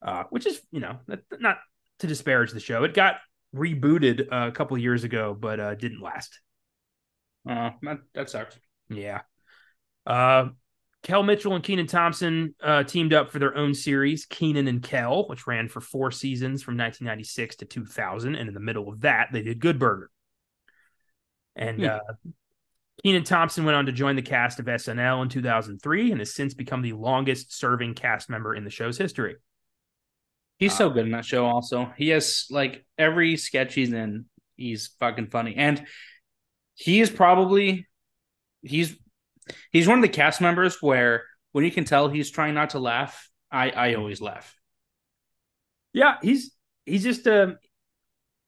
Uh, 0.02 0.24
which 0.30 0.46
is 0.46 0.60
you 0.70 0.80
know 0.80 0.98
not 1.38 1.58
to 2.00 2.06
disparage 2.06 2.52
the 2.52 2.60
show. 2.60 2.84
It 2.84 2.92
got 2.92 3.16
rebooted 3.54 4.32
uh, 4.32 4.48
a 4.48 4.52
couple 4.52 4.76
years 4.76 5.04
ago, 5.04 5.36
but 5.38 5.60
uh, 5.60 5.74
didn't 5.74 6.02
last. 6.02 6.40
Uh, 7.48 7.70
that, 7.82 7.98
that 8.14 8.30
sucks. 8.30 8.58
Yeah. 8.88 9.22
Uh, 10.06 10.48
Kel 11.02 11.22
Mitchell 11.22 11.54
and 11.54 11.64
Kenan 11.64 11.88
Thompson 11.88 12.54
uh, 12.62 12.84
teamed 12.84 13.12
up 13.12 13.32
for 13.32 13.40
their 13.40 13.56
own 13.56 13.74
series, 13.74 14.24
Kenan 14.26 14.68
and 14.68 14.82
Kel, 14.82 15.26
which 15.26 15.46
ran 15.46 15.68
for 15.68 15.80
four 15.80 16.12
seasons 16.12 16.62
from 16.62 16.76
1996 16.76 17.56
to 17.56 17.64
2000. 17.64 18.36
And 18.36 18.48
in 18.48 18.54
the 18.54 18.60
middle 18.60 18.88
of 18.88 19.00
that, 19.00 19.28
they 19.32 19.42
did 19.42 19.58
Good 19.58 19.78
Burger. 19.78 20.10
And 21.56 21.78
hmm. 21.78 21.86
uh, 21.86 21.98
Kenan 23.04 23.24
Thompson 23.24 23.64
went 23.64 23.76
on 23.76 23.86
to 23.86 23.92
join 23.92 24.14
the 24.14 24.22
cast 24.22 24.60
of 24.60 24.66
SNL 24.66 25.22
in 25.22 25.28
2003 25.28 26.12
and 26.12 26.20
has 26.20 26.34
since 26.34 26.54
become 26.54 26.82
the 26.82 26.92
longest 26.92 27.56
serving 27.58 27.94
cast 27.94 28.30
member 28.30 28.54
in 28.54 28.64
the 28.64 28.70
show's 28.70 28.96
history. 28.96 29.36
He's 30.58 30.76
so 30.76 30.90
good 30.90 31.06
in 31.06 31.12
that 31.12 31.24
show. 31.24 31.44
Also, 31.44 31.92
he 31.96 32.10
has 32.10 32.46
like 32.48 32.84
every 32.96 33.36
sketch 33.36 33.74
he's 33.74 33.92
in, 33.92 34.26
he's 34.56 34.88
fucking 35.00 35.26
funny, 35.26 35.56
and 35.56 35.84
he 36.74 37.00
is 37.00 37.10
probably 37.10 37.88
he's 38.62 38.96
he's 39.72 39.88
one 39.88 39.98
of 39.98 40.02
the 40.02 40.08
cast 40.08 40.40
members 40.40 40.80
where 40.80 41.24
when 41.50 41.64
you 41.64 41.72
can 41.72 41.84
tell 41.84 42.08
he's 42.08 42.30
trying 42.30 42.54
not 42.54 42.70
to 42.70 42.78
laugh, 42.78 43.28
I 43.50 43.70
I 43.70 43.94
always 43.94 44.20
laugh. 44.20 44.56
Yeah, 45.92 46.18
he's 46.22 46.52
he's 46.86 47.02
just 47.02 47.26
um 47.26 47.58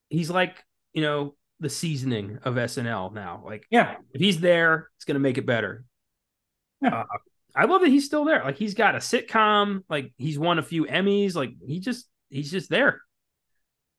he's 0.08 0.30
like 0.30 0.62
you 0.92 1.02
know 1.02 1.34
the 1.64 1.70
seasoning 1.70 2.38
of 2.44 2.54
SNL 2.54 3.12
now. 3.12 3.42
Like 3.44 3.66
yeah, 3.70 3.96
if 4.12 4.20
he's 4.20 4.38
there, 4.38 4.90
it's 4.96 5.04
gonna 5.04 5.18
make 5.18 5.38
it 5.38 5.46
better. 5.46 5.84
Yeah. 6.80 7.00
Uh, 7.00 7.04
I 7.56 7.64
love 7.64 7.80
that 7.80 7.88
he's 7.88 8.04
still 8.04 8.24
there. 8.24 8.44
Like 8.44 8.58
he's 8.58 8.74
got 8.74 8.94
a 8.94 8.98
sitcom. 8.98 9.82
Like 9.88 10.12
he's 10.18 10.38
won 10.38 10.58
a 10.58 10.62
few 10.62 10.84
Emmys. 10.84 11.34
Like 11.34 11.52
he 11.66 11.80
just 11.80 12.06
he's 12.28 12.50
just 12.50 12.68
there. 12.68 13.00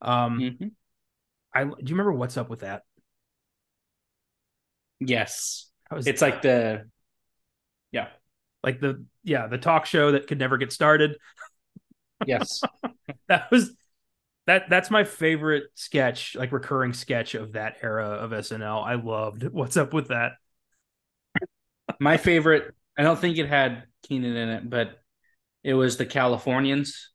Um, 0.02 0.40
mm-hmm. 0.40 0.68
I 1.54 1.64
do 1.64 1.72
you 1.80 1.96
remember 1.96 2.14
what's 2.14 2.38
up 2.38 2.50
with 2.50 2.60
that? 2.60 2.84
Yes, 5.00 5.70
it's 5.92 6.22
like 6.22 6.44
the 6.44 6.88
yeah, 7.92 8.10
like 8.64 8.80
the 8.80 9.04
yeah 9.24 9.48
the 9.48 9.58
talk 9.58 9.88
show 9.88 10.12
that 10.12 10.28
could 10.28 10.38
never 10.38 10.58
get 10.58 10.72
started. 10.72 11.18
Yes, 12.26 12.62
that 13.28 13.50
was 13.50 13.74
that 14.48 14.70
that's 14.70 14.92
my 14.92 15.04
favorite 15.04 15.66
sketch, 15.76 16.36
like 16.36 16.52
recurring 16.52 16.94
sketch 16.94 17.36
of 17.36 17.54
that 17.54 17.78
era 17.82 18.10
of 18.10 18.32
SNL. 18.32 18.86
I 18.86 18.96
loved 18.96 19.44
what's 19.52 19.78
up 19.78 19.94
with 19.94 20.10
that. 20.10 20.34
my 22.00 22.18
favorite 22.18 22.74
I 22.98 23.04
don't 23.04 23.20
think 23.20 23.38
it 23.38 23.48
had 23.48 23.84
Kenan 24.08 24.36
in 24.36 24.50
it, 24.50 24.70
but 24.70 25.00
it 25.64 25.74
was 25.74 25.98
the 25.98 26.06
Californians. 26.06 27.12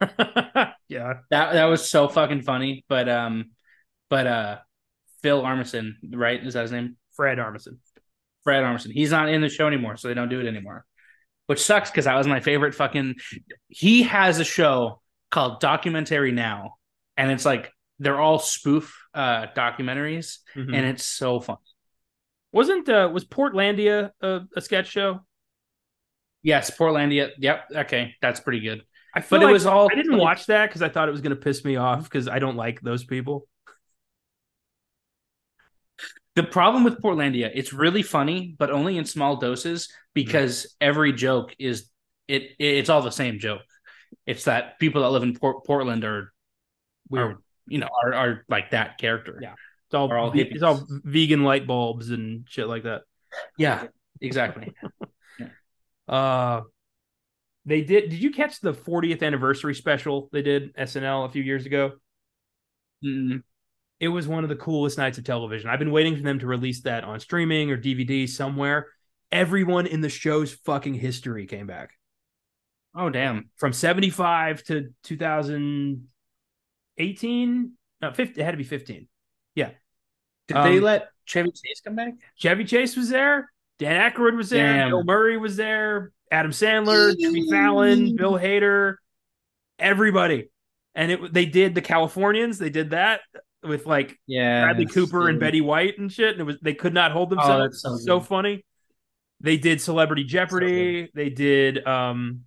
yeah. 0.00 1.14
That 1.30 1.52
that 1.52 1.66
was 1.66 1.90
so 1.90 2.08
fucking 2.08 2.42
funny. 2.42 2.84
But 2.88 3.08
um 3.08 3.50
but 4.08 4.26
uh 4.26 4.58
Phil 5.22 5.42
Armisen, 5.42 5.92
right? 6.10 6.44
Is 6.44 6.54
that 6.54 6.62
his 6.62 6.72
name? 6.72 6.96
Fred 7.12 7.38
Armisen. 7.38 7.76
Fred 8.42 8.64
Armisen. 8.64 8.92
He's 8.92 9.10
not 9.10 9.28
in 9.28 9.42
the 9.42 9.50
show 9.50 9.66
anymore, 9.66 9.96
so 9.96 10.08
they 10.08 10.14
don't 10.14 10.30
do 10.30 10.40
it 10.40 10.46
anymore. 10.46 10.86
Which 11.46 11.62
sucks 11.62 11.90
because 11.90 12.06
that 12.06 12.16
was 12.16 12.26
my 12.26 12.40
favorite 12.40 12.74
fucking 12.74 13.16
he 13.68 14.04
has 14.04 14.38
a 14.38 14.44
show 14.44 15.02
called 15.30 15.60
Documentary 15.60 16.32
Now. 16.32 16.76
And 17.16 17.30
it's 17.30 17.44
like 17.44 17.72
they're 17.98 18.20
all 18.20 18.38
spoof 18.38 18.96
uh 19.12 19.46
documentaries 19.56 20.38
mm-hmm. 20.54 20.72
and 20.72 20.86
it's 20.86 21.04
so 21.04 21.40
fun. 21.40 21.58
Wasn't 22.52 22.88
uh 22.88 23.10
was 23.12 23.24
Portlandia 23.24 24.10
a, 24.20 24.42
a 24.56 24.60
sketch 24.60 24.88
show? 24.88 25.20
Yes, 26.42 26.70
Portlandia. 26.70 27.30
Yep. 27.38 27.64
Okay, 27.74 28.14
that's 28.22 28.40
pretty 28.40 28.60
good. 28.60 28.82
I 29.14 29.20
but 29.20 29.40
like 29.40 29.50
it 29.50 29.52
was 29.52 29.66
all. 29.66 29.88
I 29.90 29.94
didn't 29.94 30.16
watch 30.18 30.46
that 30.46 30.68
because 30.68 30.82
I 30.82 30.88
thought 30.88 31.08
it 31.08 31.12
was 31.12 31.20
going 31.20 31.34
to 31.34 31.40
piss 31.40 31.64
me 31.64 31.76
off 31.76 32.04
because 32.04 32.28
I 32.28 32.38
don't 32.38 32.56
like 32.56 32.80
those 32.80 33.04
people. 33.04 33.46
The 36.36 36.44
problem 36.44 36.84
with 36.84 37.02
Portlandia, 37.02 37.50
it's 37.52 37.72
really 37.72 38.02
funny, 38.02 38.54
but 38.56 38.70
only 38.70 38.96
in 38.98 39.04
small 39.04 39.36
doses 39.36 39.92
because 40.14 40.62
mm-hmm. 40.62 40.88
every 40.88 41.12
joke 41.12 41.54
is 41.58 41.90
it, 42.28 42.52
It's 42.58 42.88
all 42.88 43.02
the 43.02 43.10
same 43.10 43.40
joke. 43.40 43.62
It's 44.26 44.44
that 44.44 44.78
people 44.78 45.02
that 45.02 45.10
live 45.10 45.22
in 45.22 45.36
Port- 45.36 45.64
Portland 45.64 46.04
are 46.04 46.32
weird. 47.08 47.32
Are, 47.32 47.42
you 47.66 47.78
know, 47.78 47.88
are, 48.04 48.14
are 48.14 48.44
like 48.48 48.70
that 48.70 48.98
character. 48.98 49.38
Yeah. 49.40 49.54
It's 49.90 49.94
all, 49.94 50.12
all 50.12 50.30
it's 50.34 50.62
all 50.62 50.86
vegan 50.88 51.42
light 51.42 51.66
bulbs 51.66 52.10
and 52.10 52.46
shit 52.48 52.68
like 52.68 52.84
that. 52.84 53.02
Yeah, 53.58 53.88
exactly. 54.20 54.72
yeah. 55.40 55.48
Uh, 56.08 56.62
they 57.64 57.82
did. 57.82 58.10
Did 58.10 58.22
you 58.22 58.30
catch 58.30 58.60
the 58.60 58.72
40th 58.72 59.22
anniversary 59.22 59.74
special 59.74 60.28
they 60.32 60.42
did 60.42 60.76
SNL 60.76 61.26
a 61.26 61.32
few 61.32 61.42
years 61.42 61.66
ago? 61.66 61.92
mm 63.04 63.42
It 63.98 64.08
was 64.08 64.28
one 64.28 64.44
of 64.44 64.48
the 64.48 64.56
coolest 64.56 64.96
nights 64.96 65.18
of 65.18 65.24
television. 65.24 65.68
I've 65.68 65.78
been 65.80 65.90
waiting 65.90 66.16
for 66.16 66.22
them 66.22 66.38
to 66.38 66.46
release 66.46 66.82
that 66.82 67.02
on 67.02 67.18
streaming 67.18 67.72
or 67.72 67.76
DVD 67.76 68.28
somewhere. 68.28 68.86
Everyone 69.32 69.86
in 69.86 70.00
the 70.00 70.08
show's 70.08 70.52
fucking 70.52 70.94
history 70.94 71.46
came 71.46 71.66
back. 71.66 71.90
Oh 72.94 73.10
damn! 73.10 73.50
From 73.56 73.72
75 73.72 74.62
to 74.64 74.92
2018, 75.04 77.72
no, 78.02 78.12
50, 78.12 78.40
it 78.40 78.44
had 78.44 78.50
to 78.50 78.56
be 78.56 78.64
15. 78.64 79.06
Yeah, 79.54 79.70
did 80.48 80.56
um, 80.56 80.64
they 80.64 80.80
let 80.80 81.10
Chevy 81.24 81.50
Chase 81.50 81.80
come 81.84 81.94
back? 81.94 82.14
Chevy 82.34 82.64
Chase 82.64 82.96
was 82.96 83.08
there. 83.08 83.52
Dan 83.78 84.10
Aykroyd 84.10 84.36
was 84.36 84.50
there. 84.50 84.74
Damn. 84.74 84.90
Bill 84.90 85.04
Murray 85.04 85.38
was 85.38 85.56
there. 85.56 86.12
Adam 86.30 86.50
Sandler, 86.50 87.18
Jimmy 87.18 87.48
Fallon, 87.48 88.16
Bill 88.16 88.34
Hader, 88.34 88.96
everybody. 89.78 90.50
And 90.94 91.12
it 91.12 91.32
they 91.32 91.46
did 91.46 91.74
the 91.74 91.80
Californians. 91.80 92.58
They 92.58 92.70
did 92.70 92.90
that 92.90 93.20
with 93.62 93.86
like 93.86 94.18
yeah, 94.26 94.64
Bradley 94.64 94.86
Cooper 94.86 95.20
dude. 95.20 95.30
and 95.30 95.40
Betty 95.40 95.60
White 95.60 95.98
and 95.98 96.12
shit. 96.12 96.32
And 96.32 96.40
it 96.40 96.44
was 96.44 96.58
they 96.60 96.74
could 96.74 96.94
not 96.94 97.12
hold 97.12 97.32
oh, 97.32 97.36
themselves. 97.36 97.84
Oh, 97.86 97.96
so, 97.96 98.04
so 98.04 98.20
funny. 98.20 98.64
They 99.40 99.56
did 99.56 99.80
Celebrity 99.80 100.24
Jeopardy. 100.24 101.06
So 101.06 101.10
they 101.14 101.30
did 101.30 101.86
um 101.86 102.42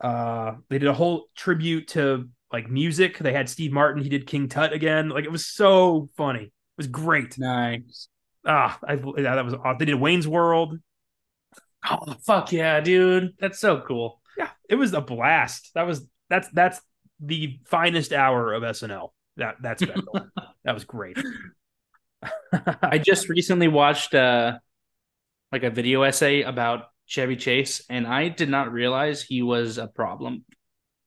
uh 0.00 0.54
they 0.68 0.78
did 0.78 0.88
a 0.88 0.94
whole 0.94 1.26
tribute 1.36 1.88
to 1.88 2.28
like 2.52 2.70
music. 2.70 3.18
They 3.18 3.32
had 3.32 3.48
Steve 3.48 3.72
Martin. 3.72 4.02
He 4.02 4.08
did 4.08 4.26
King 4.26 4.48
Tut 4.48 4.72
again. 4.72 5.08
Like 5.08 5.24
it 5.24 5.32
was 5.32 5.46
so 5.46 6.08
funny. 6.16 6.44
It 6.44 6.52
was 6.76 6.86
great. 6.86 7.38
Nice. 7.38 8.08
Ah, 8.46 8.78
I, 8.86 8.94
yeah, 8.94 9.34
that 9.34 9.44
was 9.44 9.54
awesome. 9.54 9.78
They 9.78 9.86
did 9.86 9.96
Wayne's 9.96 10.28
World. 10.28 10.78
Oh 11.88 12.14
fuck 12.24 12.52
yeah, 12.52 12.80
dude. 12.80 13.34
That's 13.38 13.58
so 13.58 13.80
cool. 13.80 14.20
Yeah, 14.36 14.50
it 14.68 14.76
was 14.76 14.92
a 14.92 15.00
blast. 15.00 15.72
That 15.74 15.86
was 15.86 16.06
that's 16.28 16.48
that's 16.50 16.80
the 17.20 17.58
finest 17.66 18.12
hour 18.12 18.52
of 18.52 18.62
SNL. 18.62 19.10
That 19.36 19.56
that's 19.60 19.82
special. 19.82 20.28
that 20.64 20.74
was 20.74 20.84
great. 20.84 21.18
I 22.82 22.98
just 22.98 23.28
recently 23.28 23.68
watched 23.68 24.14
uh 24.14 24.58
like 25.52 25.62
a 25.62 25.70
video 25.70 26.02
essay 26.02 26.42
about 26.42 26.86
Chevy 27.06 27.36
Chase, 27.36 27.82
and 27.88 28.06
I 28.06 28.28
did 28.28 28.48
not 28.48 28.72
realize 28.72 29.22
he 29.22 29.42
was 29.42 29.78
a 29.78 29.86
problem. 29.86 30.44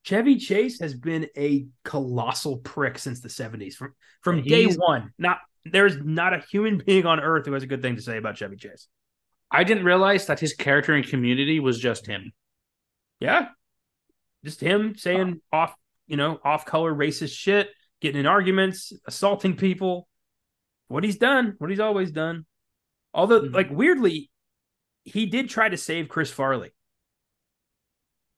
Chevy 0.03 0.37
Chase 0.37 0.79
has 0.79 0.93
been 0.95 1.27
a 1.37 1.67
colossal 1.83 2.57
prick 2.57 2.97
since 2.97 3.19
the 3.21 3.29
70s. 3.29 3.75
From 3.75 3.93
from 4.21 4.41
day 4.43 4.63
He's- 4.63 4.77
one. 4.77 5.13
Not 5.17 5.39
there's 5.65 5.97
not 5.97 6.33
a 6.33 6.39
human 6.49 6.77
being 6.85 7.05
on 7.05 7.19
earth 7.19 7.45
who 7.45 7.53
has 7.53 7.63
a 7.63 7.67
good 7.67 7.81
thing 7.81 7.95
to 7.97 8.01
say 8.01 8.17
about 8.17 8.37
Chevy 8.37 8.55
Chase. 8.55 8.87
I 9.51 9.63
didn't 9.63 9.83
realize 9.83 10.27
that 10.27 10.39
his 10.39 10.53
character 10.53 10.95
in 10.95 11.03
Community 11.03 11.59
was 11.59 11.79
just 11.79 12.05
him. 12.05 12.31
Yeah. 13.19 13.49
Just 14.45 14.61
him 14.61 14.95
saying 14.95 15.41
off, 15.51 15.73
you 16.07 16.15
know, 16.17 16.39
off 16.45 16.65
color 16.65 16.93
racist 16.93 17.33
shit, 17.35 17.69
getting 17.99 18.19
in 18.21 18.25
arguments, 18.25 18.93
assaulting 19.05 19.57
people. 19.57 20.07
What 20.87 21.03
he's 21.03 21.17
done, 21.17 21.55
what 21.57 21.69
he's 21.69 21.79
always 21.81 22.11
done. 22.11 22.45
Although, 23.13 23.41
Mhm. 23.41 23.53
like, 23.53 23.69
weirdly, 23.69 24.29
he 25.03 25.25
did 25.25 25.49
try 25.49 25.69
to 25.69 25.77
save 25.77 26.09
Chris 26.09 26.31
Farley. 26.31 26.71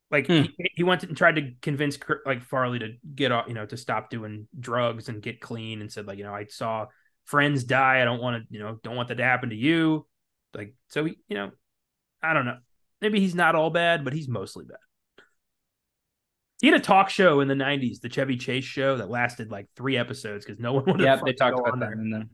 Like, 0.10 0.28
Hmm. 0.28 0.44
he, 0.44 0.54
he 0.76 0.84
went 0.84 1.04
and 1.04 1.16
tried 1.16 1.38
to 1.38 1.52
convince, 1.62 1.98
like, 2.26 2.44
Farley 2.44 2.80
to 2.80 2.94
get 3.16 3.32
off, 3.32 3.48
you 3.48 3.54
know, 3.54 3.66
to 3.66 3.78
stop 3.78 4.10
doing 4.10 4.48
drugs 4.60 5.08
and 5.08 5.22
get 5.22 5.40
clean 5.40 5.80
and 5.82 5.92
said, 5.92 6.06
like, 6.06 6.18
you 6.18 6.26
know, 6.26 6.34
I 6.36 6.46
saw 6.48 6.88
friends 7.26 7.64
die. 7.64 8.02
I 8.02 8.06
don't 8.06 8.22
want 8.22 8.44
to, 8.44 8.54
you 8.54 8.60
know, 8.60 8.78
don't 8.84 8.96
want 8.98 9.08
that 9.08 9.16
to 9.16 9.24
happen 9.24 9.50
to 9.52 9.56
you. 9.56 10.06
Like, 10.54 10.74
so 10.90 11.06
he, 11.06 11.18
you 11.30 11.38
know, 11.38 11.52
I 12.22 12.34
don't 12.34 12.46
know. 12.46 12.58
Maybe 13.02 13.20
he's 13.20 13.36
not 13.36 13.56
all 13.56 13.70
bad, 13.70 14.04
but 14.04 14.14
he's 14.14 14.28
mostly 14.28 14.66
bad. 14.66 14.78
He 16.62 16.68
had 16.68 16.76
a 16.80 16.84
talk 16.84 17.10
show 17.10 17.40
in 17.40 17.48
the 17.48 17.56
'90s, 17.56 18.02
the 18.02 18.10
Chevy 18.10 18.38
Chase 18.38 18.64
show, 18.66 18.98
that 18.98 19.10
lasted 19.10 19.50
like 19.50 19.68
three 19.76 19.98
episodes 19.98 20.46
because 20.46 20.60
no 20.60 20.74
one 20.76 20.86
wanted. 20.86 21.06
Yeah, 21.06 21.16
to 21.16 21.24
they 21.26 21.34
talked 21.34 21.58
about 21.58 21.80
that 21.80 21.86
there. 21.88 21.94
in 21.94 22.10
the 22.12 22.30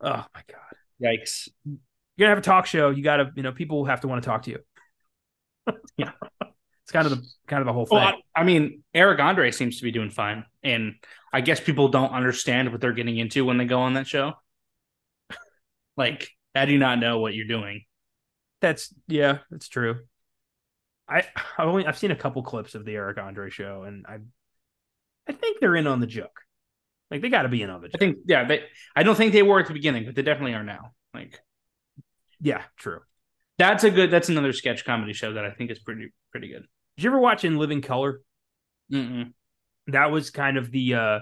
Oh 0.00 0.24
my 0.34 0.42
god! 0.48 0.76
yikes. 1.02 1.48
You're 2.16 2.26
gonna 2.26 2.36
have 2.36 2.44
a 2.44 2.46
talk 2.46 2.66
show. 2.66 2.90
You 2.90 3.02
gotta, 3.02 3.30
you 3.36 3.42
know, 3.42 3.52
people 3.52 3.84
have 3.84 4.00
to 4.00 4.08
want 4.08 4.22
to 4.22 4.28
talk 4.28 4.42
to 4.42 4.50
you. 4.50 4.58
Yeah. 5.96 6.12
it's 6.40 6.92
kind 6.92 7.06
of 7.06 7.10
the 7.10 7.26
kind 7.48 7.60
of 7.60 7.66
the 7.66 7.72
whole 7.72 7.86
thing. 7.86 7.98
Well, 7.98 8.14
I, 8.34 8.40
I 8.40 8.44
mean, 8.44 8.82
Eric 8.94 9.18
Andre 9.18 9.50
seems 9.50 9.78
to 9.78 9.82
be 9.82 9.90
doing 9.90 10.10
fine, 10.10 10.44
and 10.62 10.94
I 11.32 11.40
guess 11.40 11.58
people 11.58 11.88
don't 11.88 12.12
understand 12.12 12.70
what 12.70 12.80
they're 12.80 12.92
getting 12.92 13.16
into 13.16 13.44
when 13.44 13.56
they 13.56 13.64
go 13.64 13.80
on 13.80 13.94
that 13.94 14.06
show. 14.06 14.34
like, 15.96 16.28
how 16.54 16.66
do 16.66 16.72
you 16.72 16.78
not 16.78 17.00
know 17.00 17.18
what 17.18 17.34
you're 17.34 17.46
doing? 17.46 17.84
That's 18.60 18.94
yeah, 19.08 19.38
that's 19.50 19.68
true. 19.68 20.00
I 21.08 21.24
I've 21.58 21.68
only 21.68 21.86
I've 21.86 21.98
seen 21.98 22.10
a 22.10 22.16
couple 22.16 22.42
clips 22.42 22.74
of 22.74 22.84
the 22.84 22.94
Eric 22.94 23.18
Andre 23.18 23.50
show, 23.50 23.82
and 23.82 24.06
I 24.08 24.18
I 25.28 25.32
think 25.32 25.60
they're 25.60 25.76
in 25.76 25.86
on 25.86 26.00
the 26.00 26.06
joke. 26.06 26.40
Like 27.10 27.22
they 27.22 27.28
got 27.28 27.42
to 27.42 27.48
be 27.48 27.62
in 27.62 27.70
on 27.70 27.80
the 27.80 27.88
joke. 27.88 27.96
I 27.96 27.98
think, 27.98 28.18
yeah, 28.26 28.44
they. 28.44 28.64
I 28.94 29.02
don't 29.02 29.14
think 29.14 29.32
they 29.32 29.42
were 29.42 29.60
at 29.60 29.66
the 29.66 29.72
beginning, 29.72 30.04
but 30.04 30.14
they 30.14 30.22
definitely 30.22 30.54
are 30.54 30.64
now. 30.64 30.92
Yeah, 32.40 32.62
true. 32.76 33.00
that's 33.58 33.84
a 33.84 33.90
good. 33.90 34.10
That's 34.10 34.28
another 34.28 34.52
sketch 34.52 34.84
comedy 34.84 35.12
show 35.12 35.34
that 35.34 35.44
I 35.44 35.50
think 35.50 35.70
is 35.70 35.78
pretty 35.78 36.12
pretty 36.32 36.48
good. 36.48 36.66
Did 36.96 37.04
you 37.04 37.10
ever 37.10 37.18
watch 37.18 37.44
In 37.44 37.56
Living 37.58 37.82
Color? 37.82 38.20
Mm-mm. 38.92 39.32
that 39.88 40.10
was 40.12 40.30
kind 40.30 40.56
of 40.56 40.70
the 40.70 40.94
uh 40.94 41.18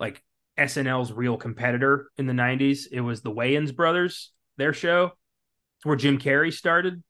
like 0.00 0.22
SNL's 0.58 1.12
real 1.12 1.36
competitor 1.36 2.10
in 2.18 2.26
the 2.26 2.32
90s. 2.32 2.80
It 2.90 3.00
was 3.00 3.22
the 3.22 3.30
Wayans 3.30 3.74
brothers, 3.74 4.32
their 4.56 4.72
show. 4.72 5.12
Where 5.84 5.96
Jim 5.96 6.18
Carrey 6.18 6.52
started. 6.52 7.02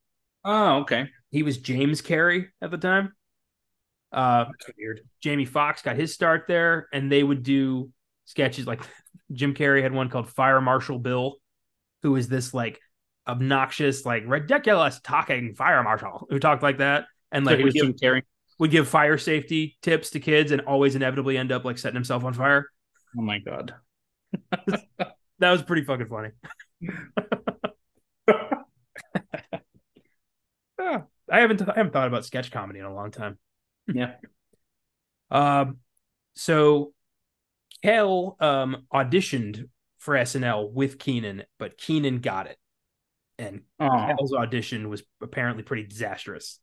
Oh, 0.44 0.80
okay. 0.80 1.08
He 1.30 1.42
was 1.42 1.58
James 1.58 2.02
Carrey 2.02 2.46
at 2.62 2.70
the 2.70 2.78
time. 2.78 3.12
Uh 4.12 4.46
weird. 4.76 5.00
Jamie 5.22 5.44
Foxx 5.44 5.82
got 5.82 5.96
his 5.96 6.12
start 6.12 6.44
there 6.48 6.88
and 6.92 7.10
they 7.10 7.22
would 7.22 7.42
do 7.42 7.90
sketches 8.26 8.66
like 8.66 8.82
Jim 9.32 9.54
Carrey 9.54 9.82
had 9.82 9.92
one 9.92 10.08
called 10.10 10.28
Fire 10.28 10.60
Marshal 10.60 10.98
Bill 10.98 11.36
who 12.02 12.16
is 12.16 12.28
this 12.28 12.52
like 12.52 12.80
obnoxious 13.30 14.04
like 14.04 14.24
ridiculous 14.26 15.00
talking 15.00 15.54
fire 15.54 15.82
marshal 15.82 16.26
who 16.30 16.38
talked 16.38 16.62
like 16.62 16.78
that 16.78 17.06
and 17.32 17.46
like 17.46 17.58
would 17.58 17.72
give, 17.72 17.86
Carrey. 17.96 18.22
would 18.58 18.70
give 18.70 18.88
fire 18.88 19.18
safety 19.18 19.78
tips 19.82 20.10
to 20.10 20.20
kids 20.20 20.52
and 20.52 20.62
always 20.62 20.94
inevitably 20.96 21.38
end 21.38 21.52
up 21.52 21.64
like 21.64 21.78
setting 21.78 21.94
himself 21.96 22.24
on 22.24 22.34
fire. 22.34 22.66
Oh 23.18 23.22
my 23.22 23.38
god. 23.38 23.74
That 25.40 25.52
was 25.52 25.62
pretty 25.62 25.84
fucking 25.84 26.08
funny. 26.08 26.28
Yeah, 30.78 31.02
I 31.30 31.40
haven't 31.40 31.62
I 31.62 31.74
haven't 31.76 31.92
thought 31.92 32.08
about 32.08 32.26
sketch 32.26 32.50
comedy 32.50 32.78
in 32.78 32.84
a 32.84 32.94
long 32.94 33.10
time. 33.10 33.38
Yeah. 33.92 34.14
Um, 35.32 35.76
so 36.34 36.92
Kel 37.84 38.36
um 38.40 38.84
auditioned 38.92 39.68
for 39.98 40.16
SNL 40.16 40.72
with 40.72 40.98
Kenan, 40.98 41.44
but 41.56 41.78
Kenan 41.78 42.18
got 42.18 42.48
it, 42.48 42.58
and 43.40 43.62
Oh. 43.78 43.88
Kel's 43.88 44.32
audition 44.34 44.88
was 44.88 45.02
apparently 45.22 45.62
pretty 45.62 45.84
disastrous. 45.84 46.60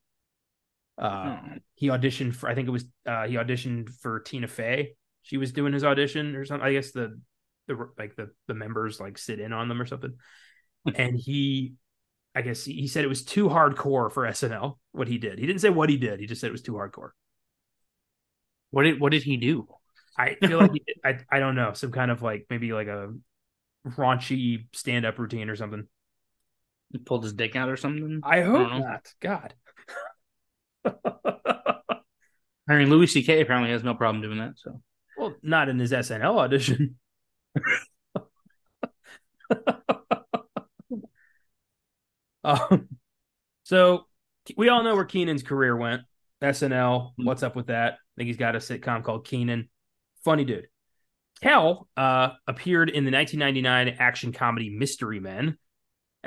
Uh, 0.98 1.38
Oh. 1.40 1.58
he 1.76 1.88
auditioned 1.88 2.34
for 2.36 2.50
I 2.50 2.56
think 2.56 2.68
it 2.68 2.72
was 2.72 2.86
uh 3.06 3.28
he 3.28 3.36
auditioned 3.36 3.90
for 4.02 4.20
Tina 4.20 4.48
Fey. 4.48 4.94
She 5.24 5.38
was 5.38 5.52
doing 5.52 5.74
his 5.74 5.84
audition 5.84 6.36
or 6.36 6.46
something. 6.46 6.66
I 6.66 6.72
guess 6.74 6.92
the 6.92 7.20
the 7.68 7.90
like 7.98 8.16
the 8.16 8.32
the 8.48 8.54
members 8.54 9.00
like 9.00 9.18
sit 9.18 9.40
in 9.40 9.54
on 9.54 9.68
them 9.68 9.82
or 9.82 9.86
something. 9.86 10.14
and 10.96 11.16
he 11.16 11.74
I 12.34 12.42
guess 12.42 12.64
he, 12.64 12.74
he 12.74 12.88
said 12.88 13.04
it 13.04 13.08
was 13.10 13.24
too 13.24 13.50
hardcore 13.50 14.12
for 14.12 14.26
SNL 14.26 14.80
what 14.92 15.08
he 15.08 15.18
did. 15.18 15.40
He 15.40 15.46
didn't 15.46 15.62
say 15.62 15.70
what 15.70 15.90
he 15.90 15.98
did. 15.98 16.20
He 16.20 16.26
just 16.28 16.40
said 16.42 16.48
it 16.48 16.52
was 16.52 16.62
too 16.62 16.74
hardcore. 16.74 17.10
What 18.72 18.84
did 18.84 19.00
what 19.00 19.12
did 19.12 19.24
he 19.24 19.38
do? 19.38 19.68
I 20.18 20.36
feel 20.36 20.58
like 20.60 20.72
he, 20.74 20.84
I 21.04 21.20
I 21.32 21.40
don't 21.40 21.56
know 21.56 21.74
some 21.74 21.92
kind 21.92 22.10
of 22.12 22.22
like 22.22 22.48
maybe 22.50 22.74
like 22.74 22.88
a 22.88 23.14
raunchy 23.88 24.68
stand 24.74 25.06
up 25.06 25.20
routine 25.20 25.50
or 25.50 25.56
something. 25.56 25.88
He 26.92 26.98
pulled 27.00 27.24
his 27.24 27.34
dick 27.34 27.56
out 27.56 27.70
or 27.70 27.78
something? 27.78 28.22
I 28.24 28.42
hope 28.42 28.70
don't 28.70 29.14
God. 29.20 29.54
I 32.70 32.76
mean, 32.76 32.90
Louis 32.90 33.08
C.K. 33.08 33.42
apparently 33.42 33.72
has 33.72 33.84
no 33.84 33.94
problem 33.94 34.22
doing 34.22 34.40
that. 34.40 34.54
So 34.58 34.82
well, 35.18 35.36
not 35.42 35.70
in 35.70 35.80
his 35.80 35.92
SNL 35.92 36.38
audition. 36.38 36.98
um, 42.44 42.90
so 43.64 44.06
we 44.56 44.70
all 44.70 44.84
know 44.84 44.96
where 44.96 45.06
Kenan's 45.06 45.44
career 45.44 45.76
went. 45.76 46.04
SNL. 46.42 47.12
What's 47.18 47.44
up 47.44 47.56
with 47.56 47.68
that? 47.68 47.94
I 47.94 47.98
think 48.16 48.28
he's 48.28 48.38
got 48.38 48.56
a 48.56 48.60
sitcom 48.60 49.04
called 49.04 49.26
Kenan. 49.26 49.70
Funny 50.24 50.46
dude. 50.46 50.68
Kel 51.42 51.88
uh, 51.96 52.30
appeared 52.48 52.90
in 52.90 53.06
the 53.06 53.12
1999 53.12 53.98
action 54.00 54.32
comedy 54.32 54.70
Mystery 54.70 55.20
Men 55.20 55.58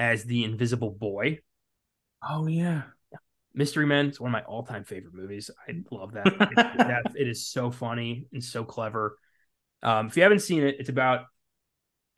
as 0.01 0.25
the 0.25 0.43
Invisible 0.43 0.91
Boy. 0.91 1.39
Oh 2.27 2.47
yeah. 2.47 2.83
Mystery 3.53 3.87
Men 3.87 4.07
is 4.07 4.21
one 4.21 4.31
of 4.31 4.33
my 4.33 4.43
all-time 4.43 4.85
favorite 4.85 5.15
movies. 5.15 5.51
I 5.69 5.75
love 5.91 6.13
that. 6.13 6.27
It, 6.41 6.57
that 6.57 7.13
it 7.17 7.29
is 7.29 7.47
so 7.47 7.71
funny 7.71 8.27
and 8.33 8.43
so 8.43 8.65
clever. 8.65 9.19
Um, 9.83 10.07
if 10.07 10.17
you 10.17 10.23
haven't 10.23 10.41
seen 10.41 10.63
it, 10.63 10.77
it's 10.79 10.89
about 10.89 11.27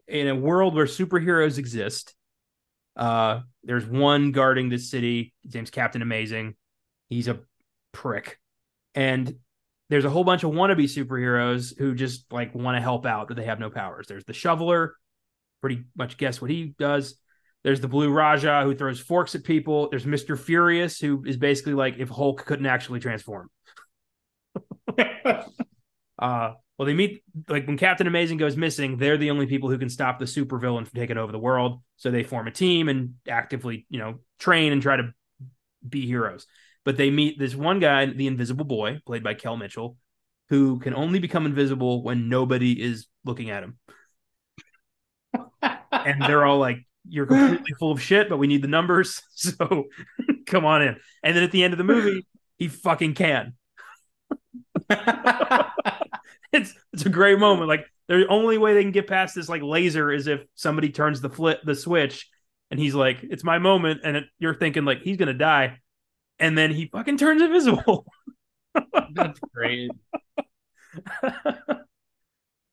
in 0.07 0.29
a 0.29 0.35
world 0.35 0.75
where 0.75 0.87
superheroes 0.87 1.59
exist. 1.59 2.15
Uh, 2.97 3.41
there's 3.65 3.87
one 3.87 4.33
guarding 4.33 4.69
this 4.69 4.91
city. 4.91 5.35
His 5.43 5.55
name's 5.55 5.71
Captain 5.71 6.03
Amazing. 6.03 6.55
He's 7.09 7.29
a 7.29 7.41
prick, 7.93 8.39
and 8.95 9.37
there's 9.89 10.05
a 10.05 10.11
whole 10.11 10.25
bunch 10.25 10.45
of 10.45 10.53
wannabe 10.53 10.85
superheroes 10.85 11.77
who 11.77 11.95
just 11.95 12.31
like 12.33 12.55
want 12.55 12.77
to 12.77 12.83
help 12.83 13.07
out, 13.07 13.29
but 13.29 13.37
they 13.37 13.45
have 13.45 13.61
no 13.61 13.71
powers. 13.71 14.07
There's 14.07 14.25
the 14.25 14.33
Shoveler. 14.35 14.95
Pretty 15.61 15.85
much 15.97 16.17
guess 16.17 16.41
what 16.41 16.51
he 16.51 16.75
does. 16.79 17.17
There's 17.65 17.81
the 17.81 17.89
Blue 17.89 18.11
Raja 18.11 18.63
who 18.65 18.75
throws 18.75 19.01
forks 19.01 19.35
at 19.35 19.45
people. 19.45 19.89
There's 19.91 20.07
Mister 20.07 20.37
Furious 20.37 20.99
who 20.99 21.25
is 21.25 21.37
basically 21.37 21.75
like 21.75 21.97
if 21.99 22.09
Hulk 22.09 22.45
couldn't 22.45 22.67
actually 22.67 23.01
transform. 23.01 23.51
Uh, 26.19 26.53
well, 26.79 26.87
they 26.87 26.95
meet 26.95 27.25
like 27.49 27.67
when 27.67 27.77
Captain 27.77 28.07
Amazing 28.07 28.39
goes 28.39 28.57
missing, 28.57 28.97
they're 28.97 29.17
the 29.17 29.31
only 29.31 29.47
people 29.47 29.69
who 29.69 29.79
can 29.79 29.91
stop 29.91 30.21
the 30.21 30.25
supervillain 30.25 30.87
from 30.87 31.01
taking 31.01 31.17
over 31.17 31.33
the 31.33 31.39
world. 31.39 31.83
So 31.97 32.13
they 32.13 32.23
form 32.23 32.47
a 32.47 32.53
team 32.53 32.89
and 32.89 33.15
actively, 33.29 33.87
you 33.91 33.99
know, 33.99 34.21
train 34.39 34.73
and 34.73 34.81
try 34.81 34.97
to 34.97 35.13
be 35.87 36.07
heroes. 36.07 36.47
But 36.85 36.97
they 36.97 37.11
meet 37.11 37.41
this 37.41 37.57
one 37.57 37.81
guy, 37.81 38.07
the 38.07 38.29
Invisible 38.29 38.65
Boy, 38.65 39.01
played 39.05 39.25
by 39.25 39.35
Kel 39.35 39.57
Mitchell, 39.57 39.97
who 40.49 40.79
can 40.79 40.95
only 40.95 41.19
become 41.19 41.45
invisible 41.45 42.05
when 42.05 42.29
nobody 42.29 42.81
is 42.81 43.09
looking 43.25 43.51
at 43.51 43.65
him. 43.65 43.79
And 45.93 46.23
they're 46.23 46.45
all 46.45 46.59
like, 46.59 46.79
"You're 47.09 47.27
completely 47.35 47.73
full 47.79 47.93
of 47.93 48.03
shit, 48.03 48.29
but 48.29 48.39
we 48.39 48.47
need 48.47 48.63
the 48.63 48.69
numbers, 48.69 49.23
so 49.35 49.85
come 50.47 50.65
on 50.65 50.83
in." 50.83 50.97
And 51.23 51.37
then 51.37 51.43
at 51.43 51.53
the 51.53 51.63
end 51.65 51.75
of 51.75 51.79
the 51.79 51.85
movie, 51.85 52.27
he 52.59 52.69
fucking 52.69 53.15
can. 53.15 53.55
it's 56.53 56.75
it's 56.93 57.07
a 57.07 57.11
great 57.11 57.39
moment. 57.39 57.69
Like 57.69 57.87
The 58.09 58.27
only 58.29 58.59
way 58.59 58.75
they 58.75 58.83
can 58.83 58.93
get 58.93 59.07
past 59.07 59.35
this 59.35 59.49
like 59.49 59.63
laser 59.63 60.11
is 60.11 60.27
if 60.27 60.43
somebody 60.55 60.91
turns 60.91 61.21
the 61.21 61.31
flip 61.31 61.61
the 61.65 61.75
switch, 61.75 62.29
and 62.71 62.79
he's 62.79 62.95
like, 62.95 63.19
"It's 63.23 63.45
my 63.45 63.59
moment," 63.59 64.01
and 64.05 64.17
it, 64.17 64.25
you're 64.39 64.55
thinking 64.55 64.85
like 64.85 65.03
he's 65.03 65.17
gonna 65.17 65.35
die, 65.35 65.79
and 66.39 66.57
then 66.57 66.73
he 66.73 66.87
fucking 66.87 67.19
turns 67.19 67.43
invisible. 67.43 68.07
That's 69.15 69.41
great. 69.55 69.91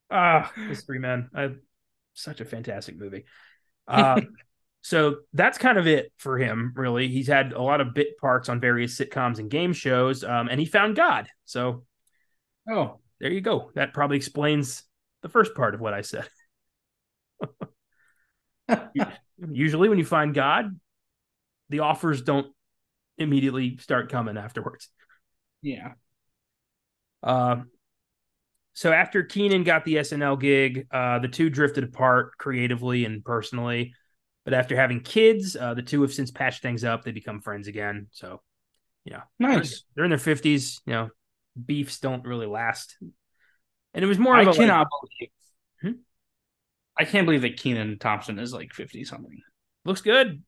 ah, 0.09 0.51
Mystery 0.57 0.99
Men. 0.99 1.29
I 1.33 1.51
such 2.13 2.41
a 2.41 2.45
fantastic 2.45 2.97
movie. 2.97 3.25
Uh, 3.89 4.21
so 4.81 5.17
that's 5.33 5.57
kind 5.57 5.77
of 5.77 5.87
it 5.87 6.11
for 6.17 6.37
him, 6.37 6.71
really. 6.75 7.07
He's 7.09 7.27
had 7.27 7.53
a 7.53 7.61
lot 7.61 7.81
of 7.81 7.93
bit 7.93 8.17
parts 8.17 8.47
on 8.47 8.61
various 8.61 8.97
sitcoms 8.97 9.39
and 9.39 9.49
game 9.49 9.73
shows, 9.73 10.23
um, 10.23 10.47
and 10.47 10.59
he 10.59 10.65
found 10.65 10.95
God. 10.95 11.27
So, 11.45 11.83
oh, 12.69 12.99
there 13.19 13.31
you 13.31 13.41
go. 13.41 13.71
That 13.75 13.93
probably 13.93 14.17
explains 14.17 14.83
the 15.21 15.29
first 15.29 15.55
part 15.55 15.73
of 15.73 15.81
what 15.81 15.93
I 15.93 16.01
said. 16.01 16.29
Usually, 19.51 19.89
when 19.89 19.97
you 19.97 20.05
find 20.05 20.33
God, 20.33 20.79
the 21.69 21.79
offers 21.79 22.21
don't 22.21 22.47
immediately 23.17 23.77
start 23.77 24.11
coming 24.11 24.37
afterwards. 24.37 24.89
Yeah. 25.61 25.93
Uh, 27.21 27.63
so 28.73 28.91
after 28.91 29.23
Kenan 29.23 29.63
got 29.63 29.85
the 29.85 29.95
SNL 29.95 30.39
gig, 30.39 30.87
uh, 30.91 31.19
the 31.19 31.27
two 31.27 31.49
drifted 31.49 31.83
apart 31.83 32.37
creatively 32.37 33.05
and 33.05 33.23
personally. 33.23 33.93
But 34.45 34.53
after 34.53 34.75
having 34.75 35.01
kids, 35.01 35.55
uh, 35.55 35.73
the 35.73 35.81
two 35.81 36.01
have 36.01 36.13
since 36.13 36.31
patched 36.31 36.61
things 36.61 36.83
up. 36.83 37.03
They 37.03 37.11
become 37.11 37.41
friends 37.41 37.67
again. 37.67 38.07
So, 38.11 38.41
you 39.03 39.13
know, 39.13 39.21
nice. 39.37 39.83
They're 39.93 40.05
in 40.05 40.09
their 40.09 40.17
fifties. 40.17 40.81
You 40.85 40.93
know, 40.93 41.09
beefs 41.65 41.99
don't 41.99 42.25
really 42.25 42.47
last. 42.47 42.95
And 43.93 44.03
it 44.03 44.07
was 44.07 44.17
more 44.17 44.39
of 44.39 44.47
I 44.47 44.51
a 44.51 44.53
cannot 44.53 44.87
like, 44.87 44.87
believe. 45.19 45.95
Hmm? 45.95 46.01
I 46.97 47.05
can't 47.05 47.25
believe 47.25 47.41
that 47.41 47.57
Kenan 47.57 47.99
Thompson 47.99 48.39
is 48.39 48.53
like 48.53 48.73
fifty 48.73 49.03
something. 49.03 49.39
Looks 49.85 50.01
good. 50.01 50.41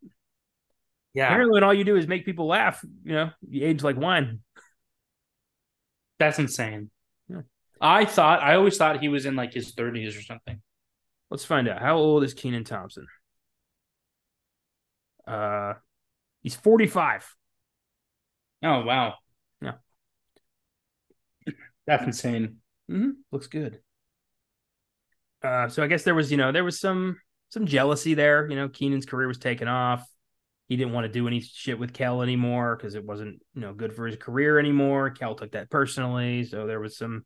Yeah. 1.13 1.25
Apparently, 1.25 1.53
when 1.53 1.63
all 1.63 1.73
you 1.73 1.83
do 1.83 1.97
is 1.97 2.07
make 2.07 2.25
people 2.25 2.47
laugh, 2.47 2.83
you 3.03 3.13
know, 3.13 3.29
you 3.47 3.65
age 3.65 3.83
like 3.83 3.97
wine. 3.97 4.39
That's 6.17 6.39
insane. 6.39 6.89
I 7.81 8.05
thought 8.05 8.41
I 8.41 8.55
always 8.55 8.77
thought 8.77 9.01
he 9.01 9.09
was 9.09 9.25
in 9.25 9.35
like 9.35 9.53
his 9.53 9.71
thirties 9.71 10.15
or 10.15 10.21
something. 10.21 10.61
Let's 11.29 11.45
find 11.45 11.67
out. 11.67 11.81
How 11.81 11.97
old 11.97 12.23
is 12.23 12.33
Kenan 12.33 12.63
Thompson? 12.63 13.07
Uh, 15.25 15.73
he's 16.41 16.55
45. 16.55 17.35
Oh 18.63 18.83
wow. 18.83 19.15
Yeah. 19.61 19.73
That's 21.87 22.03
insane. 22.03 22.57
Mm-hmm. 22.89 23.11
Looks 23.31 23.47
good. 23.47 23.79
Uh, 25.43 25.69
so 25.69 25.83
I 25.83 25.87
guess 25.87 26.03
there 26.03 26.13
was, 26.13 26.29
you 26.31 26.37
know, 26.37 26.51
there 26.51 26.63
was 26.63 26.79
some 26.79 27.17
some 27.49 27.65
jealousy 27.65 28.13
there. 28.13 28.49
You 28.49 28.55
know, 28.55 28.69
Kenan's 28.69 29.05
career 29.05 29.27
was 29.27 29.39
taken 29.39 29.67
off. 29.67 30.05
He 30.67 30.77
didn't 30.77 30.93
want 30.93 31.05
to 31.05 31.11
do 31.11 31.27
any 31.27 31.41
shit 31.41 31.79
with 31.79 31.93
Kel 31.93 32.21
anymore 32.21 32.75
because 32.77 32.95
it 32.95 33.03
wasn't, 33.03 33.41
you 33.53 33.61
know, 33.61 33.73
good 33.73 33.93
for 33.93 34.07
his 34.07 34.15
career 34.15 34.57
anymore. 34.57 35.09
Kel 35.09 35.35
took 35.35 35.51
that 35.51 35.69
personally, 35.69 36.45
so 36.45 36.67
there 36.67 36.79
was 36.79 36.97
some. 36.97 37.25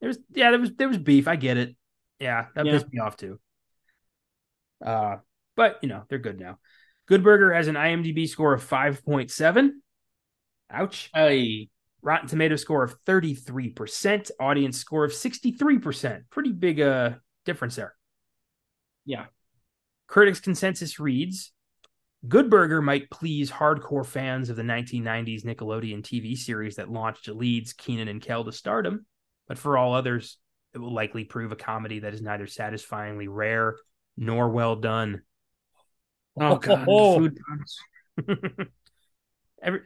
There 0.00 0.08
was, 0.08 0.18
yeah, 0.34 0.50
there 0.50 0.60
was 0.60 0.72
there 0.74 0.88
was 0.88 0.98
beef. 0.98 1.28
I 1.28 1.36
get 1.36 1.56
it. 1.56 1.76
Yeah, 2.20 2.46
that 2.54 2.66
yeah. 2.66 2.72
pissed 2.72 2.92
me 2.92 3.00
off 3.00 3.16
too. 3.16 3.38
Uh, 4.84 5.16
but 5.56 5.78
you 5.82 5.88
know, 5.88 6.04
they're 6.08 6.18
good 6.18 6.38
now. 6.38 6.58
Good 7.06 7.22
Burger 7.22 7.52
has 7.52 7.68
an 7.68 7.76
IMDb 7.76 8.28
score 8.28 8.52
of 8.52 8.68
5.7. 8.68 9.70
Ouch. 10.70 11.10
Hey. 11.14 11.68
Rotten 12.02 12.28
Tomato 12.28 12.56
score 12.56 12.84
of 12.84 13.02
33%, 13.04 14.30
audience 14.38 14.78
score 14.78 15.04
of 15.04 15.12
63%. 15.12 16.22
Pretty 16.30 16.52
big 16.52 16.80
uh 16.80 17.10
difference 17.44 17.76
there. 17.76 17.94
Yeah. 19.04 19.26
Critics 20.06 20.40
consensus 20.40 21.00
reads 21.00 21.52
Good 22.28 22.50
Burger 22.50 22.82
might 22.82 23.10
please 23.10 23.50
hardcore 23.50 24.06
fans 24.06 24.50
of 24.50 24.56
the 24.56 24.62
1990s 24.62 25.44
Nickelodeon 25.44 26.02
TV 26.02 26.36
series 26.36 26.76
that 26.76 26.90
launched 26.90 27.28
leads 27.28 27.72
Kenan, 27.72 28.08
and 28.08 28.20
Kel 28.20 28.44
to 28.44 28.52
stardom, 28.52 29.06
but 29.48 29.58
for 29.58 29.76
all 29.76 29.94
others, 29.94 30.38
it 30.74 30.78
will 30.78 30.94
likely 30.94 31.24
prove 31.24 31.52
a 31.52 31.56
comedy 31.56 32.00
that 32.00 32.14
is 32.14 32.22
neither 32.22 32.46
satisfyingly 32.46 33.28
rare 33.28 33.76
nor 34.16 34.48
well 34.48 34.76
done. 34.76 35.22
Oh 36.38 36.56
god, 36.56 36.86
oh, 36.88 37.18
food 37.18 37.38
Every, 39.62 39.80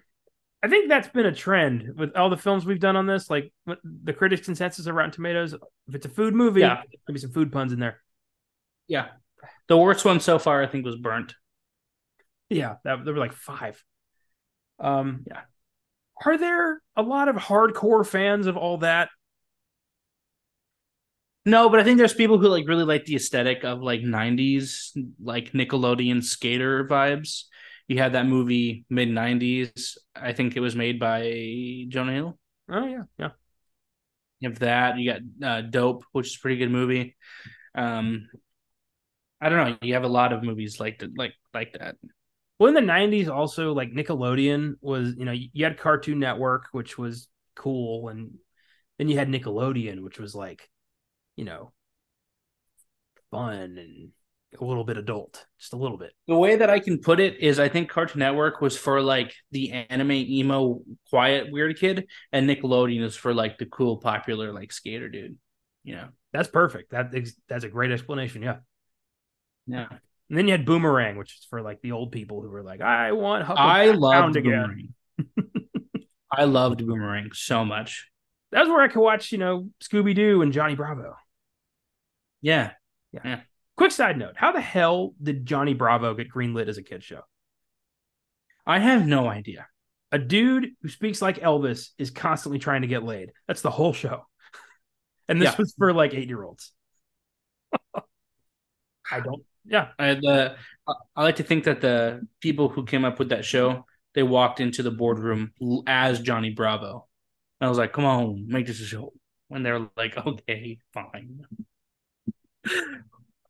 I 0.62 0.68
think 0.68 0.88
that's 0.88 1.08
been 1.08 1.26
a 1.26 1.34
trend 1.34 1.92
with 1.96 2.16
all 2.16 2.28
the 2.28 2.36
films 2.36 2.66
we've 2.66 2.80
done 2.80 2.96
on 2.96 3.06
this. 3.06 3.30
Like 3.30 3.52
the 3.84 4.12
critics' 4.12 4.44
consensus 4.44 4.86
Rotten 4.86 5.12
Tomatoes, 5.12 5.54
if 5.54 5.94
it's 5.94 6.06
a 6.06 6.10
food 6.10 6.34
movie, 6.34 6.60
yeah. 6.60 6.82
there'll 7.06 7.14
be 7.14 7.20
some 7.20 7.32
food 7.32 7.52
puns 7.52 7.72
in 7.72 7.78
there. 7.78 8.00
Yeah, 8.88 9.08
the 9.68 9.76
worst 9.76 10.04
one 10.04 10.20
so 10.20 10.38
far, 10.38 10.62
I 10.62 10.66
think, 10.66 10.84
was 10.84 10.96
Burnt. 10.96 11.34
Yeah, 12.48 12.76
that 12.84 13.04
there 13.04 13.14
were 13.14 13.20
like 13.20 13.32
five. 13.32 13.82
Um, 14.80 15.24
yeah. 15.26 15.42
Are 16.24 16.36
there 16.36 16.82
a 16.96 17.02
lot 17.02 17.28
of 17.28 17.36
hardcore 17.36 18.06
fans 18.06 18.46
of 18.46 18.56
all 18.56 18.78
that? 18.78 19.08
No, 21.46 21.70
but 21.70 21.80
I 21.80 21.84
think 21.84 21.96
there's 21.96 22.12
people 22.14 22.38
who 22.38 22.48
like 22.48 22.68
really 22.68 22.84
like 22.84 23.06
the 23.06 23.16
aesthetic 23.16 23.64
of 23.64 23.80
like 23.80 24.02
90s 24.02 24.92
like 25.22 25.52
Nickelodeon 25.52 26.22
skater 26.22 26.86
vibes. 26.86 27.44
You 27.88 27.98
had 27.98 28.12
that 28.12 28.26
movie 28.26 28.84
mid 28.90 29.08
90s. 29.08 29.98
I 30.14 30.32
think 30.32 30.56
it 30.56 30.60
was 30.60 30.76
made 30.76 31.00
by 31.00 31.84
Jonah 31.88 32.12
Hill. 32.12 32.38
Oh 32.68 32.86
yeah, 32.86 33.04
yeah. 33.18 33.30
You 34.40 34.48
have 34.50 34.58
that. 34.60 34.98
You 34.98 35.12
got 35.12 35.46
uh, 35.46 35.60
Dope, 35.62 36.04
which 36.12 36.28
is 36.28 36.36
a 36.36 36.40
pretty 36.40 36.56
good 36.56 36.70
movie. 36.70 37.16
Um, 37.74 38.28
I 39.40 39.48
don't 39.48 39.70
know. 39.70 39.78
You 39.82 39.94
have 39.94 40.04
a 40.04 40.08
lot 40.08 40.32
of 40.32 40.42
movies 40.42 40.78
like 40.80 40.98
that, 40.98 41.16
like 41.16 41.32
like 41.54 41.72
that. 41.78 41.96
Well, 42.58 42.68
in 42.68 42.74
the 42.74 42.80
'90s, 42.80 43.28
also 43.28 43.72
like 43.72 43.92
Nickelodeon 43.92 44.74
was, 44.80 45.14
you 45.16 45.24
know, 45.24 45.32
you 45.32 45.64
had 45.64 45.78
Cartoon 45.78 46.18
Network, 46.18 46.66
which 46.72 46.98
was 46.98 47.28
cool, 47.56 48.08
and 48.08 48.32
then 48.98 49.08
you 49.08 49.16
had 49.18 49.28
Nickelodeon, 49.28 50.02
which 50.02 50.18
was 50.18 50.34
like 50.34 50.68
you 51.40 51.46
know, 51.46 51.72
fun 53.30 53.78
and 53.78 54.10
a 54.60 54.62
little 54.62 54.84
bit 54.84 54.98
adult, 54.98 55.46
just 55.58 55.72
a 55.72 55.76
little 55.76 55.96
bit. 55.96 56.12
The 56.28 56.36
way 56.36 56.56
that 56.56 56.68
I 56.68 56.80
can 56.80 56.98
put 56.98 57.18
it 57.18 57.40
is 57.40 57.58
I 57.58 57.70
think 57.70 57.88
Cartoon 57.88 58.18
Network 58.18 58.60
was 58.60 58.76
for 58.76 59.00
like 59.00 59.32
the 59.50 59.72
anime 59.72 60.12
emo 60.12 60.82
quiet 61.08 61.50
weird 61.50 61.78
kid 61.78 62.08
and 62.30 62.46
Nickelodeon 62.46 63.02
is 63.02 63.16
for 63.16 63.32
like 63.32 63.56
the 63.56 63.64
cool 63.64 63.96
popular 63.96 64.52
like 64.52 64.70
skater 64.70 65.08
dude. 65.08 65.38
You 65.82 65.94
know. 65.94 66.08
That's 66.34 66.50
perfect. 66.50 66.90
That 66.90 67.10
that's 67.48 67.64
a 67.64 67.70
great 67.70 67.90
explanation, 67.90 68.42
yeah. 68.42 68.58
Yeah. 69.66 69.86
And 70.28 70.38
then 70.38 70.46
you 70.46 70.52
had 70.52 70.66
Boomerang, 70.66 71.16
which 71.16 71.38
is 71.38 71.46
for 71.48 71.62
like 71.62 71.80
the 71.80 71.92
old 71.92 72.12
people 72.12 72.42
who 72.42 72.50
were 72.50 72.62
like, 72.62 72.82
I 72.82 73.12
want 73.12 73.48
I 73.48 73.92
loved 73.92 74.34
Boomerang. 74.34 74.92
I 76.30 76.44
loved 76.44 76.86
Boomerang 76.86 77.30
so 77.32 77.64
much. 77.64 78.10
That 78.52 78.60
was 78.60 78.68
where 78.68 78.82
I 78.82 78.88
could 78.88 79.00
watch, 79.00 79.32
you 79.32 79.38
know, 79.38 79.70
Scooby 79.82 80.14
Doo 80.14 80.42
and 80.42 80.52
Johnny 80.52 80.74
Bravo. 80.74 81.14
Yeah. 82.40 82.72
yeah. 83.12 83.20
Yeah. 83.24 83.40
Quick 83.76 83.92
side 83.92 84.18
note: 84.18 84.34
How 84.36 84.52
the 84.52 84.60
hell 84.60 85.14
did 85.22 85.46
Johnny 85.46 85.74
Bravo 85.74 86.14
get 86.14 86.30
greenlit 86.30 86.68
as 86.68 86.78
a 86.78 86.82
kid 86.82 87.02
show? 87.02 87.22
I 88.66 88.78
have 88.78 89.06
no 89.06 89.28
idea. 89.28 89.66
A 90.12 90.18
dude 90.18 90.70
who 90.82 90.88
speaks 90.88 91.22
like 91.22 91.40
Elvis 91.40 91.90
is 91.98 92.10
constantly 92.10 92.58
trying 92.58 92.82
to 92.82 92.88
get 92.88 93.04
laid. 93.04 93.32
That's 93.46 93.62
the 93.62 93.70
whole 93.70 93.92
show. 93.92 94.26
And 95.28 95.40
this 95.40 95.52
yeah. 95.52 95.56
was 95.58 95.72
for 95.78 95.92
like 95.92 96.12
eight 96.12 96.26
year 96.26 96.42
olds. 96.42 96.72
I 99.12 99.20
don't. 99.20 99.44
Yeah, 99.64 99.90
I, 99.96 100.10
uh, 100.10 100.56
I 101.14 101.22
like 101.22 101.36
to 101.36 101.44
think 101.44 101.64
that 101.64 101.80
the 101.80 102.26
people 102.40 102.68
who 102.68 102.84
came 102.84 103.04
up 103.04 103.20
with 103.20 103.28
that 103.28 103.44
show 103.44 103.84
they 104.14 104.22
walked 104.22 104.60
into 104.60 104.82
the 104.82 104.90
boardroom 104.90 105.52
as 105.86 106.20
Johnny 106.20 106.50
Bravo. 106.50 107.06
And 107.60 107.66
I 107.66 107.68
was 107.68 107.78
like, 107.78 107.92
"Come 107.92 108.04
on, 108.04 108.46
make 108.48 108.66
this 108.66 108.80
a 108.80 108.84
show." 108.84 109.12
And 109.50 109.64
they're 109.64 109.88
like, 109.96 110.16
"Okay, 110.26 110.78
fine." 110.92 111.44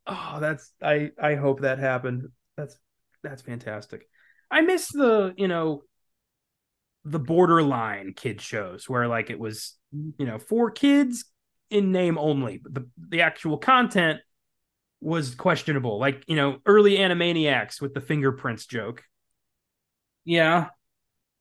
Oh, 0.07 0.37
that's 0.39 0.71
I 0.81 1.11
I 1.21 1.35
hope 1.35 1.61
that 1.61 1.79
happened. 1.79 2.29
That's 2.57 2.77
that's 3.23 3.41
fantastic. 3.41 4.07
I 4.49 4.61
miss 4.61 4.89
the, 4.89 5.33
you 5.37 5.47
know, 5.47 5.83
the 7.05 7.19
borderline 7.19 8.13
kid 8.13 8.41
shows 8.41 8.89
where 8.89 9.07
like 9.07 9.29
it 9.29 9.39
was, 9.39 9.75
you 10.17 10.25
know, 10.25 10.37
for 10.37 10.71
kids 10.71 11.25
in 11.69 11.91
name 11.91 12.17
only, 12.17 12.57
but 12.57 12.73
the 12.73 12.87
the 13.09 13.21
actual 13.21 13.57
content 13.57 14.19
was 14.99 15.33
questionable. 15.35 15.99
Like, 15.99 16.23
you 16.27 16.35
know, 16.35 16.57
early 16.65 16.97
Animaniacs 16.97 17.81
with 17.81 17.93
the 17.93 18.01
fingerprints 18.01 18.65
joke. 18.65 19.03
Yeah. 20.25 20.67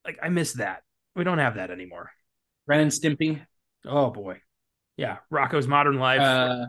Like 0.04 0.18
I 0.22 0.28
miss 0.28 0.54
that. 0.54 0.82
We 1.14 1.24
don't 1.24 1.38
have 1.38 1.56
that 1.56 1.70
anymore. 1.70 2.10
Ren 2.66 2.80
and 2.80 2.90
Stimpy. 2.90 3.44
Oh 3.84 4.10
boy. 4.10 4.40
Yeah. 4.96 5.18
Rocko's 5.32 5.66
Modern 5.66 5.98
Life. 5.98 6.20
Uh, 6.20 6.66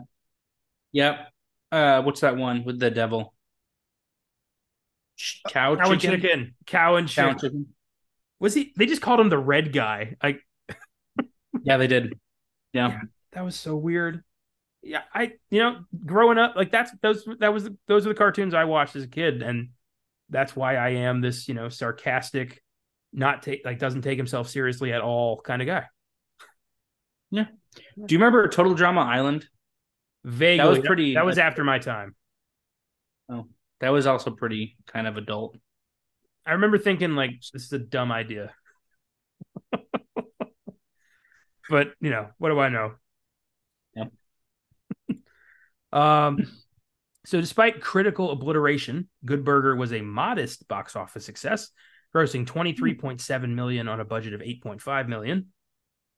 Yep. 0.92 1.28
Uh, 1.70 2.02
what's 2.02 2.20
that 2.20 2.36
one 2.36 2.64
with 2.64 2.78
the 2.78 2.90
devil? 2.90 3.34
Cow, 5.48 5.76
Cow 5.76 5.82
chicken? 5.84 5.92
and 5.92 6.22
chicken. 6.22 6.54
Cow 6.66 6.96
and 6.96 7.08
chicken. 7.08 7.32
Cow 7.34 7.38
chicken. 7.38 7.66
Was 8.40 8.54
he? 8.54 8.72
They 8.76 8.86
just 8.86 9.02
called 9.02 9.20
him 9.20 9.28
the 9.28 9.38
red 9.38 9.72
guy. 9.72 10.16
Like, 10.22 10.40
yeah, 11.62 11.76
they 11.76 11.86
did. 11.86 12.18
Yeah. 12.72 12.88
yeah. 12.88 13.00
that 13.32 13.44
was 13.44 13.54
so 13.54 13.76
weird. 13.76 14.24
yeah, 14.82 15.02
I 15.14 15.32
you 15.50 15.60
know, 15.60 15.84
growing 16.04 16.38
up 16.38 16.56
like 16.56 16.72
that's 16.72 16.90
those 17.02 17.26
that 17.38 17.54
was 17.54 17.70
those 17.86 18.04
are 18.04 18.08
the 18.08 18.14
cartoons 18.14 18.52
I 18.54 18.64
watched 18.64 18.96
as 18.96 19.04
a 19.04 19.08
kid, 19.08 19.42
and 19.42 19.68
that's 20.28 20.56
why 20.56 20.76
I 20.76 20.90
am 20.90 21.20
this 21.20 21.46
you 21.46 21.54
know 21.54 21.68
sarcastic, 21.68 22.62
not 23.12 23.42
take 23.42 23.62
like 23.64 23.78
doesn't 23.78 24.02
take 24.02 24.16
himself 24.16 24.48
seriously 24.48 24.92
at 24.92 25.02
all 25.02 25.40
kind 25.40 25.62
of 25.62 25.66
guy. 25.66 25.84
Yeah. 27.30 27.46
Do 27.76 28.12
you 28.12 28.18
remember 28.18 28.48
Total 28.48 28.74
Drama 28.74 29.02
Island? 29.02 29.46
Vaguely, 30.24 30.56
That 30.58 30.68
was 30.68 30.78
pretty- 30.80 31.14
That 31.14 31.24
was 31.26 31.38
after 31.38 31.64
my 31.64 31.78
time. 31.78 32.14
Oh, 33.28 33.48
that 33.80 33.90
was 33.90 34.06
also 34.06 34.30
pretty 34.30 34.76
kind 34.86 35.06
of 35.06 35.16
adult. 35.16 35.56
I 36.46 36.52
remember 36.52 36.78
thinking 36.78 37.14
like 37.14 37.40
this 37.52 37.64
is 37.64 37.72
a 37.72 37.78
dumb 37.78 38.12
idea. 38.12 38.52
but 41.70 41.92
you 42.00 42.10
know, 42.10 42.28
what 42.38 42.50
do 42.50 42.58
I 42.58 42.68
know? 42.68 42.94
Yep. 43.96 44.12
um 45.92 46.38
so 47.24 47.40
despite 47.40 47.80
critical 47.80 48.32
obliteration, 48.32 49.08
Good 49.24 49.44
Burger 49.44 49.76
was 49.76 49.92
a 49.92 50.00
modest 50.02 50.66
box 50.66 50.96
office 50.96 51.24
success, 51.24 51.70
grossing 52.14 52.44
23.7 52.44 53.48
million 53.50 53.86
on 53.86 54.00
a 54.00 54.04
budget 54.04 54.34
of 54.34 54.40
8.5 54.40 55.06
million. 55.08 55.52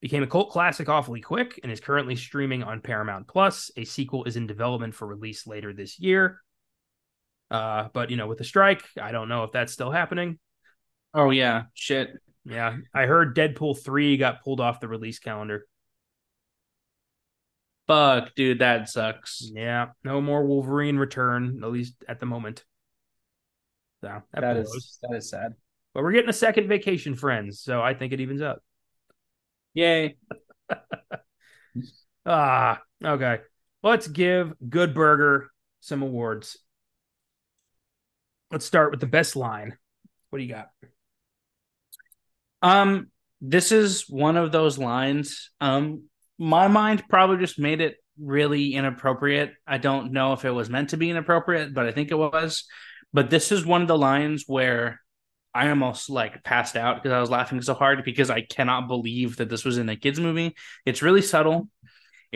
Became 0.04 0.22
a 0.22 0.26
cult 0.26 0.50
classic 0.50 0.90
awfully 0.90 1.22
quick 1.22 1.58
and 1.62 1.72
is 1.72 1.80
currently 1.80 2.14
streaming 2.14 2.62
on 2.62 2.82
Paramount 2.82 3.26
Plus. 3.26 3.70
A 3.78 3.86
sequel 3.86 4.24
is 4.24 4.36
in 4.36 4.46
development 4.46 4.94
for 4.94 5.06
release 5.06 5.46
later 5.46 5.72
this 5.72 5.98
year. 5.98 6.42
Uh, 7.50 7.88
but 7.94 8.10
you 8.10 8.18
know, 8.18 8.26
with 8.26 8.36
the 8.36 8.44
strike, 8.44 8.84
I 9.00 9.12
don't 9.12 9.30
know 9.30 9.44
if 9.44 9.52
that's 9.52 9.72
still 9.72 9.90
happening. 9.90 10.38
Oh 11.14 11.30
yeah, 11.30 11.62
shit. 11.72 12.10
Yeah, 12.44 12.76
I 12.92 13.06
heard 13.06 13.34
Deadpool 13.34 13.82
3 13.82 14.18
got 14.18 14.42
pulled 14.42 14.60
off 14.60 14.78
the 14.78 14.88
release 14.88 15.18
calendar. 15.18 15.64
Fuck, 17.86 18.34
dude, 18.34 18.58
that 18.58 18.90
sucks. 18.90 19.50
Yeah, 19.54 19.86
no 20.04 20.20
more 20.20 20.44
Wolverine 20.44 20.98
return, 20.98 21.60
at 21.64 21.72
least 21.72 21.94
at 22.06 22.20
the 22.20 22.26
moment. 22.26 22.62
So 24.02 24.20
that, 24.34 24.42
That 24.42 24.56
is 24.58 24.98
that 25.00 25.16
is 25.16 25.30
sad. 25.30 25.54
But 25.94 26.02
we're 26.02 26.12
getting 26.12 26.28
a 26.28 26.34
second 26.34 26.68
vacation, 26.68 27.14
friends. 27.14 27.60
So 27.60 27.80
I 27.80 27.94
think 27.94 28.12
it 28.12 28.20
evens 28.20 28.42
up. 28.42 28.62
Yay. 29.74 30.16
Ah, 32.26 32.80
okay. 33.04 33.40
Let's 33.82 34.08
give 34.08 34.54
Good 34.66 34.94
Burger 34.94 35.50
some 35.80 36.00
awards. 36.00 36.56
Let's 38.50 38.64
start 38.64 38.90
with 38.92 39.00
the 39.00 39.06
best 39.06 39.36
line. 39.36 39.76
What 40.30 40.38
do 40.38 40.44
you 40.44 40.54
got? 40.54 40.70
Um, 42.62 43.08
this 43.42 43.72
is 43.72 44.08
one 44.08 44.38
of 44.38 44.52
those 44.52 44.78
lines. 44.78 45.50
Um, 45.60 46.04
my 46.38 46.66
mind 46.66 47.04
probably 47.10 47.36
just 47.36 47.58
made 47.58 47.82
it 47.82 47.96
really 48.18 48.72
inappropriate. 48.72 49.52
I 49.66 49.76
don't 49.76 50.12
know 50.12 50.32
if 50.32 50.46
it 50.46 50.50
was 50.50 50.70
meant 50.70 50.90
to 50.90 50.96
be 50.96 51.10
inappropriate, 51.10 51.74
but 51.74 51.84
I 51.84 51.92
think 51.92 52.10
it 52.10 52.16
was. 52.16 52.64
But 53.12 53.28
this 53.28 53.52
is 53.52 53.66
one 53.66 53.82
of 53.82 53.88
the 53.88 53.98
lines 53.98 54.44
where 54.46 55.00
I 55.54 55.68
almost 55.68 56.10
like 56.10 56.42
passed 56.42 56.76
out 56.76 56.96
because 56.96 57.12
I 57.12 57.20
was 57.20 57.30
laughing 57.30 57.62
so 57.62 57.74
hard 57.74 58.04
because 58.04 58.30
I 58.30 58.40
cannot 58.40 58.88
believe 58.88 59.36
that 59.36 59.48
this 59.48 59.64
was 59.64 59.78
in 59.78 59.88
a 59.88 59.96
kids 59.96 60.18
movie. 60.18 60.56
It's 60.84 61.02
really 61.02 61.22
subtle. 61.22 61.68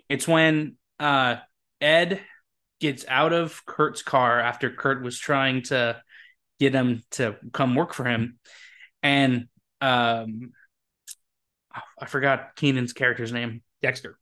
It's 0.09 0.29
when 0.29 0.77
uh 1.01 1.37
Ed 1.81 2.21
gets 2.81 3.05
out 3.09 3.33
of 3.33 3.67
Kurt's 3.67 4.03
car 4.03 4.39
after 4.39 4.71
Kurt 4.71 5.03
was 5.03 5.19
trying 5.19 5.63
to 5.63 6.01
get 6.61 6.75
him 6.75 7.03
to 7.13 7.37
come 7.53 7.75
work 7.75 7.93
for 7.93 8.05
him 8.05 8.39
and 9.03 9.49
um 9.81 10.53
I 12.01 12.07
forgot 12.07 12.57
Kenan's 12.57 12.93
character's 12.93 13.33
name. 13.33 13.63
Dexter. 13.83 14.19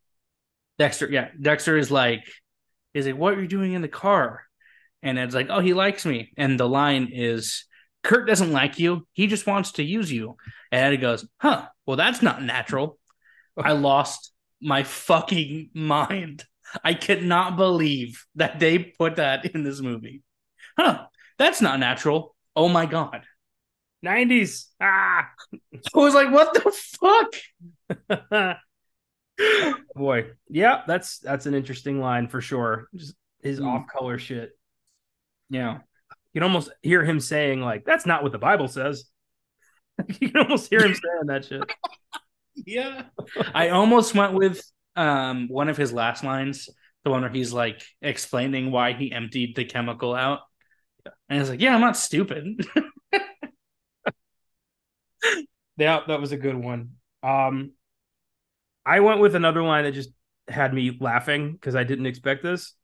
Dexter, 0.79 1.09
yeah. 1.11 1.29
Dexter 1.41 1.77
is 1.77 1.91
like, 1.91 2.25
is 2.95 3.07
like, 3.07 3.17
what 3.17 3.35
are 3.35 3.41
you 3.41 3.49
doing 3.49 3.73
in 3.73 3.83
the 3.83 3.89
car? 3.89 4.43
And 5.03 5.19
Ed's 5.19 5.35
like, 5.35 5.49
oh, 5.51 5.61
he 5.61 5.73
likes 5.73 6.05
me. 6.05 6.33
And 6.37 6.59
the 6.59 6.69
line 6.69 7.11
is, 7.13 7.65
Kurt 8.07 8.27
doesn't 8.29 8.53
like 8.53 8.79
you. 8.79 9.07
He 9.13 9.27
just 9.27 9.47
wants 9.47 9.73
to 9.73 9.83
use 9.83 10.11
you. 10.13 10.37
And 10.71 10.95
Ed 10.95 10.97
goes, 10.99 11.27
huh, 11.39 11.67
well, 11.87 11.97
that's 11.97 12.23
not 12.23 12.41
natural. 12.43 12.99
I 13.57 13.73
lost 13.73 14.33
my 14.63 14.85
fucking 14.85 15.71
mind. 15.75 16.45
I 16.85 16.95
could 16.95 17.25
not 17.25 17.57
believe 17.57 18.25
that 18.37 18.61
they 18.61 18.79
put 18.79 19.17
that 19.17 19.45
in 19.55 19.65
this 19.65 19.81
movie. 19.81 20.23
Huh, 20.79 21.07
that's 21.39 21.61
not 21.61 21.81
natural. 21.81 22.37
Oh 22.55 22.69
my 22.69 22.87
God. 22.87 23.23
90s. 24.05 24.67
Ah. 24.81 25.29
I 25.75 25.99
was 25.99 26.15
like, 26.15 26.31
what 26.33 26.55
the 26.55 26.73
fuck? 28.09 28.57
Boy. 29.97 30.31
Yeah, 30.49 30.83
that's 30.87 31.19
that's 31.19 31.47
an 31.47 31.55
interesting 31.55 32.01
line 32.01 32.29
for 32.29 32.41
sure. 32.41 32.89
Just 32.95 33.15
his 33.43 33.61
Mm. 33.61 33.67
off-color 33.67 34.19
shit. 34.19 34.53
Yeah. 35.51 35.79
You 36.37 36.41
can 36.41 36.51
almost 36.51 36.71
hear 36.83 37.03
him 37.03 37.19
saying, 37.19 37.63
like, 37.63 37.87
that's 37.87 38.05
not 38.05 38.23
what 38.23 38.31
the 38.31 38.37
Bible 38.39 38.69
says. 38.69 39.05
you 40.21 40.29
can 40.29 40.43
almost 40.43 40.69
hear 40.69 40.81
him 40.81 40.93
saying 40.95 41.27
that 41.29 41.47
shit. 41.47 41.63
Yeah. 42.55 43.05
I 43.55 43.71
almost 43.71 44.15
went 44.15 44.35
with 44.35 44.63
um 44.97 45.49
one 45.49 45.71
of 45.71 45.79
his 45.79 45.95
last 45.95 46.23
lines, 46.23 46.69
the 47.05 47.11
one 47.11 47.23
where 47.23 47.31
he's 47.31 47.55
like 47.55 47.83
explaining 48.03 48.71
why 48.71 48.93
he 48.93 49.11
emptied 49.11 49.57
the 49.57 49.65
chemical 49.65 50.15
out. 50.15 50.41
And 51.31 51.39
he's 51.39 51.49
like, 51.49 51.63
Yeah, 51.63 51.75
I'm 51.75 51.81
not 51.81 51.97
stupid. 51.97 52.67
Yeah, 55.79 56.01
that 56.07 56.21
was 56.21 56.33
a 56.33 56.37
good 56.37 56.57
one. 56.57 56.97
Um 57.23 57.73
I 58.85 59.01
went 59.01 59.21
with 59.21 59.35
another 59.35 59.63
line 59.63 59.85
that 59.85 59.95
just 59.95 60.11
had 60.49 60.75
me 60.75 60.99
laughing 61.01 61.53
because 61.53 61.75
I 61.75 61.85
didn't 61.85 62.05
expect 62.05 62.43
this. 62.43 62.75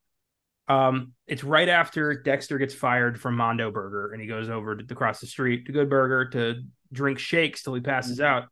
Um, 0.73 1.13
it's 1.27 1.45
right 1.45 1.69
after 1.69 2.15
Dexter 2.23 2.57
gets 2.57 2.75
fired 2.75 3.21
from 3.21 3.37
Mondo 3.37 3.71
Burger 3.71 4.13
and 4.13 4.23
he 4.23 4.27
goes 4.27 4.49
over 4.49 4.77
to 4.77 4.93
across 4.93 5.21
the 5.21 5.27
street 5.27 5.67
to 5.67 5.73
Good 5.73 5.91
Burger 5.91 6.31
to 6.31 6.63
drink 6.93 7.19
shakes 7.19 7.63
till 7.63 7.75
he 7.75 7.81
passes 7.81 8.21
out. 8.21 8.45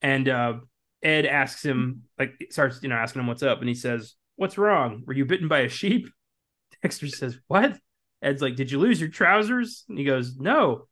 And 0.00 0.28
uh 0.28 0.54
Ed 1.02 1.26
asks 1.26 1.64
him, 1.64 2.02
like 2.18 2.34
starts, 2.50 2.80
you 2.82 2.88
know, 2.88 2.94
asking 2.94 3.20
him 3.20 3.26
what's 3.26 3.42
up, 3.42 3.60
and 3.60 3.68
he 3.68 3.74
says, 3.74 4.14
What's 4.36 4.58
wrong? 4.58 5.02
Were 5.06 5.12
you 5.12 5.24
bitten 5.24 5.48
by 5.48 5.60
a 5.60 5.68
sheep? 5.68 6.08
Dexter 6.82 7.08
says, 7.08 7.38
What? 7.48 7.78
Ed's 8.20 8.42
like, 8.42 8.56
Did 8.56 8.70
you 8.70 8.78
lose 8.78 9.00
your 9.00 9.10
trousers? 9.10 9.84
And 9.88 9.98
he 9.98 10.04
goes, 10.04 10.36
No. 10.36 10.86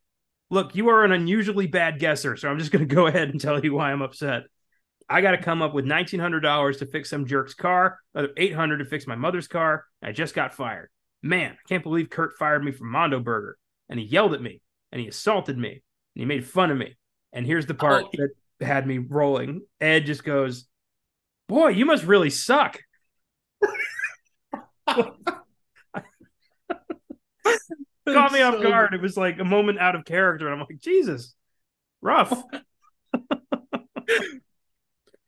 Look, 0.49 0.75
you 0.75 0.89
are 0.89 1.05
an 1.05 1.13
unusually 1.13 1.67
bad 1.67 1.99
guesser, 1.99 2.35
so 2.35 2.49
I'm 2.49 2.59
just 2.59 2.71
going 2.71 2.87
to 2.87 2.95
go 2.95 3.07
ahead 3.07 3.29
and 3.29 3.39
tell 3.39 3.63
you 3.63 3.73
why 3.73 3.91
I'm 3.91 4.01
upset. 4.01 4.43
I 5.11 5.21
got 5.21 5.31
to 5.31 5.37
come 5.37 5.61
up 5.61 5.73
with 5.73 5.85
$1,900 5.85 6.79
to 6.79 6.85
fix 6.85 7.09
some 7.09 7.25
jerk's 7.25 7.53
car, 7.53 7.99
another 8.13 8.31
800 8.37 8.77
to 8.77 8.85
fix 8.85 9.05
my 9.05 9.15
mother's 9.15 9.47
car. 9.47 9.83
I 10.01 10.13
just 10.13 10.33
got 10.33 10.53
fired. 10.53 10.89
Man, 11.21 11.51
I 11.51 11.67
can't 11.67 11.83
believe 11.83 12.09
Kurt 12.09 12.37
fired 12.39 12.63
me 12.63 12.71
from 12.71 12.89
Mondo 12.91 13.19
Burger. 13.19 13.57
And 13.89 13.99
he 13.99 14.05
yelled 14.05 14.33
at 14.33 14.41
me, 14.41 14.61
and 14.91 15.01
he 15.01 15.07
assaulted 15.09 15.57
me, 15.57 15.69
and 15.71 15.81
he 16.13 16.25
made 16.25 16.47
fun 16.47 16.71
of 16.71 16.77
me. 16.77 16.95
And 17.33 17.45
here's 17.45 17.65
the 17.65 17.73
part 17.73 18.05
Oh. 18.05 18.09
that 18.59 18.65
had 18.65 18.87
me 18.87 18.99
rolling. 18.99 19.61
Ed 19.81 20.05
just 20.05 20.23
goes, 20.23 20.65
Boy, 21.47 21.69
you 21.69 21.85
must 21.85 22.05
really 22.05 22.29
suck. 22.29 22.79
Caught 24.87 25.17
me 28.31 28.41
off 28.41 28.61
guard. 28.61 28.93
It 28.93 29.01
was 29.01 29.17
like 29.17 29.39
a 29.39 29.43
moment 29.45 29.79
out 29.79 29.95
of 29.95 30.05
character. 30.05 30.47
And 30.47 30.53
I'm 30.53 30.61
like, 30.67 30.79
Jesus, 30.79 31.35
rough. 32.01 32.41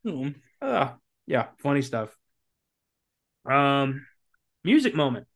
Hmm. 0.04 0.30
Ah, 0.62 0.98
yeah, 1.26 1.48
funny 1.60 1.82
stuff. 1.82 2.16
Um, 3.46 4.06
music 4.64 4.96
moment. 4.96 5.28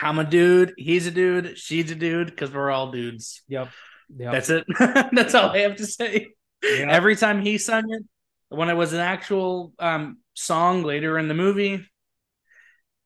I'm 0.00 0.18
a 0.18 0.24
dude, 0.24 0.74
he's 0.76 1.06
a 1.06 1.10
dude, 1.10 1.58
she's 1.58 1.90
a 1.90 1.96
dude, 1.96 2.28
because 2.28 2.52
we're 2.52 2.70
all 2.70 2.92
dudes. 2.92 3.42
Yep. 3.48 3.70
Yep. 4.16 4.32
That's 4.32 4.50
it. 4.50 4.64
That's 5.12 5.34
all 5.34 5.50
I 5.50 5.58
have 5.58 5.76
to 5.76 5.86
say. 5.86 6.28
Yeah. 6.62 6.86
Every 6.90 7.16
time 7.16 7.42
he 7.42 7.58
sung 7.58 7.92
it, 7.92 8.02
when 8.48 8.68
it 8.68 8.74
was 8.74 8.92
an 8.92 9.00
actual 9.00 9.72
um, 9.78 10.18
song 10.34 10.82
later 10.82 11.18
in 11.18 11.28
the 11.28 11.34
movie, 11.34 11.84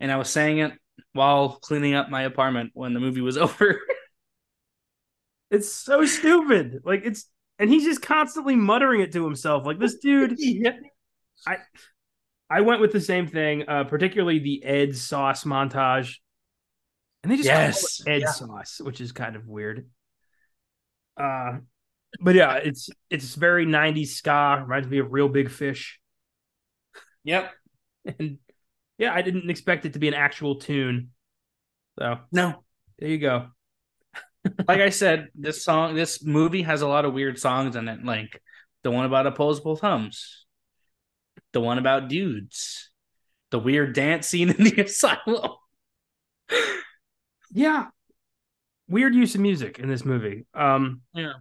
and 0.01 0.13
I 0.13 0.17
was 0.17 0.29
saying 0.29 0.59
it 0.59 0.73
while 1.13 1.51
cleaning 1.51 1.95
up 1.95 2.11
my 2.11 2.23
apartment 2.23 2.73
when 2.75 2.93
the 2.95 3.01
movie 3.01 3.21
was 3.21 3.37
over. 3.39 3.81
it's 5.51 5.71
so 5.71 6.05
stupid. 6.05 6.81
Like 6.85 7.03
it's 7.05 7.27
and 7.59 7.71
he's 7.71 7.85
just 7.85 8.03
constantly 8.03 8.57
muttering 8.57 9.01
it 9.01 9.13
to 9.13 9.25
himself. 9.25 9.65
Like 9.67 9.79
this 9.79 9.97
dude, 9.97 10.35
yeah. 10.39 10.73
I 12.51 12.61
went 12.61 12.81
with 12.81 12.93
the 12.93 13.01
same 13.01 13.27
thing, 13.27 13.65
uh, 13.69 13.85
particularly 13.85 14.39
the 14.39 14.63
Ed 14.65 14.97
sauce 14.97 15.45
montage. 15.45 16.17
And 17.23 17.33
they 17.33 17.37
just 17.37 17.47
Yes. 17.49 18.03
Ed 18.07 18.21
Yeah. 18.23 18.31
sauce, 18.31 18.81
which 18.83 19.01
is 19.01 19.13
kind 19.13 19.35
of 19.37 19.47
weird. 19.47 19.89
Uh 21.17 21.59
but 22.21 22.35
yeah, 22.37 22.55
it's 22.57 22.91
it's 23.11 23.35
very 23.35 23.67
90s 23.67 24.15
ska, 24.17 24.61
reminds 24.63 24.89
me 24.89 24.99
of 24.99 25.13
Reel 25.13 25.29
Big 25.29 25.51
Fish. 25.51 26.01
Yep. 27.25 27.51
And 28.19 28.39
yeah, 28.99 29.15
I 29.15 29.23
didn't 29.23 29.49
expect 29.49 29.87
it 29.87 29.95
to 29.95 29.99
be 29.99 30.09
an 30.09 30.15
actual 30.15 30.57
tune. 30.57 31.11
So 31.99 32.19
No. 32.31 32.63
there 32.99 33.09
you 33.09 33.19
go. 33.19 33.49
Like 34.69 34.81
I 34.81 34.91
said, 34.91 35.29
this 35.35 35.65
song, 35.65 35.95
this 35.95 36.23
movie 36.25 36.63
has 36.63 36.83
a 36.83 36.89
lot 36.89 37.05
of 37.05 37.15
weird 37.15 37.39
songs 37.39 37.77
in 37.77 37.89
it, 37.89 38.05
like 38.05 38.41
the 38.83 38.91
one 38.91 39.07
about 39.07 39.27
opposable 39.27 39.77
thumbs. 39.77 40.45
the 41.53 41.61
one 41.61 41.79
about 41.79 42.09
dudes, 42.09 42.91
the 43.51 43.59
weird 43.59 43.95
dance 43.95 44.27
scene 44.29 44.51
in 44.59 44.65
the 44.65 44.83
asylum. 44.83 45.51
Yeah. 47.53 47.87
Weird 48.89 49.15
use 49.15 49.35
of 49.35 49.41
music 49.41 49.79
in 49.79 49.89
this 49.89 50.05
movie. 50.05 50.47
Um 50.55 51.03
Yeah. 51.15 51.35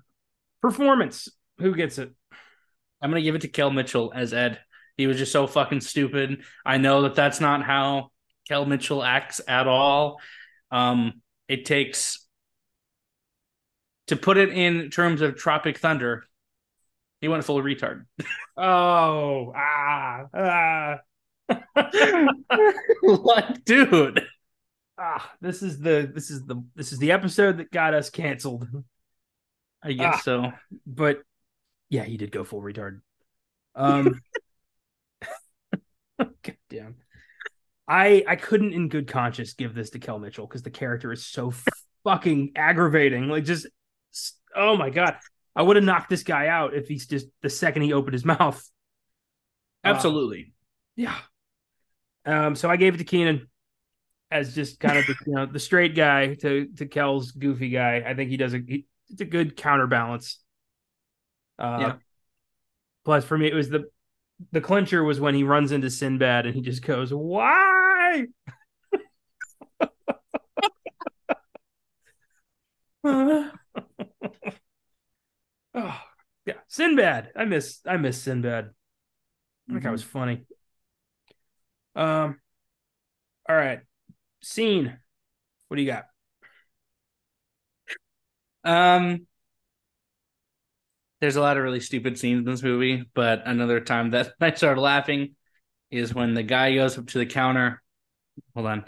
performance. 0.62 1.28
Who 1.60 1.76
gets 1.76 1.98
it? 1.98 2.12
I'm 3.02 3.10
gonna 3.10 3.22
give 3.22 3.36
it 3.36 3.42
to 3.42 3.48
Kel 3.50 3.72
Mitchell 3.72 4.12
as 4.16 4.34
Ed. 4.34 4.60
He 4.98 5.08
was 5.08 5.18
just 5.18 5.32
so 5.32 5.48
fucking 5.48 5.82
stupid. 5.82 6.44
I 6.66 6.78
know 6.78 7.02
that 7.02 7.16
that's 7.16 7.42
not 7.42 7.64
how 7.64 8.12
Kel 8.48 8.66
Mitchell 8.66 9.04
acts 9.04 9.42
at 9.48 9.68
all. 9.68 10.20
Um, 10.72 11.22
it 11.48 11.66
takes 11.66 12.23
to 14.08 14.16
put 14.16 14.38
it 14.38 14.50
in 14.50 14.90
terms 14.90 15.22
of 15.22 15.36
Tropic 15.36 15.78
Thunder. 15.78 16.26
He 17.22 17.28
went 17.28 17.44
full 17.46 17.62
retard. 17.62 18.06
Oh, 18.56 19.52
ah, 19.56 20.26
ah. 20.36 21.00
like, 23.04 23.66
dude. 23.66 24.22
ah, 25.00 25.32
this 25.42 25.64
is 25.64 25.80
the 25.80 26.12
this 26.14 26.30
is 26.30 26.46
the 26.46 26.64
this 26.76 26.92
is 26.94 27.00
the 27.00 27.12
episode 27.12 27.58
that 27.58 27.72
got 27.72 27.96
us 27.96 28.12
canceled. 28.12 28.68
I 29.82 29.94
guess 29.94 30.16
Ah. 30.18 30.22
so. 30.24 30.54
But 30.86 31.24
yeah, 31.90 32.04
he 32.04 32.18
did 32.18 32.32
go 32.32 32.44
full 32.44 32.62
retard. 32.62 33.02
Um 33.76 34.22
God 36.20 36.58
damn. 36.70 36.96
I 37.88 38.24
I 38.28 38.36
couldn't 38.36 38.74
in 38.74 38.88
good 38.90 39.08
conscience 39.08 39.54
give 39.54 39.74
this 39.74 39.90
to 39.92 40.00
Kel 40.00 40.20
Mitchell 40.20 40.46
because 40.48 40.62
the 40.64 40.70
character 40.72 41.12
is 41.12 41.26
so 41.26 41.54
fucking 42.04 42.52
aggravating. 42.56 43.28
Like 43.30 43.46
just 43.46 43.68
oh 44.56 44.78
my 44.78 44.90
god. 44.90 45.18
I 45.56 45.62
would 45.62 45.76
have 45.76 45.86
knocked 45.86 46.10
this 46.10 46.24
guy 46.24 46.48
out 46.48 46.74
if 46.74 46.88
he's 46.88 47.06
just 47.06 47.28
the 47.42 47.50
second 47.50 47.84
he 47.84 47.94
opened 47.94 48.14
his 48.14 48.26
mouth. 48.38 48.64
Uh, 49.84 49.90
Absolutely. 49.90 50.54
yeah. 50.96 51.18
Um, 52.26 52.56
so 52.56 52.70
I 52.70 52.78
gave 52.78 52.96
it 52.96 53.00
to 53.00 53.04
Kenan 53.04 53.48
as 54.32 54.56
just 54.56 54.80
kind 54.80 54.98
of 54.98 55.06
the, 55.06 55.16
you 55.28 55.34
know 55.34 55.46
the 55.46 55.60
straight 55.60 55.96
guy 55.96 56.34
to 56.36 56.68
to 56.78 56.86
Kel's 56.86 57.32
goofy 57.32 57.70
guy. 57.70 58.04
I 58.06 58.14
think 58.16 58.30
he 58.30 58.38
does 58.38 58.54
a 58.54 58.60
he, 58.66 58.86
it's 59.10 59.22
a 59.22 59.26
good 59.26 59.56
counterbalance. 59.58 60.40
Uh, 61.60 61.78
Yeah. 61.80 61.94
Plus, 63.06 63.26
for 63.26 63.38
me, 63.38 63.48
it 63.48 63.54
was 63.54 63.70
the 63.70 63.86
the 64.52 64.62
clincher 64.62 65.04
was 65.04 65.20
when 65.20 65.36
he 65.36 65.44
runs 65.44 65.72
into 65.72 65.90
Sinbad 65.90 66.46
and 66.46 66.56
he 66.56 66.62
just 66.62 66.82
goes, 66.82 67.14
"Why?" 67.14 68.26
oh 75.76 76.00
yeah, 76.46 76.56
Sinbad. 76.68 77.32
I 77.36 77.46
miss 77.46 77.80
I 77.86 77.98
miss 77.98 78.22
Sinbad. 78.22 78.66
I 79.70 79.74
think 79.74 79.84
that 79.84 79.90
Mhm. 79.90 79.92
was 79.92 80.04
funny. 80.04 80.46
Um, 81.96 82.40
all 83.50 83.56
right, 83.56 83.82
scene. 84.42 85.00
What 85.70 85.78
do 85.78 85.84
you 85.84 85.90
got? 85.92 86.06
Um, 88.64 89.28
there's 91.22 91.36
a 91.36 91.42
lot 91.42 91.58
of 91.58 91.64
really 91.64 91.80
stupid 91.80 92.18
scenes 92.18 92.40
in 92.40 92.46
this 92.46 92.64
movie, 92.64 93.06
but 93.14 93.44
another 93.46 93.80
time 93.80 94.12
that 94.12 94.34
I 94.42 94.54
started 94.54 94.82
laughing 94.82 95.36
is 95.92 96.14
when 96.14 96.34
the 96.34 96.44
guy 96.44 96.76
goes 96.76 96.98
up 96.98 97.08
to 97.08 97.20
the 97.20 97.26
counter. 97.26 97.82
Hold 98.56 98.68
on, 98.68 98.86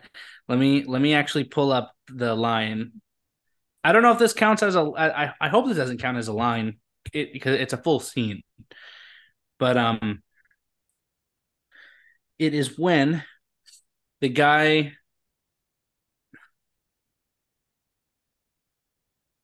let 0.47 0.59
me 0.59 0.83
let 0.85 1.01
me 1.01 1.13
actually 1.13 1.45
pull 1.45 1.71
up 1.71 1.93
the 2.07 2.35
line. 2.35 3.01
I 3.85 3.91
don't 3.91 4.01
know 4.01 4.11
if 4.11 4.17
this 4.19 4.33
counts 4.33 4.63
as 4.63 4.75
a. 4.75 4.81
I 4.97 5.31
I- 5.39 5.49
hope 5.49 5.67
this 5.67 5.77
doesn't 5.77 5.99
count 5.99 6.17
as 6.17 6.27
a 6.27 6.33
line, 6.33 6.77
it, 7.13 7.31
because 7.33 7.59
it's 7.59 7.73
a 7.73 7.77
full 7.77 7.99
scene. 7.99 8.41
But 9.59 9.77
um, 9.77 10.23
it 12.39 12.53
is 12.53 12.77
when 12.77 13.23
the 14.21 14.29
guy 14.29 14.93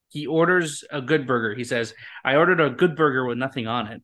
he 0.09 0.27
orders 0.27 0.83
a 0.91 1.01
good 1.01 1.25
burger. 1.25 1.55
He 1.55 1.63
says, 1.63 1.93
I 2.23 2.35
ordered 2.35 2.59
a 2.59 2.69
good 2.69 2.95
burger 2.95 3.25
with 3.25 3.37
nothing 3.37 3.67
on 3.67 3.87
it. 3.87 4.01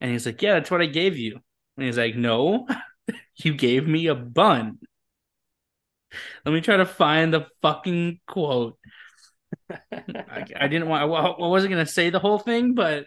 And 0.00 0.10
he's 0.10 0.26
like, 0.26 0.40
Yeah, 0.42 0.54
that's 0.54 0.70
what 0.70 0.82
I 0.82 0.86
gave 0.86 1.16
you. 1.16 1.40
And 1.76 1.86
he's 1.86 1.98
like, 1.98 2.16
No, 2.16 2.66
you 3.36 3.54
gave 3.54 3.86
me 3.86 4.06
a 4.06 4.14
bun. 4.14 4.78
Let 6.44 6.52
me 6.52 6.60
try 6.60 6.76
to 6.76 6.86
find 6.86 7.34
the 7.34 7.46
fucking 7.62 8.20
quote. 8.26 8.78
I, 9.92 10.44
I 10.56 10.68
didn't 10.68 10.88
want, 10.88 11.02
I 11.02 11.06
I 11.06 11.46
wasn't 11.46 11.72
going 11.72 11.84
to 11.84 11.90
say 11.90 12.10
the 12.10 12.18
whole 12.18 12.38
thing, 12.38 12.74
but 12.74 13.06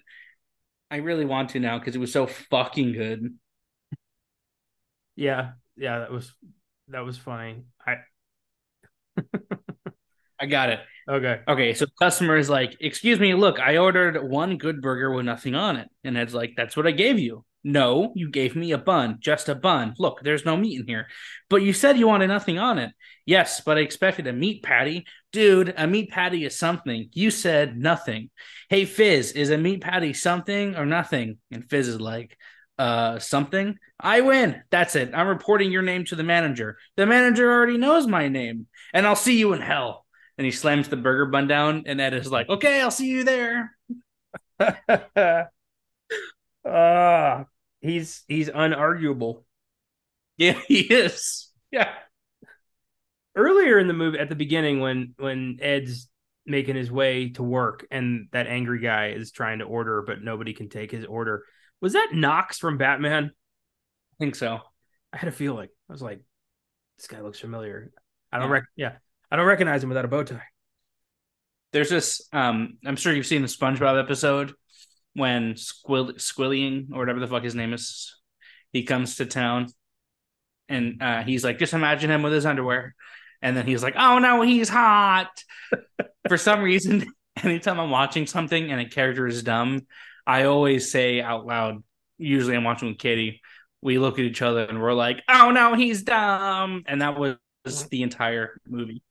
I 0.92 0.98
really 0.98 1.26
want 1.26 1.52
to 1.52 1.60
now 1.60 1.80
because 1.80 1.96
it 1.96 2.00
was 2.00 2.12
so 2.12 2.28
fucking 2.28 2.94
good. 2.94 3.38
Yeah, 5.16 5.52
yeah, 5.76 6.00
that 6.00 6.12
was 6.12 6.34
that 6.88 7.02
was 7.02 7.18
funny. 7.18 7.64
I 7.86 7.98
I 10.40 10.46
got 10.46 10.70
it. 10.70 10.80
okay. 11.08 11.42
Okay, 11.48 11.74
so 11.74 11.86
the 11.86 11.92
customer 12.00 12.38
is 12.38 12.50
like, 12.50 12.78
"Excuse 12.80 13.20
me, 13.20 13.34
look, 13.34 13.60
I 13.60 13.78
ordered 13.78 14.24
one 14.30 14.58
good 14.58 14.82
burger 14.82 15.12
with 15.14 15.26
nothing 15.26 15.56
on 15.56 15.76
it," 15.76 15.90
and 16.04 16.18
Ed's 16.18 16.34
like, 16.34 16.54
"That's 16.56 16.78
what 16.78 16.88
I 16.88 16.92
gave 16.92 17.20
you." 17.20 17.44
No, 17.64 18.14
you 18.16 18.30
gave 18.30 18.56
me 18.56 18.72
a 18.72 18.78
bun, 18.78 19.18
just 19.20 19.50
a 19.50 19.56
bun. 19.56 19.94
Look, 20.00 20.22
there's 20.24 20.46
no 20.46 20.56
meat 20.56 20.80
in 20.80 20.88
here. 20.88 21.08
But 21.50 21.62
you 21.62 21.74
said 21.74 21.98
you 21.98 22.08
wanted 22.08 22.28
nothing 22.28 22.58
on 22.58 22.80
it. 22.80 22.92
Yes, 23.26 23.62
but 23.62 23.78
I 23.78 23.82
expected 23.82 24.28
a 24.28 24.34
meat 24.34 24.64
patty. 24.64 25.06
Dude, 25.32 25.74
a 25.78 25.86
meat 25.86 26.10
patty 26.10 26.46
is 26.46 26.58
something. 26.58 27.10
You 27.14 27.32
said 27.32 27.78
nothing. 27.78 28.30
Hey, 28.70 28.86
Fizz, 28.86 29.34
is 29.34 29.50
a 29.50 29.58
meat 29.58 29.82
patty 29.82 30.14
something 30.14 30.76
or 30.76 30.86
nothing? 30.86 31.38
And 31.52 31.70
Fizz 31.70 31.90
is 31.90 32.02
like, 32.02 32.38
uh, 32.78 33.20
something. 33.20 33.78
I 34.00 34.22
win. 34.22 34.64
That's 34.72 34.96
it. 34.96 35.12
I'm 35.14 35.28
reporting 35.28 35.72
your 35.72 35.82
name 35.82 36.06
to 36.06 36.16
the 36.16 36.24
manager. 36.24 36.78
The 36.96 37.06
manager 37.06 37.52
already 37.52 37.78
knows 37.78 38.08
my 38.08 38.30
name, 38.30 38.68
and 38.94 39.06
I'll 39.06 39.18
see 39.18 39.38
you 39.38 39.52
in 39.54 39.62
hell 39.62 40.06
and 40.40 40.46
he 40.46 40.52
slams 40.52 40.88
the 40.88 40.96
burger 40.96 41.26
bun 41.26 41.48
down, 41.48 41.84
and 41.86 42.00
Ed 42.00 42.14
is 42.14 42.32
like, 42.32 42.48
"Okay, 42.48 42.80
I'll 42.80 42.90
see 42.90 43.10
you 43.10 43.26
there." 43.26 43.76
uh 46.70 47.44
he's 47.82 48.24
he's 48.28 48.50
unarguable. 48.50 49.44
Yeah, 50.38 50.60
he 50.68 50.80
is. 50.82 51.50
Yeah, 51.72 51.94
Earlier 53.36 53.78
in 53.80 53.88
the 53.88 53.94
movie, 53.94 54.18
at 54.20 54.30
the 54.30 54.36
beginning, 54.36 54.80
when 54.80 55.14
when 55.18 55.60
Ed's 55.62 56.10
making 56.46 56.76
his 56.76 56.92
way 56.92 57.30
to 57.30 57.44
work 57.44 57.86
and 57.92 58.28
that 58.32 58.48
angry 58.48 58.80
guy 58.80 59.10
is 59.10 59.32
trying 59.32 59.60
to 59.60 59.66
order, 59.66 60.02
but 60.02 60.22
nobody 60.24 60.54
can 60.54 60.68
take 60.68 60.92
his 60.92 61.06
order. 61.06 61.46
Was 61.80 61.94
that 61.94 62.10
Knox 62.12 62.58
from 62.58 62.78
Batman? 62.78 63.26
I 63.26 64.16
think 64.20 64.36
so. 64.36 64.60
I 65.14 65.18
had 65.18 65.30
a 65.30 65.32
feeling. 65.32 65.70
I 65.90 65.94
was 65.94 66.02
like, 66.02 66.22
this 66.98 67.08
guy 67.08 67.22
looks 67.22 67.40
familiar. 67.40 67.92
I 68.32 68.40
don't 68.40 68.48
Yeah. 68.48 68.54
rec 68.54 68.64
yeah. 68.76 68.96
I 69.32 69.36
don't 69.36 69.46
recognize 69.46 69.84
him 69.84 69.90
without 69.90 70.06
a 70.06 70.10
bow 70.10 70.24
tie. 70.24 70.42
There's 71.72 71.90
this. 71.90 72.28
Um, 72.34 72.80
I'm 72.84 72.96
sure 72.96 73.14
you've 73.14 73.28
seen 73.28 73.44
the 73.44 73.48
SpongeBob 73.48 74.02
episode 74.04 74.54
when 75.14 75.54
Squill 75.54 76.14
Squillying 76.16 76.92
or 76.94 77.00
whatever 77.00 77.20
the 77.20 77.28
fuck 77.28 77.44
his 77.44 77.56
name 77.56 77.74
is, 77.74 78.16
he 78.72 78.84
comes 78.84 79.18
to 79.18 79.26
town, 79.26 79.68
and 80.68 81.02
uh, 81.02 81.24
he's 81.24 81.44
like, 81.44 81.60
just 81.60 81.74
imagine 81.74 82.12
him 82.12 82.22
with 82.22 82.34
his 82.34 82.46
underwear, 82.46 82.96
and 83.42 83.56
then 83.56 83.66
he's 83.66 83.84
like, 83.84 83.96
oh 83.98 84.20
no, 84.20 84.42
he's 84.42 84.70
hot. 84.70 85.30
For 86.28 86.38
some 86.38 86.62
reason, 86.62 87.06
anytime 87.44 87.80
I'm 87.80 87.90
watching 87.90 88.28
something 88.28 88.72
and 88.72 88.82
a 88.82 88.90
character 88.90 89.28
is 89.28 89.44
dumb, 89.44 89.88
I 90.28 90.44
always 90.44 90.92
say 90.92 91.22
out 91.22 91.46
loud. 91.46 91.84
Usually, 92.18 92.56
I'm 92.56 92.64
watching 92.64 92.90
with 92.90 93.00
Katie. 93.00 93.42
We 93.82 93.98
look 93.98 94.20
at 94.20 94.26
each 94.26 94.42
other 94.42 94.64
and 94.64 94.82
we're 94.82 94.94
like, 94.94 95.24
"Oh 95.30 95.52
no, 95.52 95.74
he's 95.74 96.04
dumb," 96.04 96.84
and 96.86 97.02
that 97.02 97.18
was 97.18 97.38
the 97.90 98.04
entire 98.04 98.60
movie. 98.68 99.02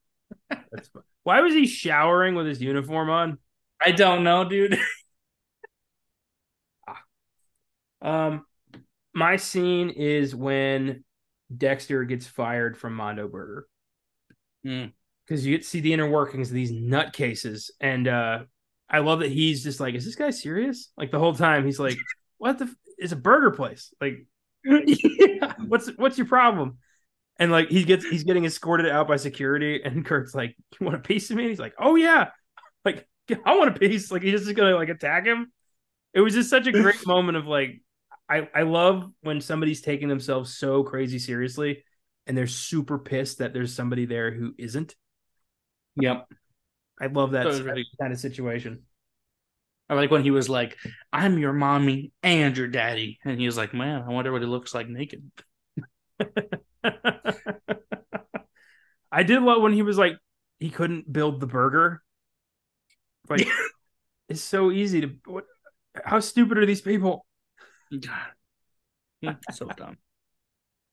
Why 1.24 1.40
was 1.40 1.54
he 1.54 1.66
showering 1.66 2.34
with 2.34 2.46
his 2.46 2.60
uniform 2.60 3.10
on? 3.10 3.38
I 3.80 3.92
don't 3.92 4.24
know, 4.24 4.48
dude. 4.48 4.78
Um, 8.02 8.44
my 9.14 9.36
scene 9.36 9.90
is 9.90 10.34
when 10.34 11.04
Dexter 11.56 12.04
gets 12.04 12.26
fired 12.26 12.76
from 12.78 12.94
Mondo 12.94 13.28
Burger 13.28 13.66
Hmm. 14.64 14.86
because 15.26 15.46
you 15.46 15.54
get 15.54 15.62
to 15.62 15.68
see 15.68 15.80
the 15.80 15.92
inner 15.92 16.08
workings 16.08 16.48
of 16.48 16.54
these 16.54 16.72
nutcases, 16.72 17.70
and 17.80 18.08
uh, 18.08 18.40
I 18.88 18.98
love 19.00 19.20
that 19.20 19.30
he's 19.30 19.62
just 19.62 19.80
like, 19.80 19.94
"Is 19.94 20.04
this 20.04 20.16
guy 20.16 20.30
serious?" 20.30 20.90
Like 20.96 21.10
the 21.10 21.18
whole 21.18 21.34
time, 21.34 21.64
he's 21.64 21.78
like, 21.80 21.96
"What 22.38 22.58
the? 22.58 22.64
F- 22.66 22.74
it's 22.98 23.12
a 23.12 23.16
burger 23.16 23.50
place. 23.52 23.92
Like, 24.00 24.26
yeah. 24.64 25.54
what's 25.66 25.88
what's 25.96 26.18
your 26.18 26.26
problem?" 26.26 26.78
And 27.38 27.52
like 27.52 27.70
he 27.70 27.84
gets 27.84 28.06
he's 28.06 28.24
getting 28.24 28.44
escorted 28.46 28.88
out 28.88 29.08
by 29.08 29.16
security, 29.16 29.82
and 29.84 30.04
Kurt's 30.06 30.34
like, 30.34 30.56
"You 30.80 30.86
want 30.86 30.98
a 30.98 31.02
piece 31.02 31.30
of 31.30 31.36
me?" 31.36 31.48
He's 31.48 31.60
like, 31.60 31.74
"Oh 31.78 31.96
yeah, 31.96 32.30
like 32.84 33.08
I 33.46 33.56
want 33.56 33.76
a 33.76 33.80
piece." 33.80 34.10
Like 34.12 34.22
he's 34.22 34.44
just 34.44 34.56
gonna 34.56 34.76
like 34.76 34.88
attack 34.90 35.26
him. 35.26 35.52
It 36.14 36.20
was 36.20 36.34
just 36.34 36.50
such 36.50 36.66
a 36.66 36.72
great 36.72 36.96
moment 37.06 37.38
of 37.38 37.46
like, 37.46 37.82
I 38.28 38.48
I 38.54 38.62
love 38.62 39.10
when 39.22 39.40
somebody's 39.40 39.80
taking 39.80 40.08
themselves 40.08 40.56
so 40.56 40.82
crazy 40.82 41.18
seriously, 41.18 41.84
and 42.26 42.36
they're 42.36 42.46
super 42.46 42.98
pissed 42.98 43.38
that 43.38 43.52
there's 43.52 43.74
somebody 43.74 44.04
there 44.06 44.30
who 44.30 44.54
isn't. 44.58 44.94
Yep. 45.96 46.28
I 47.00 47.06
love 47.06 47.32
that, 47.32 47.44
That 47.44 47.64
really- 47.64 47.86
kind 48.00 48.12
of 48.12 48.18
situation. 48.18 48.82
I 49.90 49.94
like 49.94 50.10
when 50.10 50.22
he 50.22 50.30
was 50.30 50.50
like, 50.50 50.76
"I'm 51.12 51.38
your 51.38 51.54
mommy 51.54 52.12
and 52.22 52.54
your 52.56 52.66
daddy," 52.68 53.18
and 53.24 53.40
he 53.40 53.46
was 53.46 53.56
like, 53.56 53.72
"Man, 53.72 54.02
I 54.02 54.10
wonder 54.10 54.30
what 54.32 54.42
he 54.42 54.48
looks 54.48 54.74
like 54.74 54.88
naked." 54.88 55.30
I 59.10 59.22
did 59.22 59.42
love 59.42 59.62
when 59.62 59.72
he 59.72 59.82
was 59.82 59.96
like 59.96 60.12
he 60.58 60.68
couldn't 60.70 61.10
build 61.10 61.40
the 61.40 61.46
burger. 61.46 62.02
Like 63.28 63.46
it's 64.28 64.42
so 64.42 64.70
easy 64.70 65.00
to 65.00 65.14
what 65.24 65.44
how 66.04 66.20
stupid 66.20 66.58
are 66.58 66.66
these 66.66 66.82
people? 66.82 67.24
God. 69.22 69.36
so 69.52 69.66
dumb. 69.66 69.96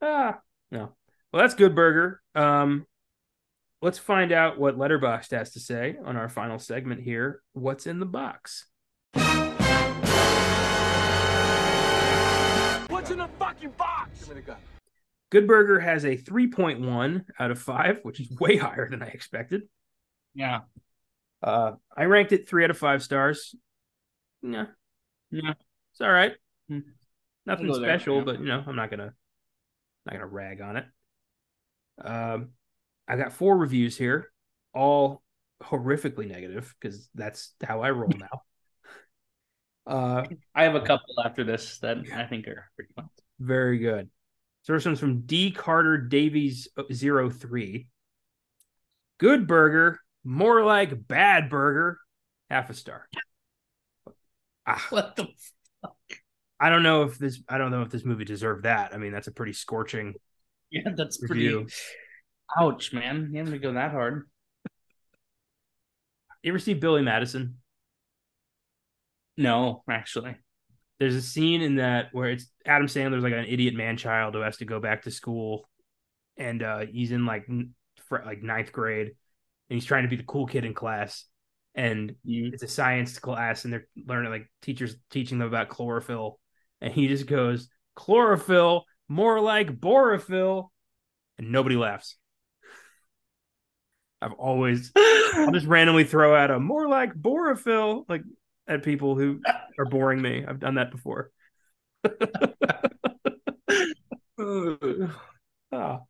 Ah, 0.01 0.39
no. 0.71 0.91
Well, 1.31 1.41
that's 1.41 1.53
good 1.55 1.73
burger. 1.73 2.21
Um 2.35 2.85
let's 3.81 3.97
find 3.97 4.31
out 4.31 4.59
what 4.59 4.77
Letterboxd 4.77 5.31
has 5.31 5.51
to 5.51 5.59
say 5.59 5.95
on 6.03 6.17
our 6.17 6.27
final 6.27 6.59
segment 6.59 7.01
here. 7.01 7.41
What's 7.53 7.87
in 7.87 7.99
the 7.99 8.05
box? 8.05 8.65
What's 12.89 13.09
in 13.09 13.19
the 13.19 13.29
fucking 13.39 13.69
box? 13.77 14.19
Give 14.19 14.29
me 14.29 14.35
the 14.35 14.41
gun. 14.41 14.57
Good 15.31 15.47
Burger 15.47 15.79
has 15.79 16.05
a 16.05 16.17
3.1 16.17 17.25
out 17.39 17.51
of 17.51 17.59
5, 17.59 17.99
which 18.03 18.19
is 18.19 18.29
way 18.31 18.57
higher 18.57 18.89
than 18.89 19.03
I 19.03 19.07
expected. 19.07 19.63
Yeah. 20.33 20.61
Uh, 21.43 21.73
I 21.95 22.05
ranked 22.05 22.31
it 22.31 22.47
3 22.47 22.63
out 22.63 22.69
of 22.69 22.77
5 22.77 23.03
stars. 23.03 23.55
Yeah. 24.41 24.65
Yeah. 25.31 25.53
It's 25.91 26.01
all 26.01 26.11
right. 26.11 26.33
Hmm. 26.69 26.79
Nothing 27.45 27.67
there, 27.67 27.99
special, 27.99 28.17
yeah. 28.17 28.23
but 28.23 28.39
you 28.39 28.45
know, 28.45 28.63
I'm 28.65 28.75
not 28.75 28.91
to 28.91 29.13
not 30.05 30.17
to 30.17 30.25
rag 30.25 30.61
on 30.61 30.77
it. 30.77 30.85
Um 32.03 32.49
I 33.07 33.17
got 33.17 33.33
four 33.33 33.57
reviews 33.57 33.97
here, 33.97 34.31
all 34.73 35.21
horrifically 35.61 36.27
negative 36.27 36.75
because 36.79 37.09
that's 37.15 37.53
how 37.63 37.81
I 37.81 37.91
roll 37.91 38.09
now. 38.17 38.41
Uh 39.87 40.23
I 40.55 40.63
have 40.63 40.73
a 40.73 40.81
couple 40.81 41.13
after 41.23 41.43
this 41.43 41.77
that 41.77 41.97
I 42.11 42.23
think 42.23 42.47
are 42.47 42.71
pretty 42.75 42.91
fun. 42.95 43.07
Very 43.39 43.77
good. 43.77 44.09
So 44.63 44.73
this 44.73 44.83
one's 44.83 44.99
from 44.99 45.21
D. 45.27 45.51
Carter 45.51 45.95
Davies 45.99 46.67
03. 46.89 47.87
Good 49.19 49.45
burger, 49.45 49.99
more 50.23 50.63
like 50.63 51.07
bad 51.07 51.51
burger, 51.51 51.99
half 52.49 52.71
a 52.71 52.73
star. 52.73 53.07
Ah, 54.65 54.83
What 54.89 55.15
the? 55.15 55.27
I 56.59 56.69
don't 56.69 56.83
know 56.83 57.03
if 57.03 57.17
this 57.17 57.41
I 57.49 57.57
don't 57.57 57.71
know 57.71 57.81
if 57.81 57.89
this 57.89 58.05
movie 58.05 58.25
deserved 58.25 58.63
that. 58.63 58.93
I 58.93 58.97
mean, 58.97 59.11
that's 59.11 59.27
a 59.27 59.31
pretty 59.31 59.53
scorching 59.53 60.15
Yeah, 60.71 60.91
that's 60.95 61.17
pretty. 61.17 61.65
Ouch, 62.57 62.93
man! 62.93 63.29
You 63.33 63.43
to 63.45 63.59
go 63.59 63.73
that 63.73 63.91
hard. 63.91 64.27
You 66.43 66.51
ever 66.51 66.59
see 66.59 66.73
Billy 66.73 67.01
Madison? 67.01 67.57
No, 69.37 69.83
actually. 69.89 70.35
There's 70.99 71.15
a 71.15 71.21
scene 71.21 71.61
in 71.61 71.75
that 71.75 72.07
where 72.13 72.29
it's 72.29 72.49
Adam 72.65 72.87
Sandler's 72.87 73.23
like 73.23 73.33
an 73.33 73.45
idiot 73.45 73.73
man 73.73 73.97
child 73.97 74.33
who 74.33 74.41
has 74.41 74.57
to 74.57 74.65
go 74.65 74.79
back 74.79 75.03
to 75.03 75.11
school, 75.11 75.67
and 76.37 76.63
uh, 76.63 76.85
he's 76.85 77.11
in 77.11 77.25
like 77.25 77.47
fr- 78.07 78.23
like 78.25 78.41
ninth 78.41 78.71
grade, 78.71 79.07
and 79.07 79.15
he's 79.75 79.85
trying 79.85 80.03
to 80.03 80.09
be 80.09 80.15
the 80.15 80.23
cool 80.23 80.45
kid 80.45 80.65
in 80.65 80.73
class, 80.73 81.25
and 81.73 82.15
Mm. 82.27 82.53
it's 82.53 82.63
a 82.63 82.67
science 82.67 83.19
class 83.19 83.65
and 83.65 83.73
they're 83.73 83.87
learning 84.07 84.31
like 84.31 84.49
teachers 84.61 84.95
teaching 85.09 85.39
them 85.39 85.47
about 85.47 85.69
chlorophyll 85.69 86.39
and 86.81 86.93
he 86.93 87.07
just 87.07 87.25
goes 87.25 87.69
chlorophyll 87.95 88.85
more 89.07 89.39
like 89.39 89.79
borophyll 89.79 90.69
and 91.37 91.51
nobody 91.51 91.75
laughs 91.75 92.17
i've 94.21 94.33
always 94.33 94.91
i'll 94.95 95.51
just 95.51 95.67
randomly 95.67 96.03
throw 96.03 96.35
out 96.35 96.51
a 96.51 96.59
more 96.59 96.87
like 96.87 97.13
borophyll 97.13 98.05
like 98.09 98.23
at 98.67 98.83
people 98.83 99.15
who 99.15 99.41
are 99.77 99.85
boring 99.85 100.21
me 100.21 100.43
i've 100.47 100.59
done 100.59 100.75
that 100.75 100.91
before 100.91 101.31
Ah. 105.71 106.01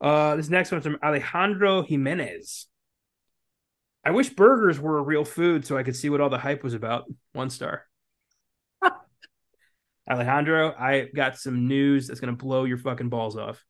Uh, 0.00 0.36
this 0.36 0.48
next 0.48 0.72
one's 0.72 0.84
from 0.84 0.98
Alejandro 1.02 1.82
Jimenez. 1.82 2.66
I 4.04 4.10
wish 4.10 4.30
burgers 4.30 4.80
were 4.80 4.98
a 4.98 5.02
real 5.02 5.24
food 5.24 5.64
so 5.64 5.76
I 5.76 5.84
could 5.84 5.94
see 5.94 6.10
what 6.10 6.20
all 6.20 6.28
the 6.30 6.38
hype 6.38 6.64
was 6.64 6.74
about. 6.74 7.04
One 7.32 7.50
star. 7.50 7.86
Alejandro, 10.10 10.74
I 10.78 11.08
got 11.14 11.38
some 11.38 11.68
news 11.68 12.06
that's 12.06 12.20
going 12.20 12.36
to 12.36 12.44
blow 12.44 12.64
your 12.64 12.78
fucking 12.78 13.08
balls 13.08 13.36
off. 13.36 13.64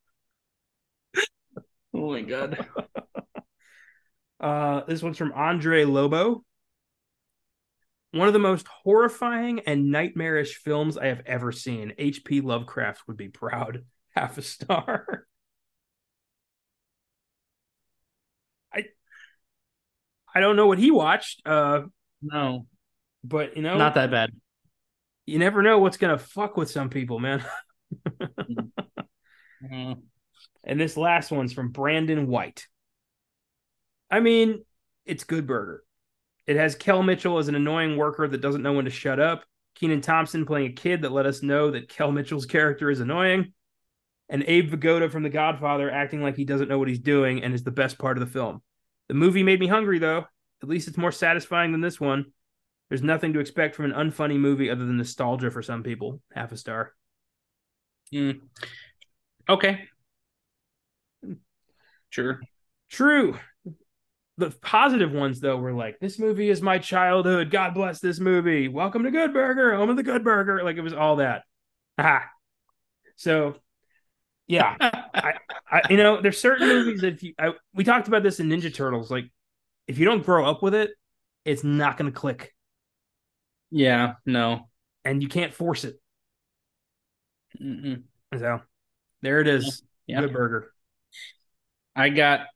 Oh 1.94 2.10
my 2.12 2.22
god. 2.22 2.66
Uh, 4.40 4.84
this 4.86 5.04
one's 5.04 5.18
from 5.18 5.30
Andre 5.34 5.84
Lobo. 5.84 6.42
One 8.10 8.26
of 8.26 8.34
the 8.34 8.40
most 8.40 8.66
horrifying 8.66 9.60
and 9.60 9.92
nightmarish 9.92 10.56
films 10.56 10.98
I 10.98 11.06
have 11.06 11.22
ever 11.26 11.52
seen. 11.52 11.92
H.P. 11.96 12.40
Lovecraft 12.40 13.02
would 13.06 13.16
be 13.16 13.28
proud. 13.28 13.84
Half 14.16 14.38
a 14.38 14.42
star. 14.42 15.28
I 18.74 18.84
I 20.34 20.40
don't 20.40 20.56
know 20.56 20.66
what 20.66 20.78
he 20.78 20.90
watched, 20.90 21.46
uh, 21.46 21.82
No, 22.20 22.66
but 23.22 23.56
you 23.56 23.62
know, 23.62 23.78
not 23.78 23.94
that 23.94 24.10
bad. 24.10 24.32
You 25.26 25.38
never 25.38 25.62
know 25.62 25.78
what's 25.78 25.96
gonna 25.96 26.18
fuck 26.18 26.56
with 26.56 26.70
some 26.70 26.88
people, 26.88 27.18
man. 27.18 27.44
Mm. 29.62 30.02
And 30.64 30.80
this 30.80 30.96
last 30.96 31.30
one's 31.30 31.52
from 31.52 31.70
Brandon 31.70 32.26
White. 32.26 32.66
I 34.10 34.20
mean, 34.20 34.64
it's 35.06 35.24
good 35.24 35.46
burger. 35.46 35.82
It 36.46 36.56
has 36.56 36.74
Kel 36.74 37.02
Mitchell 37.02 37.38
as 37.38 37.48
an 37.48 37.54
annoying 37.54 37.96
worker 37.96 38.26
that 38.26 38.40
doesn't 38.40 38.62
know 38.62 38.72
when 38.72 38.84
to 38.84 38.90
shut 38.90 39.20
up. 39.20 39.44
Kenan 39.74 40.00
Thompson 40.00 40.44
playing 40.44 40.70
a 40.70 40.74
kid 40.74 41.02
that 41.02 41.12
let 41.12 41.26
us 41.26 41.42
know 41.42 41.70
that 41.70 41.88
Kel 41.88 42.12
Mitchell's 42.12 42.46
character 42.46 42.90
is 42.90 43.00
annoying. 43.00 43.52
And 44.28 44.44
Abe 44.46 44.72
Vigoda 44.72 45.10
from 45.10 45.22
The 45.22 45.30
Godfather 45.30 45.90
acting 45.90 46.22
like 46.22 46.36
he 46.36 46.44
doesn't 46.44 46.68
know 46.68 46.78
what 46.78 46.88
he's 46.88 46.98
doing 46.98 47.42
and 47.42 47.54
is 47.54 47.64
the 47.64 47.70
best 47.70 47.98
part 47.98 48.16
of 48.16 48.24
the 48.24 48.32
film. 48.32 48.62
The 49.08 49.14
movie 49.14 49.42
made 49.42 49.60
me 49.60 49.66
hungry, 49.66 49.98
though. 49.98 50.24
At 50.62 50.68
least 50.68 50.88
it's 50.88 50.96
more 50.96 51.12
satisfying 51.12 51.72
than 51.72 51.80
this 51.80 52.00
one. 52.00 52.26
There's 52.92 53.02
nothing 53.02 53.32
to 53.32 53.40
expect 53.40 53.74
from 53.74 53.86
an 53.86 53.92
unfunny 53.92 54.38
movie 54.38 54.68
other 54.68 54.84
than 54.84 54.98
nostalgia 54.98 55.50
for 55.50 55.62
some 55.62 55.82
people. 55.82 56.20
Half 56.34 56.52
a 56.52 56.58
star. 56.58 56.92
Mm. 58.12 58.42
Okay. 59.48 59.88
Sure. 62.10 62.38
True. 62.90 63.38
The 64.36 64.50
positive 64.50 65.10
ones, 65.10 65.40
though, 65.40 65.56
were 65.56 65.72
like, 65.72 66.00
"This 66.00 66.18
movie 66.18 66.50
is 66.50 66.60
my 66.60 66.76
childhood. 66.76 67.50
God 67.50 67.72
bless 67.72 67.98
this 67.98 68.20
movie. 68.20 68.68
Welcome 68.68 69.04
to 69.04 69.10
Good 69.10 69.32
Burger. 69.32 69.74
Home 69.74 69.88
of 69.88 69.96
the 69.96 70.02
Good 70.02 70.22
Burger." 70.22 70.62
Like 70.62 70.76
it 70.76 70.82
was 70.82 70.92
all 70.92 71.16
that. 71.16 71.44
Aha. 71.96 72.28
So, 73.16 73.54
yeah, 74.48 74.76
I, 75.70 75.80
you 75.88 75.96
know, 75.96 76.20
there's 76.20 76.38
certain 76.38 76.68
movies 76.68 77.00
that 77.00 77.14
if 77.14 77.22
you, 77.22 77.32
I, 77.38 77.52
we 77.74 77.84
talked 77.84 78.08
about 78.08 78.22
this 78.22 78.38
in 78.38 78.50
Ninja 78.50 78.74
Turtles. 78.74 79.10
Like, 79.10 79.32
if 79.86 79.98
you 79.98 80.04
don't 80.04 80.26
grow 80.26 80.44
up 80.44 80.62
with 80.62 80.74
it, 80.74 80.90
it's 81.46 81.64
not 81.64 81.96
going 81.96 82.12
to 82.12 82.14
click, 82.14 82.52
yeah. 83.72 84.14
No. 84.26 84.68
and 85.04 85.22
you 85.22 85.28
can't 85.28 85.52
force 85.52 85.84
it. 85.84 86.00
Mm-mm. 87.60 88.02
So, 88.38 88.60
there 89.22 89.40
it 89.40 89.48
is. 89.48 89.82
Yeah. 90.06 90.20
Good 90.20 90.32
Burger. 90.32 90.72
I 91.94 92.08
got 92.08 92.46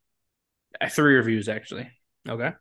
uh, 0.81 0.89
three 0.89 1.15
reviews 1.15 1.49
actually. 1.49 1.91
Okay. 2.29 2.53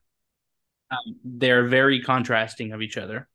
Um, 0.92 1.16
they're 1.24 1.68
very 1.68 2.02
contrasting 2.02 2.72
of 2.72 2.82
each 2.82 2.98
other. 2.98 3.28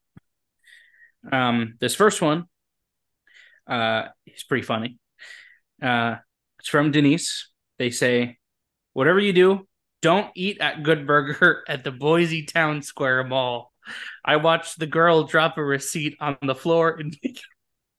Um, 1.31 1.75
this 1.81 1.95
first 1.95 2.23
one, 2.23 2.47
uh, 3.67 4.09
is 4.27 4.45
pretty 4.45 4.65
funny. 4.65 4.99
Uh, 5.83 6.17
it's 6.59 6.69
from 6.69 6.91
Denise. 6.93 7.51
They 7.79 7.91
say, 7.91 8.39
"Whatever 8.93 9.21
you 9.21 9.33
do, 9.33 9.69
don't 10.03 10.31
eat 10.35 10.61
at 10.61 10.83
Good 10.83 11.07
Burger 11.07 11.65
at 11.69 11.85
the 11.85 11.93
Boise 11.93 12.45
Town 12.45 12.83
Square 12.83 13.25
Mall." 13.25 13.70
I 14.25 14.37
watched 14.37 14.79
the 14.79 14.87
girl 14.87 15.25
drop 15.25 15.59
a 15.59 15.65
receipt 15.65 16.17
on 16.21 16.37
the 16.43 16.55
floor 16.55 16.97
and 16.99 17.17
pick, 17.23 17.39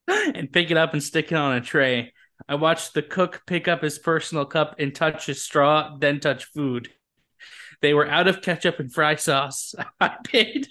and 0.08 0.52
pick 0.52 0.72
it 0.72 0.78
up 0.78 0.94
and 0.94 1.04
stick 1.04 1.32
it 1.32 1.36
on 1.36 1.56
a 1.56 1.62
tray. 1.62 2.14
I 2.48 2.56
watched 2.56 2.94
the 2.94 3.04
cook 3.04 3.44
pick 3.46 3.68
up 3.68 3.84
his 3.84 4.00
personal 4.00 4.46
cup 4.46 4.76
and 4.80 4.94
touch 4.94 5.28
his 5.28 5.44
straw, 5.44 5.98
then 5.98 6.20
touch 6.20 6.46
food. 6.46 6.90
They 7.82 7.94
were 7.94 8.08
out 8.08 8.28
of 8.28 8.42
ketchup 8.42 8.80
and 8.80 8.94
fry 8.94 9.16
sauce. 9.16 9.74
I 10.00 10.16
paid 10.24 10.68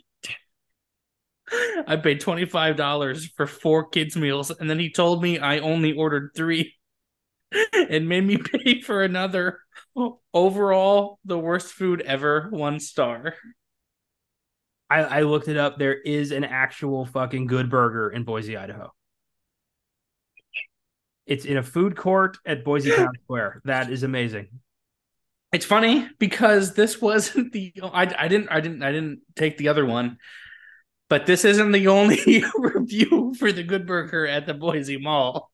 I 1.87 1.97
paid 1.97 2.21
$25 2.21 3.31
for 3.37 3.47
four 3.47 3.89
kids' 3.89 4.17
meals, 4.17 4.51
and 4.51 4.69
then 4.69 4.79
he 4.79 4.91
told 4.91 5.23
me 5.23 5.39
I 5.39 5.59
only 5.59 5.93
ordered 5.93 6.31
three 6.35 6.75
and 7.73 8.09
made 8.09 8.25
me 8.25 8.37
pay 8.65 8.81
for 8.81 9.03
another. 9.03 9.61
Overall, 10.33 11.19
the 11.25 11.39
worst 11.39 11.73
food 11.73 12.01
ever, 12.03 12.49
one 12.51 12.79
star. 12.79 13.35
I, 14.91 15.03
I 15.03 15.21
looked 15.23 15.49
it 15.49 15.57
up. 15.57 15.79
There 15.79 15.95
is 15.95 16.33
an 16.33 16.43
actual 16.43 17.07
fucking 17.07 17.47
Good 17.47 17.71
Burger 17.71 18.11
in 18.11 18.25
Boise, 18.25 18.57
Idaho. 18.57 18.93
It's 21.27 21.45
in 21.45 21.57
a 21.57 21.63
food 21.63 21.97
court 21.97 22.39
at 22.45 22.65
Boise 22.65 22.91
Town 22.97 23.13
Square. 23.23 23.63
That 23.65 23.91
is 23.91 24.03
amazing. 24.03 24.49
It's 25.53 25.65
funny 25.65 26.09
because 26.19 26.75
this 26.75 27.01
wasn't 27.01 27.53
the 27.53 27.73
I, 27.83 28.13
I 28.19 28.29
didn't 28.29 28.49
I 28.49 28.61
didn't 28.61 28.83
I 28.83 28.91
didn't 28.91 29.21
take 29.37 29.57
the 29.57 29.69
other 29.69 29.87
one. 29.87 30.19
But 31.09 31.27
this 31.27 31.45
isn't 31.45 31.73
the 31.73 31.89
only 31.89 32.45
review 32.57 33.35
for 33.39 33.53
the 33.53 33.63
Good 33.63 33.87
Burger 33.87 34.27
at 34.27 34.47
the 34.47 34.55
Boise 34.55 34.99
Mall. 34.99 35.51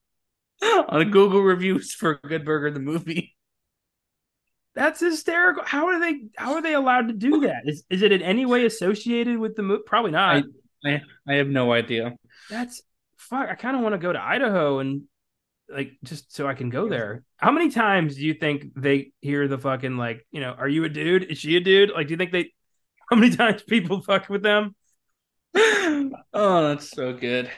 On 0.63 1.11
Google 1.11 1.41
reviews 1.41 1.93
for 1.93 2.15
Good 2.15 2.43
Burger 2.43 2.71
the 2.71 2.79
movie. 2.79 3.36
That's 4.77 4.99
hysterical. 4.99 5.63
How 5.65 5.87
are 5.87 5.99
they? 5.99 6.19
How 6.37 6.53
are 6.53 6.61
they 6.61 6.75
allowed 6.75 7.07
to 7.07 7.13
do 7.13 7.41
that? 7.41 7.63
Is 7.65 7.83
is 7.89 8.03
it 8.03 8.11
in 8.11 8.21
any 8.21 8.45
way 8.45 8.63
associated 8.63 9.39
with 9.39 9.55
the 9.55 9.63
movie? 9.63 9.81
Probably 9.87 10.11
not. 10.11 10.43
I, 10.85 10.89
I, 10.89 11.01
I 11.27 11.33
have 11.37 11.47
no 11.47 11.73
idea. 11.73 12.13
That's 12.47 12.83
fuck. 13.17 13.49
I 13.49 13.55
kind 13.55 13.75
of 13.75 13.81
want 13.81 13.93
to 13.93 13.97
go 13.97 14.13
to 14.13 14.21
Idaho 14.21 14.77
and 14.77 15.01
like 15.67 15.93
just 16.03 16.31
so 16.31 16.47
I 16.47 16.53
can 16.53 16.69
go 16.69 16.87
there. 16.87 17.23
How 17.37 17.51
many 17.51 17.71
times 17.71 18.17
do 18.17 18.21
you 18.21 18.35
think 18.35 18.71
they 18.75 19.13
hear 19.19 19.47
the 19.47 19.57
fucking 19.57 19.97
like 19.97 20.23
you 20.29 20.41
know? 20.41 20.51
Are 20.51 20.69
you 20.69 20.83
a 20.83 20.89
dude? 20.89 21.23
Is 21.23 21.39
she 21.39 21.57
a 21.57 21.59
dude? 21.59 21.89
Like, 21.89 22.05
do 22.05 22.11
you 22.11 22.17
think 22.17 22.31
they? 22.31 22.53
How 23.09 23.17
many 23.17 23.35
times 23.35 23.63
people 23.63 24.03
fuck 24.03 24.29
with 24.29 24.43
them? 24.43 24.75
oh, 25.55 26.11
that's 26.67 26.91
so 26.91 27.13
good. 27.13 27.49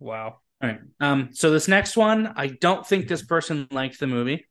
Wow. 0.00 0.40
All 0.60 0.68
right. 0.68 0.80
Um. 0.98 1.28
So 1.30 1.52
this 1.52 1.68
next 1.68 1.96
one, 1.96 2.32
I 2.34 2.48
don't 2.48 2.84
think 2.84 3.06
this 3.06 3.24
person 3.24 3.68
liked 3.70 4.00
the 4.00 4.08
movie. 4.08 4.47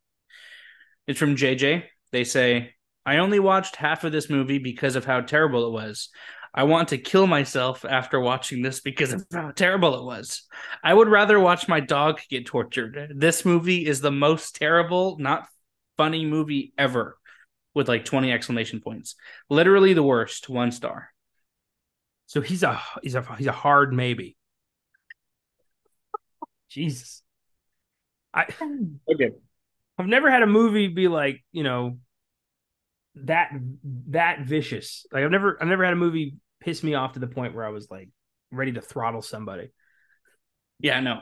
It's 1.08 1.20
from 1.20 1.36
JJ. 1.36 1.84
They 2.12 2.24
say, 2.24 2.74
I 3.06 3.18
only 3.18 3.40
watched 3.40 3.78
half 3.78 4.04
of 4.04 4.12
this 4.12 4.30
movie 4.30 4.58
because 4.58 4.96
of 4.96 5.06
how 5.06 5.22
terrible 5.22 5.68
it 5.68 5.72
was. 5.72 6.10
I 6.54 6.64
want 6.64 6.90
to 6.90 6.98
kill 6.98 7.28
myself 7.28 7.86
after 7.86 8.20
watching 8.20 8.62
this 8.62 8.82
because 8.82 9.14
of 9.14 9.26
how 9.32 9.52
terrible 9.52 10.00
it 10.00 10.04
was. 10.04 10.44
I 10.84 10.94
would 10.94 11.08
rather 11.08 11.40
watch 11.40 11.68
my 11.68 11.80
dog 11.80 12.20
get 12.30 12.46
tortured. 12.46 13.14
This 13.16 13.46
movie 13.46 13.86
is 13.86 14.02
the 14.02 14.12
most 14.12 14.56
terrible, 14.56 15.18
not 15.20 15.48
funny 15.98 16.26
movie 16.26 16.74
ever, 16.78 17.18
with 17.74 17.88
like 17.88 18.06
20 18.06 18.32
exclamation 18.32 18.82
points. 18.82 19.16
Literally 19.50 19.94
the 19.94 20.04
worst, 20.04 20.50
one 20.50 20.72
star. 20.72 21.10
So 22.26 22.42
he's 22.42 22.64
a 22.64 22.82
he's 23.04 23.16
a 23.16 23.24
he's 23.38 23.48
a 23.48 23.52
hard 23.52 23.94
maybe. 23.94 24.36
Jesus. 26.70 27.22
I 28.34 28.48
Okay. 29.10 29.32
I've 29.98 30.08
never 30.08 30.30
had 30.30 30.44
a 30.44 30.48
movie 30.48 30.88
be 30.88 31.08
like, 31.08 31.44
you 31.52 31.64
know, 31.64 31.98
that 33.16 33.52
that 34.10 34.42
vicious. 34.42 35.06
Like 35.12 35.24
I've 35.24 35.32
never 35.32 35.58
I've 35.60 35.68
never 35.68 35.84
had 35.84 35.94
a 35.94 35.98
movie 35.98 36.36
piss 36.60 36.84
me 36.84 36.94
off 36.94 37.14
to 37.14 37.20
the 37.20 37.28
point 37.28 37.56
where 37.56 37.66
I 37.66 37.70
was 37.70 37.90
like 37.90 38.10
ready 38.52 38.74
to 38.74 38.82
throttle 38.82 39.22
somebody. 39.22 39.70
Yeah, 40.80 41.00
no. 41.00 41.22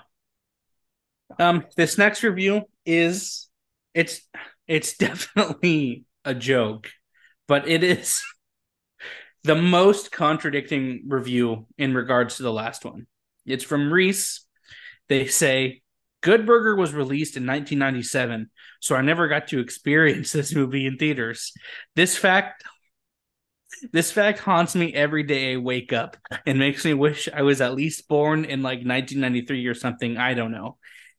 Um, 1.39 1.65
this 1.75 1.97
next 1.97 2.23
review 2.23 2.63
is 2.85 3.47
it's 3.93 4.21
it's 4.67 4.97
definitely 4.97 6.05
a 6.23 6.33
joke, 6.33 6.89
but 7.47 7.67
it 7.67 7.83
is 7.83 8.21
the 9.43 9.55
most 9.55 10.11
contradicting 10.11 11.03
review 11.07 11.67
in 11.77 11.93
regards 11.93 12.37
to 12.37 12.43
the 12.43 12.53
last 12.53 12.83
one. 12.83 13.07
It's 13.45 13.63
from 13.63 13.91
Reese. 13.91 14.45
They 15.07 15.27
say 15.27 15.81
Good 16.25 16.47
Burger 16.47 16.75
was 16.75 16.91
released 16.91 17.37
in 17.37 17.45
1997, 17.45 18.49
so 18.81 18.95
I 18.95 19.03
never 19.03 19.27
got 19.27 19.49
to 19.49 19.59
experience 19.59 20.31
this 20.33 20.55
movie 20.55 20.87
in 20.87 20.97
theaters. 20.97 21.53
This 21.95 22.17
fact 22.17 22.63
this 23.93 24.11
fact 24.11 24.39
haunts 24.39 24.73
me 24.73 24.91
every 24.91 25.21
day 25.21 25.53
I 25.53 25.57
wake 25.57 25.93
up 25.93 26.17
and 26.47 26.57
makes 26.57 26.83
me 26.83 26.95
wish 26.95 27.29
I 27.31 27.43
was 27.43 27.61
at 27.61 27.75
least 27.75 28.07
born 28.07 28.43
in 28.43 28.63
like 28.63 28.79
1993 28.79 29.67
or 29.67 29.75
something, 29.75 30.17
I 30.17 30.33
don't 30.33 30.51
know. 30.51 30.77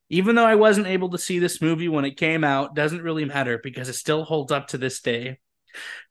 Even 0.09 0.35
though 0.35 0.45
I 0.45 0.57
wasn't 0.57 0.89
able 0.89 1.11
to 1.11 1.19
see 1.19 1.39
this 1.39 1.63
movie 1.63 1.89
when 1.89 2.05
it 2.05 2.17
came 2.17 2.43
out, 2.43 2.75
doesn't 2.75 3.03
really 3.03 3.27
matter 3.27 3.61
because 3.63 3.89
it 3.89 3.95
still 3.95 4.25
holds 4.25 4.51
up 4.51 4.69
to 4.69 4.79
this 4.79 5.01
day. 5.03 5.39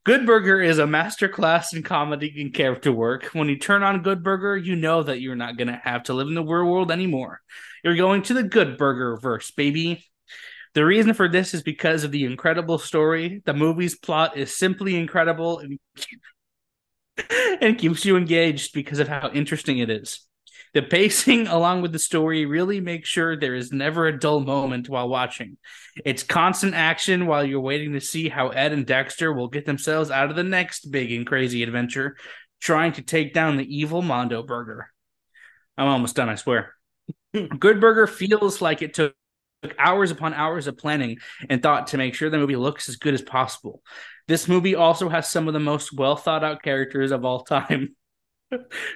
Good 0.03 0.25
Burger 0.25 0.61
is 0.61 0.77
a 0.77 0.83
masterclass 0.83 1.73
in 1.73 1.81
comedy 1.81 2.33
and 2.39 2.53
character 2.53 2.91
work. 2.91 3.25
When 3.33 3.49
you 3.49 3.57
turn 3.57 3.81
on 3.81 4.03
Good 4.03 4.23
Burger, 4.23 4.55
you 4.55 4.75
know 4.75 5.01
that 5.01 5.19
you're 5.19 5.35
not 5.35 5.57
going 5.57 5.67
to 5.67 5.81
have 5.83 6.03
to 6.03 6.13
live 6.13 6.27
in 6.27 6.35
the 6.35 6.43
real 6.43 6.65
world 6.65 6.91
anymore. 6.91 7.41
You're 7.83 7.95
going 7.95 8.21
to 8.23 8.35
the 8.35 8.43
Good 8.43 8.77
Burger 8.77 9.17
verse, 9.17 9.49
baby. 9.51 10.05
The 10.75 10.85
reason 10.85 11.13
for 11.13 11.27
this 11.27 11.53
is 11.53 11.63
because 11.63 12.03
of 12.03 12.11
the 12.11 12.25
incredible 12.25 12.77
story. 12.77 13.41
The 13.45 13.53
movie's 13.53 13.97
plot 13.97 14.37
is 14.37 14.55
simply 14.55 14.95
incredible 14.95 15.59
and, 15.59 15.79
and 17.61 17.77
keeps 17.77 18.05
you 18.05 18.17
engaged 18.17 18.73
because 18.73 18.99
of 18.99 19.07
how 19.07 19.31
interesting 19.31 19.79
it 19.79 19.89
is. 19.89 20.27
The 20.75 20.83
pacing, 20.83 21.47
along 21.47 21.81
with 21.81 21.93
the 21.93 21.99
story, 21.99 22.45
really 22.45 22.79
makes 22.79 23.09
sure 23.09 23.35
there 23.35 23.55
is 23.55 23.71
never 23.71 24.05
a 24.05 24.19
dull 24.19 24.41
moment 24.41 24.87
while 24.87 25.09
watching. 25.09 25.57
It's 26.03 26.21
constant 26.21 26.75
action 26.75 27.25
while 27.25 27.43
you're 27.43 27.61
waiting 27.61 27.93
to 27.93 28.01
see 28.01 28.29
how 28.29 28.49
Ed 28.49 28.73
and 28.73 28.85
Dexter 28.85 29.33
will 29.33 29.47
get 29.47 29.65
themselves 29.65 30.11
out 30.11 30.29
of 30.29 30.35
the 30.35 30.43
next 30.43 30.91
big 30.91 31.11
and 31.11 31.25
crazy 31.25 31.63
adventure, 31.63 32.17
trying 32.59 32.91
to 32.93 33.01
take 33.01 33.33
down 33.33 33.57
the 33.57 33.75
evil 33.75 34.01
Mondo 34.01 34.43
Burger. 34.43 34.91
I'm 35.77 35.87
almost 35.87 36.15
done, 36.15 36.29
I 36.29 36.35
swear. 36.35 36.73
Good 37.33 37.79
Burger 37.79 38.05
feels 38.05 38.61
like 38.61 38.81
it 38.81 38.93
took 38.93 39.15
hours 39.79 40.11
upon 40.11 40.33
hours 40.33 40.67
of 40.67 40.77
planning 40.77 41.17
and 41.49 41.63
thought 41.63 41.87
to 41.87 41.97
make 41.97 42.13
sure 42.13 42.29
the 42.29 42.37
movie 42.37 42.55
looks 42.55 42.89
as 42.89 42.97
good 42.97 43.13
as 43.13 43.21
possible. 43.21 43.81
This 44.27 44.47
movie 44.47 44.75
also 44.75 45.09
has 45.09 45.31
some 45.31 45.47
of 45.47 45.53
the 45.53 45.59
most 45.59 45.93
well 45.93 46.17
thought 46.17 46.43
out 46.43 46.61
characters 46.61 47.11
of 47.11 47.25
all 47.25 47.43
time. 47.43 47.95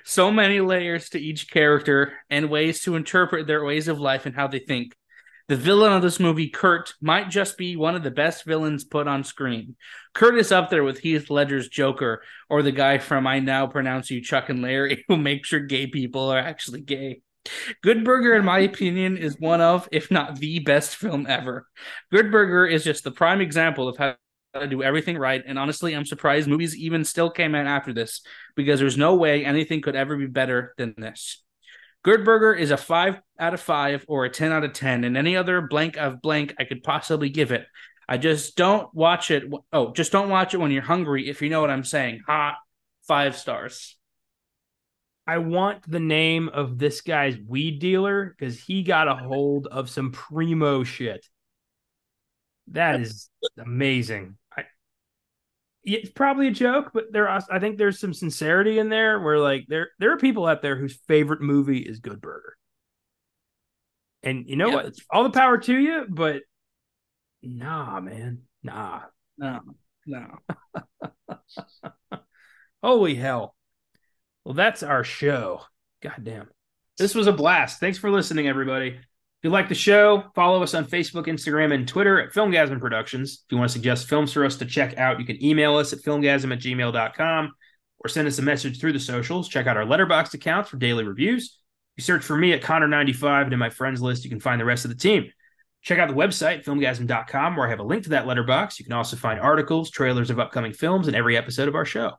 So 0.03 0.32
many 0.32 0.62
layers 0.62 1.10
to 1.10 1.20
each 1.20 1.49
character 1.49 2.14
and 2.30 2.49
ways 2.49 2.82
to 2.82 2.95
interpret 2.95 3.47
their 3.47 3.64
ways 3.64 3.88
of 3.88 3.99
life 3.99 4.26
and 4.26 4.36
how 4.36 4.47
they 4.47 4.60
think. 4.60 4.95
The 5.49 5.55
villain 5.55 5.93
of 5.93 6.03
this 6.03 6.20
movie, 6.20 6.49
Kurt, 6.49 6.93
might 7.01 7.30
just 7.30 7.57
be 7.57 7.76
one 7.76 7.95
of 7.95 8.03
the 8.03 8.12
best 8.12 8.45
villains 8.45 8.84
put 8.84 9.07
on 9.07 9.24
screen. 9.24 9.76
Kurt 10.14 10.38
is 10.38 10.51
up 10.51 10.70
there 10.70 10.84
with 10.84 10.99
Heath 10.99 11.32
Ledger's 11.32 11.68
Joker 11.68 12.22
or 12.49 12.62
the 12.62 12.72
guy 12.72 12.99
from 12.99 13.26
I 13.26 13.39
Now 13.39 13.66
Pronounce 13.66 14.12
You 14.12 14.22
Chuck 14.22 14.49
and 14.49 14.62
Larry 14.62 15.03
who 15.07 15.18
makes 15.18 15.49
sure 15.49 15.60
gay 15.60 15.88
people 15.88 16.30
are 16.30 16.38
actually 16.38 16.82
gay. 16.82 17.22
Good 17.82 18.03
Burger, 18.03 18.36
in 18.36 18.45
my 18.45 18.60
opinion, 18.60 19.18
is 19.18 19.39
one 19.39 19.60
of, 19.60 19.89
if 19.91 20.12
not 20.12 20.38
the 20.38 20.60
best 20.60 20.95
film 20.95 21.26
ever. 21.28 21.68
Good 22.12 22.32
Burger 22.32 22.68
is 22.68 22.84
just 22.84 23.03
the 23.03 23.12
prime 23.12 23.41
example 23.41 23.88
of 23.88 23.97
how 23.97 24.16
to 24.53 24.67
do 24.67 24.83
everything 24.83 25.17
right. 25.17 25.43
And 25.45 25.59
honestly, 25.59 25.93
I'm 25.93 26.05
surprised 26.05 26.47
movies 26.47 26.75
even 26.75 27.05
still 27.05 27.29
came 27.29 27.55
out 27.55 27.67
after 27.67 27.93
this 27.93 28.21
because 28.55 28.79
there's 28.79 28.97
no 28.97 29.15
way 29.15 29.45
anything 29.45 29.81
could 29.81 29.95
ever 29.95 30.17
be 30.17 30.27
better 30.27 30.73
than 30.77 30.95
this. 30.97 31.43
Good 32.03 32.23
Burger 32.23 32.53
is 32.53 32.71
a 32.71 32.77
five 32.77 33.19
out 33.37 33.53
of 33.53 33.61
five 33.61 34.05
or 34.07 34.25
a 34.25 34.29
10 34.29 34.51
out 34.51 34.63
of 34.63 34.73
10, 34.73 35.03
and 35.03 35.17
any 35.17 35.35
other 35.35 35.61
blank 35.61 35.97
of 35.97 36.21
blank 36.21 36.55
I 36.57 36.63
could 36.63 36.81
possibly 36.81 37.29
give 37.29 37.51
it. 37.51 37.65
I 38.07 38.17
just 38.17 38.55
don't 38.55 38.93
watch 38.93 39.31
it. 39.31 39.43
Oh, 39.71 39.91
just 39.91 40.11
don't 40.11 40.29
watch 40.29 40.53
it 40.53 40.57
when 40.57 40.71
you're 40.71 40.81
hungry, 40.81 41.29
if 41.29 41.41
you 41.41 41.49
know 41.49 41.61
what 41.61 41.69
I'm 41.69 41.83
saying. 41.83 42.21
Hot 42.25 42.55
five 43.07 43.35
stars. 43.35 43.97
I 45.27 45.37
want 45.39 45.83
the 45.87 45.99
name 45.99 46.49
of 46.49 46.79
this 46.79 47.01
guy's 47.01 47.37
weed 47.37 47.79
dealer 47.79 48.33
because 48.37 48.59
he 48.59 48.81
got 48.81 49.07
a 49.07 49.15
hold 49.15 49.67
of 49.67 49.89
some 49.89 50.11
primo 50.11 50.84
shit. 50.84 51.23
That 52.71 53.01
is 53.01 53.29
amazing. 53.57 54.37
I, 54.55 54.63
it's 55.83 56.11
probably 56.11 56.47
a 56.47 56.51
joke, 56.51 56.91
but 56.93 57.05
there 57.11 57.27
are, 57.27 57.41
I 57.49 57.59
think 57.59 57.77
there's 57.77 57.99
some 57.99 58.13
sincerity 58.13 58.79
in 58.79 58.89
there 58.89 59.19
where 59.19 59.39
like 59.39 59.65
there 59.67 59.89
there 59.99 60.11
are 60.13 60.17
people 60.17 60.45
out 60.45 60.61
there 60.61 60.75
whose 60.75 60.99
favorite 61.07 61.41
movie 61.41 61.79
is 61.79 61.99
Good 61.99 62.21
Burger. 62.21 62.55
And 64.23 64.47
you 64.47 64.55
know 64.55 64.69
Yeah, 64.69 64.75
what? 64.75 64.95
All 65.11 65.23
the 65.23 65.29
power 65.29 65.57
to 65.57 65.77
you, 65.77 66.05
but 66.09 66.43
nah, 67.41 67.99
man. 68.01 68.43
Nah. 68.63 69.01
No, 69.37 69.61
no. 70.05 70.37
Holy 72.83 73.15
hell. 73.15 73.55
Well, 74.43 74.53
that's 74.53 74.83
our 74.83 75.03
show. 75.03 75.61
God 76.01 76.23
damn. 76.23 76.49
This 76.97 77.15
was 77.15 77.27
a 77.27 77.33
blast. 77.33 77.79
Thanks 77.79 77.97
for 77.97 78.11
listening, 78.11 78.47
everybody. 78.47 78.99
If 79.40 79.45
you 79.45 79.52
like 79.52 79.70
the 79.70 79.76
show, 79.76 80.26
follow 80.36 80.61
us 80.61 80.74
on 80.74 80.84
Facebook, 80.84 81.28
Instagram, 81.28 81.74
and 81.74 81.88
Twitter 81.88 82.20
at 82.20 82.34
Filmgazm 82.34 82.78
Productions. 82.82 83.45
If 83.45 83.53
you 83.53 83.57
want 83.57 83.70
to 83.70 83.74
suggest 83.74 84.10
films 84.10 84.34
for 84.34 84.44
us 84.44 84.57
to 84.57 84.66
check 84.66 84.98
out, 84.98 85.18
you 85.18 85.26
can 85.26 85.41
email 85.41 85.78
us 85.78 85.94
at 85.94 85.99
filmgazm 85.99 86.52
at 86.52 86.60
gmail.com 86.60 87.53
or 87.99 88.10
send 88.10 88.28
us 88.28 88.38
a 88.38 88.41
message 88.41 88.82
through 88.82 88.91
the 88.91 88.99
socials. 88.99 89.48
Check 89.48 89.66
out 89.66 89.78
our 89.78 89.86
Letterboxd 89.86 90.34
accounts 90.34 90.70
for 90.70 90.76
daily 90.76 91.06
reviews. 91.06 91.57
If 91.95 92.02
you 92.02 92.03
search 92.03 92.26
for 92.26 92.36
me 92.36 92.52
at 92.52 92.61
Connor95 92.61 93.44
and 93.45 93.53
in 93.53 93.60
my 93.60 93.70
friends 93.70 94.02
list, 94.02 94.26
you 94.26 94.30
can 94.30 94.41
find 94.41 94.60
the 94.60 94.66
rest 94.66 94.84
of 94.84 94.91
the 94.91 94.98
team. 94.98 95.32
Check 95.84 95.99
out 95.99 96.10
the 96.10 96.16
website, 96.16 96.66
filmgazm.com, 96.66 97.56
where 97.56 97.66
I 97.66 97.70
have 97.70 97.80
a 97.80 97.84
link 97.84 98.03
to 98.03 98.10
that 98.10 98.26
Letterboxd. 98.26 98.78
You 98.78 98.84
can 98.84 98.94
also 98.94 99.16
find 99.16 99.40
articles, 99.40 99.90
trailers 99.90 100.30
of 100.30 100.40
upcoming 100.41 100.74
films, 100.74 101.07
and 101.07 101.16
every 101.16 101.38
episode 101.38 101.70
of 101.70 101.76
our 101.76 101.86
show. 101.86 102.11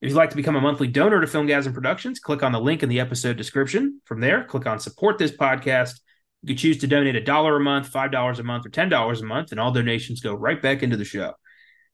If 0.00 0.08
you'd 0.08 0.16
like 0.16 0.30
to 0.30 0.36
become 0.36 0.56
a 0.56 0.60
monthly 0.60 0.88
donor 0.88 1.20
to 1.20 1.28
Filmgazm 1.28 1.74
Productions, 1.74 2.18
click 2.18 2.42
on 2.42 2.50
the 2.50 2.60
link 2.60 2.82
in 2.82 2.88
the 2.88 2.98
episode 2.98 3.36
description. 3.36 4.00
From 4.04 4.18
there, 4.18 4.42
click 4.42 4.66
on 4.66 4.80
support 4.80 5.16
this 5.16 5.30
podcast. 5.30 6.00
You 6.42 6.48
can 6.48 6.56
choose 6.56 6.78
to 6.78 6.86
donate 6.86 7.16
a 7.16 7.20
dollar 7.20 7.56
a 7.56 7.60
month, 7.60 7.88
five 7.88 8.10
dollars 8.10 8.38
a 8.38 8.42
month, 8.42 8.66
or 8.66 8.70
ten 8.70 8.88
dollars 8.88 9.20
a 9.20 9.26
month, 9.26 9.50
and 9.50 9.60
all 9.60 9.72
donations 9.72 10.20
go 10.20 10.34
right 10.34 10.60
back 10.60 10.82
into 10.82 10.96
the 10.96 11.04
show. 11.04 11.34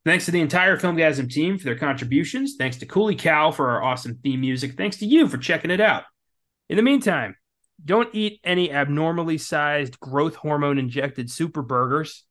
Thanks 0.04 0.26
to 0.26 0.30
the 0.30 0.40
entire 0.40 0.76
Filmgazm 0.76 1.28
team 1.28 1.58
for 1.58 1.64
their 1.64 1.78
contributions. 1.78 2.54
Thanks 2.56 2.76
to 2.76 2.86
Cooley 2.86 3.16
Cal 3.16 3.50
for 3.50 3.70
our 3.70 3.82
awesome 3.82 4.20
theme 4.22 4.40
music. 4.40 4.76
Thanks 4.76 4.98
to 4.98 5.06
you 5.06 5.26
for 5.26 5.36
checking 5.36 5.72
it 5.72 5.80
out. 5.80 6.04
In 6.68 6.76
the 6.76 6.82
meantime, 6.82 7.34
don't 7.84 8.14
eat 8.14 8.40
any 8.44 8.70
abnormally 8.70 9.36
sized 9.36 9.98
growth 9.98 10.36
hormone 10.36 10.78
injected 10.78 11.28
super 11.28 11.60
burgers. 11.60 12.24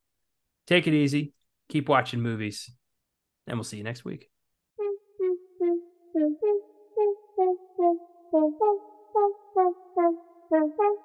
Take 0.67 0.87
it 0.87 0.93
easy. 0.93 1.33
Keep 1.67 1.89
watching 1.89 2.21
movies. 2.21 2.71
And 3.45 3.57
we'll 3.57 3.65
see 3.65 3.77
you 3.77 3.83
next 3.83 4.05
week. 4.05 4.29